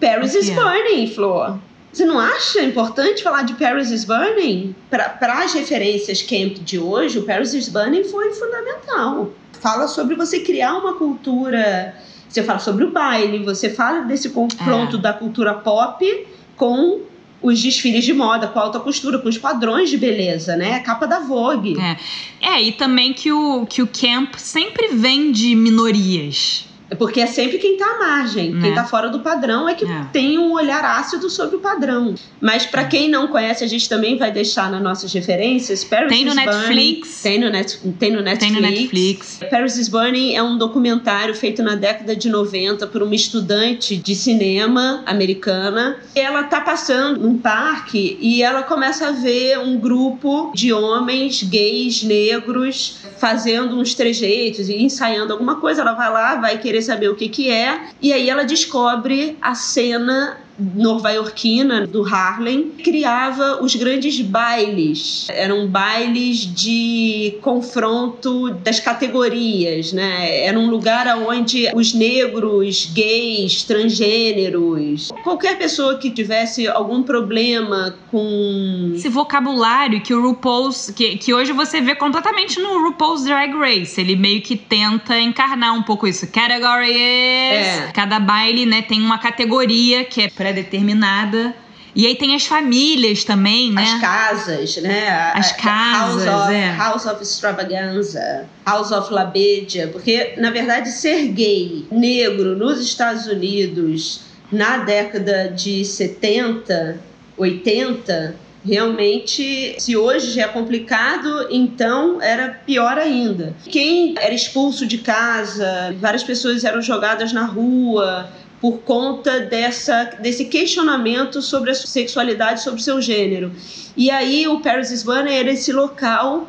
Paris 0.00 0.34
is 0.34 0.48
é? 0.48 0.54
burning, 0.54 1.12
Flor. 1.12 1.58
Você 1.92 2.04
não 2.04 2.18
acha 2.18 2.62
importante 2.62 3.22
falar 3.22 3.42
de 3.42 3.54
Paris 3.54 3.90
is 3.90 4.04
Burning? 4.04 4.74
Para 4.88 5.42
as 5.42 5.52
referências 5.54 6.22
camp 6.22 6.58
de 6.58 6.78
hoje, 6.78 7.18
o 7.18 7.22
Paris 7.22 7.52
is 7.52 7.68
Burning 7.68 8.04
foi 8.04 8.32
fundamental. 8.32 9.30
Fala 9.60 9.88
sobre 9.88 10.14
você 10.14 10.40
criar 10.40 10.78
uma 10.78 10.94
cultura. 10.94 11.94
Você 12.28 12.44
fala 12.44 12.60
sobre 12.60 12.84
o 12.84 12.92
baile, 12.92 13.42
você 13.44 13.70
fala 13.70 14.02
desse 14.02 14.30
confronto 14.30 14.96
é. 14.96 15.00
da 15.00 15.12
cultura 15.12 15.52
pop 15.54 16.26
com 16.56 17.00
os 17.42 17.60
desfiles 17.60 18.04
de 18.04 18.12
moda, 18.12 18.46
com 18.46 18.58
a 18.58 18.62
alta 18.62 18.78
costura, 18.78 19.18
com 19.18 19.28
os 19.28 19.38
padrões 19.38 19.90
de 19.90 19.96
beleza, 19.96 20.56
né? 20.56 20.74
A 20.74 20.80
capa 20.80 21.06
da 21.06 21.18
Vogue. 21.18 21.76
É, 21.80 21.96
é 22.40 22.62
e 22.62 22.72
também 22.72 23.12
que 23.12 23.32
o, 23.32 23.66
que 23.66 23.82
o 23.82 23.88
camp 23.88 24.34
sempre 24.36 24.88
vem 24.88 25.32
de 25.32 25.56
minorias 25.56 26.69
Porque 26.98 27.20
é 27.20 27.26
sempre 27.26 27.58
quem 27.58 27.74
está 27.74 27.86
à 27.86 27.98
margem. 27.98 28.58
Quem 28.60 28.70
está 28.70 28.84
fora 28.84 29.08
do 29.08 29.20
padrão 29.20 29.68
é 29.68 29.74
que 29.74 29.84
é. 29.84 30.06
tem 30.12 30.38
um 30.38 30.52
olhar 30.52 30.84
ácido 30.84 31.30
sobre 31.30 31.56
o 31.56 31.60
padrão. 31.60 32.14
Mas 32.40 32.66
para 32.66 32.84
quem 32.84 33.08
não 33.08 33.28
conhece, 33.28 33.62
a 33.62 33.66
gente 33.66 33.88
também 33.88 34.16
vai 34.16 34.32
deixar 34.32 34.70
nas 34.70 34.82
nossas 34.82 35.12
referências. 35.12 35.84
Paris 35.84 36.08
tem 36.08 36.24
no 36.24 36.34
Netflix. 36.34 37.22
Tem 37.22 37.38
no, 37.38 37.50
net, 37.50 37.78
tem 37.98 38.12
no 38.12 38.20
Netflix. 38.20 38.52
Tem 38.52 38.52
no 38.52 38.60
Netflix. 38.60 39.40
Paris 39.50 39.76
is 39.76 39.88
Burning 39.88 40.34
é 40.34 40.42
um 40.42 40.58
documentário 40.58 41.34
feito 41.34 41.62
na 41.62 41.74
década 41.74 42.16
de 42.16 42.28
90 42.28 42.86
por 42.88 43.02
uma 43.02 43.14
estudante 43.14 43.96
de 43.96 44.14
cinema 44.14 45.02
americana. 45.06 45.98
Ela 46.14 46.42
está 46.42 46.60
passando 46.60 47.20
num 47.20 47.38
parque 47.38 48.18
e 48.20 48.42
ela 48.42 48.62
começa 48.62 49.08
a 49.08 49.12
ver 49.12 49.58
um 49.58 49.78
grupo 49.78 50.52
de 50.54 50.72
homens 50.72 51.42
gays, 51.42 52.02
negros, 52.02 52.98
fazendo 53.18 53.78
uns 53.78 53.94
trejeitos 53.94 54.68
e 54.68 54.82
ensaiando 54.82 55.32
alguma 55.32 55.56
coisa. 55.56 55.82
Ela 55.82 55.92
vai 55.92 56.10
lá, 56.10 56.34
vai 56.36 56.58
querer 56.58 56.79
saber 56.82 57.08
o 57.08 57.16
que 57.16 57.28
que 57.28 57.50
é. 57.50 57.88
E 58.00 58.12
aí 58.12 58.28
ela 58.28 58.44
descobre 58.44 59.36
a 59.40 59.54
cena 59.54 60.38
nova-iorquina 60.74 61.86
do 61.86 62.02
Harlem, 62.02 62.72
criava 62.82 63.62
os 63.62 63.74
grandes 63.74 64.20
bailes. 64.20 65.26
Eram 65.30 65.66
bailes 65.66 66.38
de 66.38 67.38
confronto 67.40 68.50
das 68.50 68.80
categorias, 68.80 69.92
né? 69.92 70.44
Era 70.44 70.58
um 70.58 70.68
lugar 70.68 71.06
onde 71.18 71.70
os 71.74 71.94
negros, 71.94 72.90
gays, 72.92 73.62
transgêneros, 73.64 75.10
qualquer 75.22 75.56
pessoa 75.58 75.96
que 75.98 76.10
tivesse 76.10 76.66
algum 76.68 77.02
problema 77.02 77.94
com 78.10 78.92
esse 78.94 79.08
vocabulário 79.08 80.00
que 80.00 80.12
o 80.12 80.22
RuPaul's 80.22 80.90
que, 80.94 81.16
que 81.16 81.32
hoje 81.32 81.52
você 81.52 81.80
vê 81.80 81.94
completamente 81.94 82.58
no 82.60 82.82
RuPaul's 82.82 83.24
Drag 83.24 83.52
Race, 83.56 84.00
ele 84.00 84.16
meio 84.16 84.40
que 84.40 84.56
tenta 84.56 85.18
encarnar 85.18 85.74
um 85.74 85.82
pouco 85.82 86.06
isso. 86.06 86.26
Category 86.30 86.90
is, 86.90 86.98
é. 86.98 87.90
cada 87.94 88.18
baile, 88.18 88.66
né, 88.66 88.82
tem 88.82 89.00
uma 89.00 89.18
categoria 89.18 90.04
que 90.04 90.22
é 90.22 90.28
pré-determinada. 90.50 91.54
E 91.94 92.06
aí 92.06 92.14
tem 92.14 92.36
as 92.36 92.46
famílias 92.46 93.24
também, 93.24 93.72
né? 93.72 93.82
As 93.82 94.00
casas, 94.00 94.76
né? 94.76 95.08
As 95.34 95.52
casas, 95.52 96.24
House 96.24 96.46
of, 96.46 96.54
é. 96.54 96.76
House 96.76 97.06
of 97.06 97.22
Extravaganza, 97.22 98.46
House 98.64 98.92
of 98.92 99.12
Labedia. 99.12 99.88
Porque, 99.88 100.34
na 100.36 100.50
verdade, 100.50 100.90
ser 100.90 101.26
gay, 101.28 101.86
negro, 101.90 102.56
nos 102.56 102.80
Estados 102.80 103.26
Unidos, 103.26 104.20
na 104.52 104.78
década 104.78 105.48
de 105.48 105.84
70, 105.84 107.00
80, 107.36 108.36
realmente, 108.64 109.74
se 109.78 109.96
hoje 109.96 110.32
já 110.32 110.42
é 110.42 110.48
complicado, 110.48 111.48
então 111.50 112.22
era 112.22 112.50
pior 112.50 112.98
ainda. 112.98 113.52
Quem 113.68 114.14
era 114.16 114.32
expulso 114.32 114.86
de 114.86 114.98
casa, 114.98 115.92
várias 115.98 116.22
pessoas 116.22 116.62
eram 116.62 116.80
jogadas 116.80 117.32
na 117.32 117.46
rua, 117.46 118.30
por 118.60 118.78
conta 118.80 119.40
dessa, 119.40 120.04
desse 120.20 120.44
questionamento 120.44 121.40
sobre 121.40 121.70
a 121.70 121.74
sexualidade, 121.74 122.62
sobre 122.62 122.80
o 122.80 122.82
seu 122.82 123.00
gênero. 123.00 123.52
E 123.96 124.10
aí 124.10 124.46
o 124.46 124.60
Paris 124.60 124.90
is 124.90 125.06
era 125.06 125.50
esse 125.50 125.72
local 125.72 126.46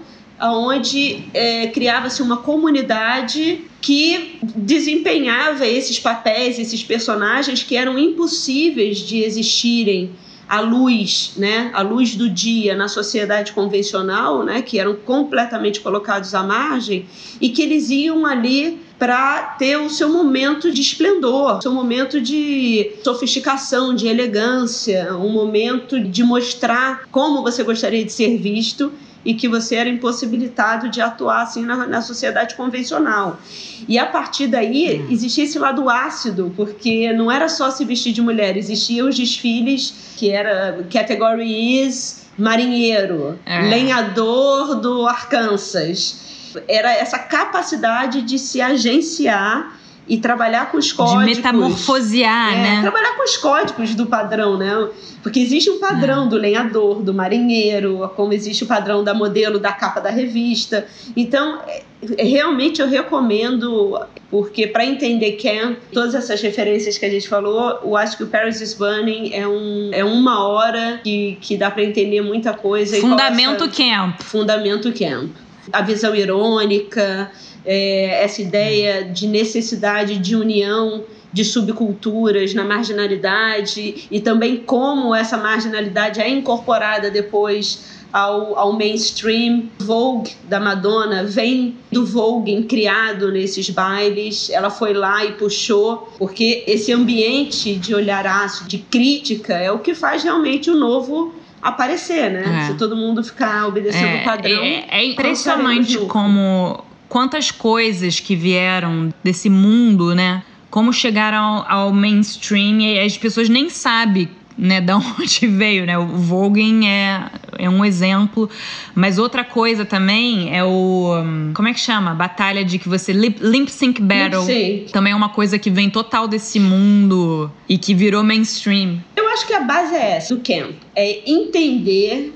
onde 0.49 1.25
é, 1.33 1.67
criava-se 1.67 2.21
uma 2.21 2.37
comunidade 2.37 3.61
que 3.79 4.39
desempenhava 4.55 5.67
esses 5.67 5.99
papéis, 5.99 6.57
esses 6.57 6.83
personagens 6.83 7.61
que 7.63 7.75
eram 7.75 7.97
impossíveis 7.97 8.99
de 8.99 9.23
existirem 9.23 10.11
à 10.49 10.59
luz, 10.59 11.33
né, 11.37 11.71
à 11.73 11.81
luz 11.81 12.15
do 12.15 12.29
dia 12.29 12.75
na 12.75 12.87
sociedade 12.87 13.53
convencional, 13.53 14.43
né, 14.43 14.61
que 14.61 14.79
eram 14.79 14.95
completamente 14.95 15.79
colocados 15.79 16.33
à 16.35 16.43
margem 16.43 17.05
e 17.39 17.49
que 17.49 17.61
eles 17.61 17.89
iam 17.89 18.25
ali 18.25 18.79
para 19.01 19.55
ter 19.57 19.77
o 19.77 19.89
seu 19.89 20.09
momento 20.09 20.71
de 20.71 20.79
esplendor, 20.79 21.59
seu 21.59 21.73
momento 21.73 22.21
de 22.21 22.91
sofisticação, 23.03 23.95
de 23.95 24.07
elegância, 24.07 25.17
um 25.17 25.29
momento 25.29 25.99
de 25.99 26.23
mostrar 26.23 27.07
como 27.09 27.41
você 27.41 27.63
gostaria 27.63 28.05
de 28.05 28.13
ser 28.13 28.37
visto 28.37 28.93
e 29.25 29.33
que 29.33 29.47
você 29.47 29.73
era 29.77 29.89
impossibilitado 29.89 30.87
de 30.87 31.01
atuar 31.01 31.41
assim 31.41 31.63
na, 31.63 31.87
na 31.87 31.99
sociedade 32.03 32.53
convencional. 32.53 33.39
E 33.87 33.97
a 33.97 34.05
partir 34.05 34.45
daí 34.45 35.01
hum. 35.01 35.07
existia 35.11 35.45
esse 35.45 35.57
lado 35.57 35.89
ácido, 35.89 36.53
porque 36.55 37.11
não 37.11 37.31
era 37.31 37.49
só 37.49 37.71
se 37.71 37.83
vestir 37.83 38.13
de 38.13 38.21
mulher, 38.21 38.55
existiam 38.55 39.09
os 39.09 39.17
desfiles 39.17 39.95
que 40.15 40.29
era 40.29 40.85
category 40.93 41.81
is 41.81 42.21
marinheiro, 42.37 43.39
é. 43.47 43.61
lenhador 43.67 44.75
do 44.75 45.07
Arkansas 45.07 46.21
era 46.67 46.91
essa 46.93 47.19
capacidade 47.19 48.21
de 48.21 48.37
se 48.39 48.61
agenciar 48.61 49.79
e 50.07 50.17
trabalhar 50.17 50.71
com 50.71 50.77
os 50.77 50.91
códigos. 50.91 51.25
De 51.25 51.35
metamorfosear, 51.35 52.53
é, 52.53 52.57
né? 52.57 52.81
Trabalhar 52.81 53.15
com 53.15 53.23
os 53.23 53.37
códigos 53.37 53.95
do 53.95 54.07
padrão, 54.07 54.57
né? 54.57 54.89
Porque 55.21 55.39
existe 55.39 55.69
um 55.69 55.79
padrão 55.79 56.25
é. 56.25 56.27
do 56.27 56.35
lenhador, 56.35 57.01
do 57.01 57.13
marinheiro, 57.13 58.11
como 58.15 58.33
existe 58.33 58.63
o 58.63 58.67
padrão 58.67 59.03
da 59.03 59.13
modelo 59.13 59.59
da 59.59 59.71
capa 59.71 60.01
da 60.01 60.09
revista. 60.09 60.85
Então, 61.15 61.61
é, 61.67 61.83
é 62.17 62.23
realmente 62.23 62.81
eu 62.81 62.89
recomendo, 62.89 64.01
porque 64.29 64.67
para 64.67 64.85
entender 64.85 65.33
Camp, 65.33 65.77
todas 65.93 66.15
essas 66.15 66.41
referências 66.41 66.97
que 66.97 67.05
a 67.05 67.09
gente 67.09 67.29
falou, 67.29 67.79
eu 67.83 67.95
acho 67.95 68.17
que 68.17 68.23
o 68.23 68.27
Paris 68.27 68.59
is 68.59 68.73
Burning 68.73 69.31
é, 69.33 69.47
um, 69.47 69.91
é 69.93 70.03
uma 70.03 70.45
hora 70.45 70.99
que, 71.03 71.37
que 71.39 71.55
dá 71.55 71.69
para 71.69 71.83
entender 71.83 72.21
muita 72.21 72.53
coisa. 72.53 72.97
Fundamento 72.97 73.69
Camp. 73.69 74.19
Fundamento 74.21 74.91
Camp 74.91 75.31
a 75.71 75.81
visão 75.81 76.15
irônica, 76.15 77.31
é, 77.65 78.23
essa 78.23 78.41
ideia 78.41 79.03
de 79.03 79.27
necessidade 79.27 80.17
de 80.17 80.35
união 80.35 81.03
de 81.33 81.45
subculturas 81.45 82.53
na 82.53 82.63
marginalidade 82.63 84.07
e 84.11 84.19
também 84.19 84.57
como 84.57 85.15
essa 85.15 85.37
marginalidade 85.37 86.19
é 86.19 86.29
incorporada 86.29 87.09
depois 87.09 88.01
ao, 88.11 88.57
ao 88.57 88.73
mainstream. 88.73 89.69
Vogue 89.79 90.31
da 90.49 90.59
Madonna 90.59 91.23
vem 91.23 91.77
do 91.91 92.05
Vogue 92.05 92.63
criado 92.63 93.31
nesses 93.31 93.69
bailes. 93.69 94.49
Ela 94.49 94.69
foi 94.69 94.93
lá 94.93 95.23
e 95.23 95.33
puxou, 95.33 96.09
porque 96.17 96.63
esse 96.67 96.91
ambiente 96.91 97.75
de 97.75 97.95
olhar 97.95 98.27
ácido, 98.27 98.67
de 98.67 98.79
crítica, 98.79 99.53
é 99.53 99.71
o 99.71 99.79
que 99.79 99.95
faz 99.95 100.23
realmente 100.23 100.69
o 100.69 100.75
novo 100.75 101.33
aparecer, 101.61 102.31
né? 102.31 102.63
É. 102.63 102.67
Se 102.67 102.73
todo 102.77 102.95
mundo 102.95 103.23
ficar 103.23 103.67
obedecendo 103.67 104.17
é, 104.17 104.21
o 104.21 104.25
padrão. 104.25 104.63
É, 104.63 104.85
é 104.89 105.05
impressionante 105.05 105.97
como 106.07 106.83
quantas 107.07 107.51
coisas 107.51 108.19
que 108.19 108.35
vieram 108.35 109.13
desse 109.23 109.49
mundo, 109.49 110.15
né? 110.15 110.43
Como 110.69 110.93
chegaram 110.93 111.37
ao, 111.37 111.65
ao 111.69 111.93
mainstream 111.93 112.79
e 112.79 112.99
as 112.99 113.17
pessoas 113.17 113.49
nem 113.49 113.69
sabem 113.69 114.29
né, 114.57 114.79
da 114.81 114.97
onde 114.97 115.47
veio, 115.47 115.85
né? 115.85 115.97
O 115.97 116.07
Vogue 116.07 116.85
é, 116.85 117.23
é 117.61 117.69
um 117.69 117.85
exemplo, 117.85 118.49
mas 118.95 119.19
outra 119.19 119.43
coisa 119.43 119.85
também 119.85 120.55
é 120.55 120.63
o 120.63 121.11
como 121.53 121.67
é 121.67 121.73
que 121.73 121.79
chama? 121.79 122.13
Batalha 122.15 122.65
de 122.65 122.79
que 122.79 122.89
você 122.89 123.13
lip, 123.13 123.39
Limp 123.39 123.69
Sync 123.69 124.01
Battle. 124.01 124.45
Lip 124.45 124.85
-sync. 124.85 124.91
Também 124.91 125.13
é 125.13 125.15
uma 125.15 125.29
coisa 125.29 125.59
que 125.59 125.69
vem 125.69 125.89
total 125.89 126.27
desse 126.27 126.59
mundo 126.59 127.51
e 127.69 127.77
que 127.77 127.93
virou 127.93 128.23
mainstream. 128.23 128.99
Eu 129.15 129.29
acho 129.29 129.45
que 129.45 129.53
a 129.53 129.61
base 129.61 129.95
é 129.95 130.17
essa 130.17 130.35
do 130.35 130.41
camp, 130.41 130.75
é 130.95 131.29
entender 131.29 132.33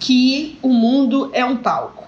que 0.00 0.58
o 0.60 0.70
mundo 0.70 1.30
é 1.32 1.44
um 1.44 1.56
palco. 1.56 2.04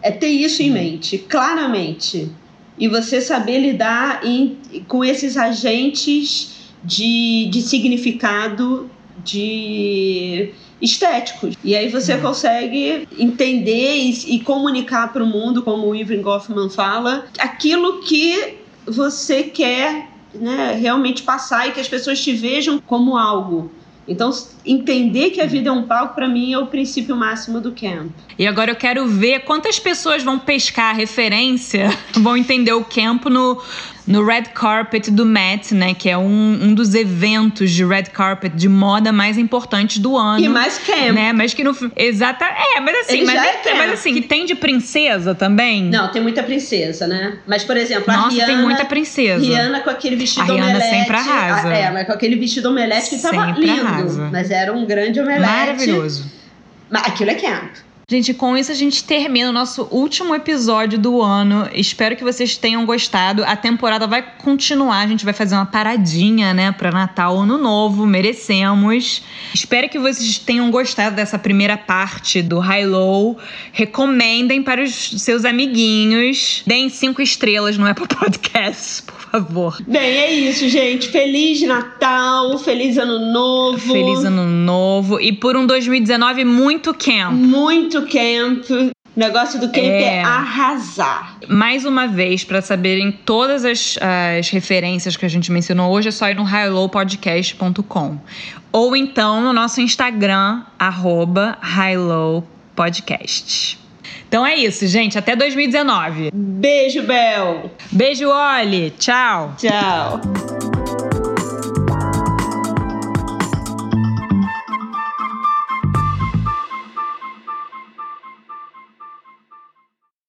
É 0.00 0.12
ter 0.12 0.28
isso 0.28 0.62
em 0.62 0.70
mente, 0.70 1.18
claramente. 1.18 2.30
E 2.78 2.86
você 2.86 3.20
saber 3.20 3.58
lidar 3.58 4.24
em, 4.24 4.56
com 4.86 5.04
esses 5.04 5.36
agentes 5.36 6.70
de, 6.84 7.48
de 7.50 7.60
significado 7.60 8.88
de 9.24 10.50
estéticos. 10.80 11.56
E 11.64 11.76
aí 11.76 11.88
você 11.88 12.14
uhum. 12.14 12.22
consegue 12.22 13.08
entender 13.18 13.96
e, 13.96 14.36
e 14.36 14.40
comunicar 14.40 15.12
para 15.12 15.22
o 15.22 15.26
mundo, 15.26 15.62
como 15.62 15.88
o 15.88 15.94
Irving 15.94 16.22
Goffman 16.22 16.70
fala, 16.70 17.26
aquilo 17.38 18.00
que 18.00 18.58
você 18.86 19.44
quer 19.44 20.08
né, 20.34 20.78
realmente 20.80 21.22
passar 21.22 21.68
e 21.68 21.72
que 21.72 21.80
as 21.80 21.88
pessoas 21.88 22.22
te 22.22 22.32
vejam 22.32 22.80
como 22.80 23.16
algo. 23.16 23.70
Então, 24.06 24.30
entender 24.64 25.30
que 25.30 25.40
a 25.40 25.44
vida 25.44 25.68
é 25.68 25.72
um 25.72 25.82
palco, 25.82 26.14
para 26.14 26.26
mim, 26.26 26.54
é 26.54 26.58
o 26.58 26.66
princípio 26.66 27.14
máximo 27.14 27.60
do 27.60 27.72
camp. 27.72 28.10
E 28.38 28.46
agora 28.46 28.70
eu 28.70 28.76
quero 28.76 29.06
ver 29.06 29.40
quantas 29.40 29.78
pessoas 29.78 30.22
vão 30.22 30.38
pescar 30.38 30.94
a 30.94 30.96
referência, 30.96 31.90
vão 32.16 32.34
entender 32.34 32.72
o 32.72 32.82
camp 32.82 33.26
no, 33.26 33.60
no 34.08 34.24
Red 34.24 34.44
Carpet 34.54 35.10
do 35.10 35.24
Met, 35.24 35.74
né? 35.74 35.94
Que 35.94 36.08
é 36.08 36.16
um, 36.16 36.58
um 36.62 36.74
dos 36.74 36.94
eventos 36.94 37.70
de 37.70 37.84
Red 37.84 38.04
Carpet 38.04 38.54
de 38.56 38.68
moda 38.68 39.12
mais 39.12 39.36
importantes 39.36 39.98
do 39.98 40.16
ano. 40.16 40.42
E 40.42 40.48
mais 40.48 40.78
camp. 40.78 41.14
Né? 41.14 41.32
Mas 41.32 41.52
que 41.52 41.62
no. 41.62 41.76
Exata. 41.94 42.46
É, 42.46 42.80
mas 42.80 42.96
assim, 43.00 43.24
mas, 43.24 43.36
é 43.36 43.74
mas, 43.74 43.92
assim, 43.92 44.14
que 44.14 44.22
tem 44.22 44.46
de 44.46 44.54
princesa 44.54 45.34
também. 45.34 45.84
Não, 45.84 46.10
tem 46.10 46.22
muita 46.22 46.42
princesa, 46.42 47.06
né? 47.06 47.38
Mas, 47.46 47.64
por 47.64 47.76
exemplo, 47.76 48.12
Nossa, 48.12 48.28
a 48.28 48.30
Rihanna. 48.30 48.46
tem 48.46 48.56
muita 48.56 48.84
princesa. 48.86 49.44
Rihanna 49.44 49.80
com 49.80 49.90
aquele 49.90 50.16
vestido 50.16 50.50
a 50.50 50.54
Rihanna 50.54 50.70
omelete. 50.70 50.90
sempre 50.90 51.16
arrasa. 51.16 51.68
é, 51.68 51.90
mas 51.90 52.06
com 52.06 52.12
aquele 52.12 52.36
vestido 52.36 52.70
omelete 52.70 53.10
que 53.10 53.18
tava 53.18 53.46
sempre 53.46 53.66
lindo. 53.66 53.86
Arrasa. 53.86 54.28
Mas 54.32 54.50
era 54.50 54.72
um 54.72 54.86
grande 54.86 55.20
omelete. 55.20 55.46
Maravilhoso. 55.46 56.32
Mas 56.90 57.02
aquilo 57.04 57.30
é 57.30 57.34
camp. 57.34 57.87
Gente, 58.10 58.32
com 58.32 58.56
isso 58.56 58.72
a 58.72 58.74
gente 58.74 59.04
termina 59.04 59.50
o 59.50 59.52
nosso 59.52 59.86
último 59.90 60.34
episódio 60.34 60.98
do 60.98 61.20
ano. 61.20 61.68
Espero 61.74 62.16
que 62.16 62.24
vocês 62.24 62.56
tenham 62.56 62.86
gostado. 62.86 63.44
A 63.44 63.54
temporada 63.54 64.06
vai 64.06 64.22
continuar, 64.22 65.00
a 65.00 65.06
gente 65.06 65.26
vai 65.26 65.34
fazer 65.34 65.54
uma 65.54 65.66
paradinha, 65.66 66.54
né, 66.54 66.72
para 66.72 66.90
Natal, 66.90 67.36
Ano 67.36 67.58
Novo, 67.58 68.06
merecemos. 68.06 69.22
Espero 69.52 69.90
que 69.90 69.98
vocês 69.98 70.38
tenham 70.38 70.70
gostado 70.70 71.16
dessa 71.16 71.38
primeira 71.38 71.76
parte 71.76 72.40
do 72.40 72.58
High 72.58 72.86
Low. 72.86 73.36
Recomendem 73.72 74.62
para 74.62 74.82
os 74.82 75.20
seus 75.20 75.44
amiguinhos. 75.44 76.62
Deem 76.66 76.88
cinco 76.88 77.20
estrelas 77.20 77.76
no 77.76 77.86
Apple 77.86 78.08
Podcasts, 78.18 79.02
por 79.02 79.20
favor. 79.20 79.82
Bem, 79.86 80.00
é 80.00 80.32
isso, 80.32 80.66
gente. 80.70 81.08
Feliz 81.08 81.60
Natal, 81.60 82.58
feliz 82.58 82.96
Ano 82.96 83.18
Novo. 83.34 83.92
Feliz 83.92 84.24
Ano 84.24 84.46
Novo 84.46 85.20
e 85.20 85.30
por 85.30 85.58
um 85.58 85.66
2019 85.66 86.46
muito 86.46 86.94
camp. 86.94 87.34
Muito 87.34 87.97
camp. 88.06 88.70
O 88.70 89.18
negócio 89.18 89.58
do 89.58 89.66
camp 89.68 89.84
é, 89.84 90.18
é 90.18 90.22
arrasar. 90.22 91.38
Mais 91.48 91.84
uma 91.84 92.06
vez, 92.06 92.44
para 92.44 92.62
saberem 92.62 93.10
todas 93.10 93.64
as, 93.64 93.98
as 94.00 94.48
referências 94.50 95.16
que 95.16 95.26
a 95.26 95.28
gente 95.28 95.50
mencionou 95.50 95.90
hoje, 95.90 96.06
é 96.08 96.12
só 96.12 96.28
ir 96.28 96.36
no 96.36 96.44
highlowpodcast.com. 96.44 98.18
Ou 98.70 98.94
então 98.94 99.40
no 99.40 99.52
nosso 99.52 99.80
Instagram, 99.80 100.62
arroba 100.78 101.58
highlowpodcast. 101.60 103.76
Então 104.28 104.46
é 104.46 104.54
isso, 104.54 104.86
gente. 104.86 105.18
Até 105.18 105.34
2019. 105.34 106.30
Beijo, 106.32 107.02
Bel. 107.02 107.72
Beijo, 107.90 108.28
Oli. 108.28 108.92
Tchau. 108.98 109.54
Tchau. 109.56 110.20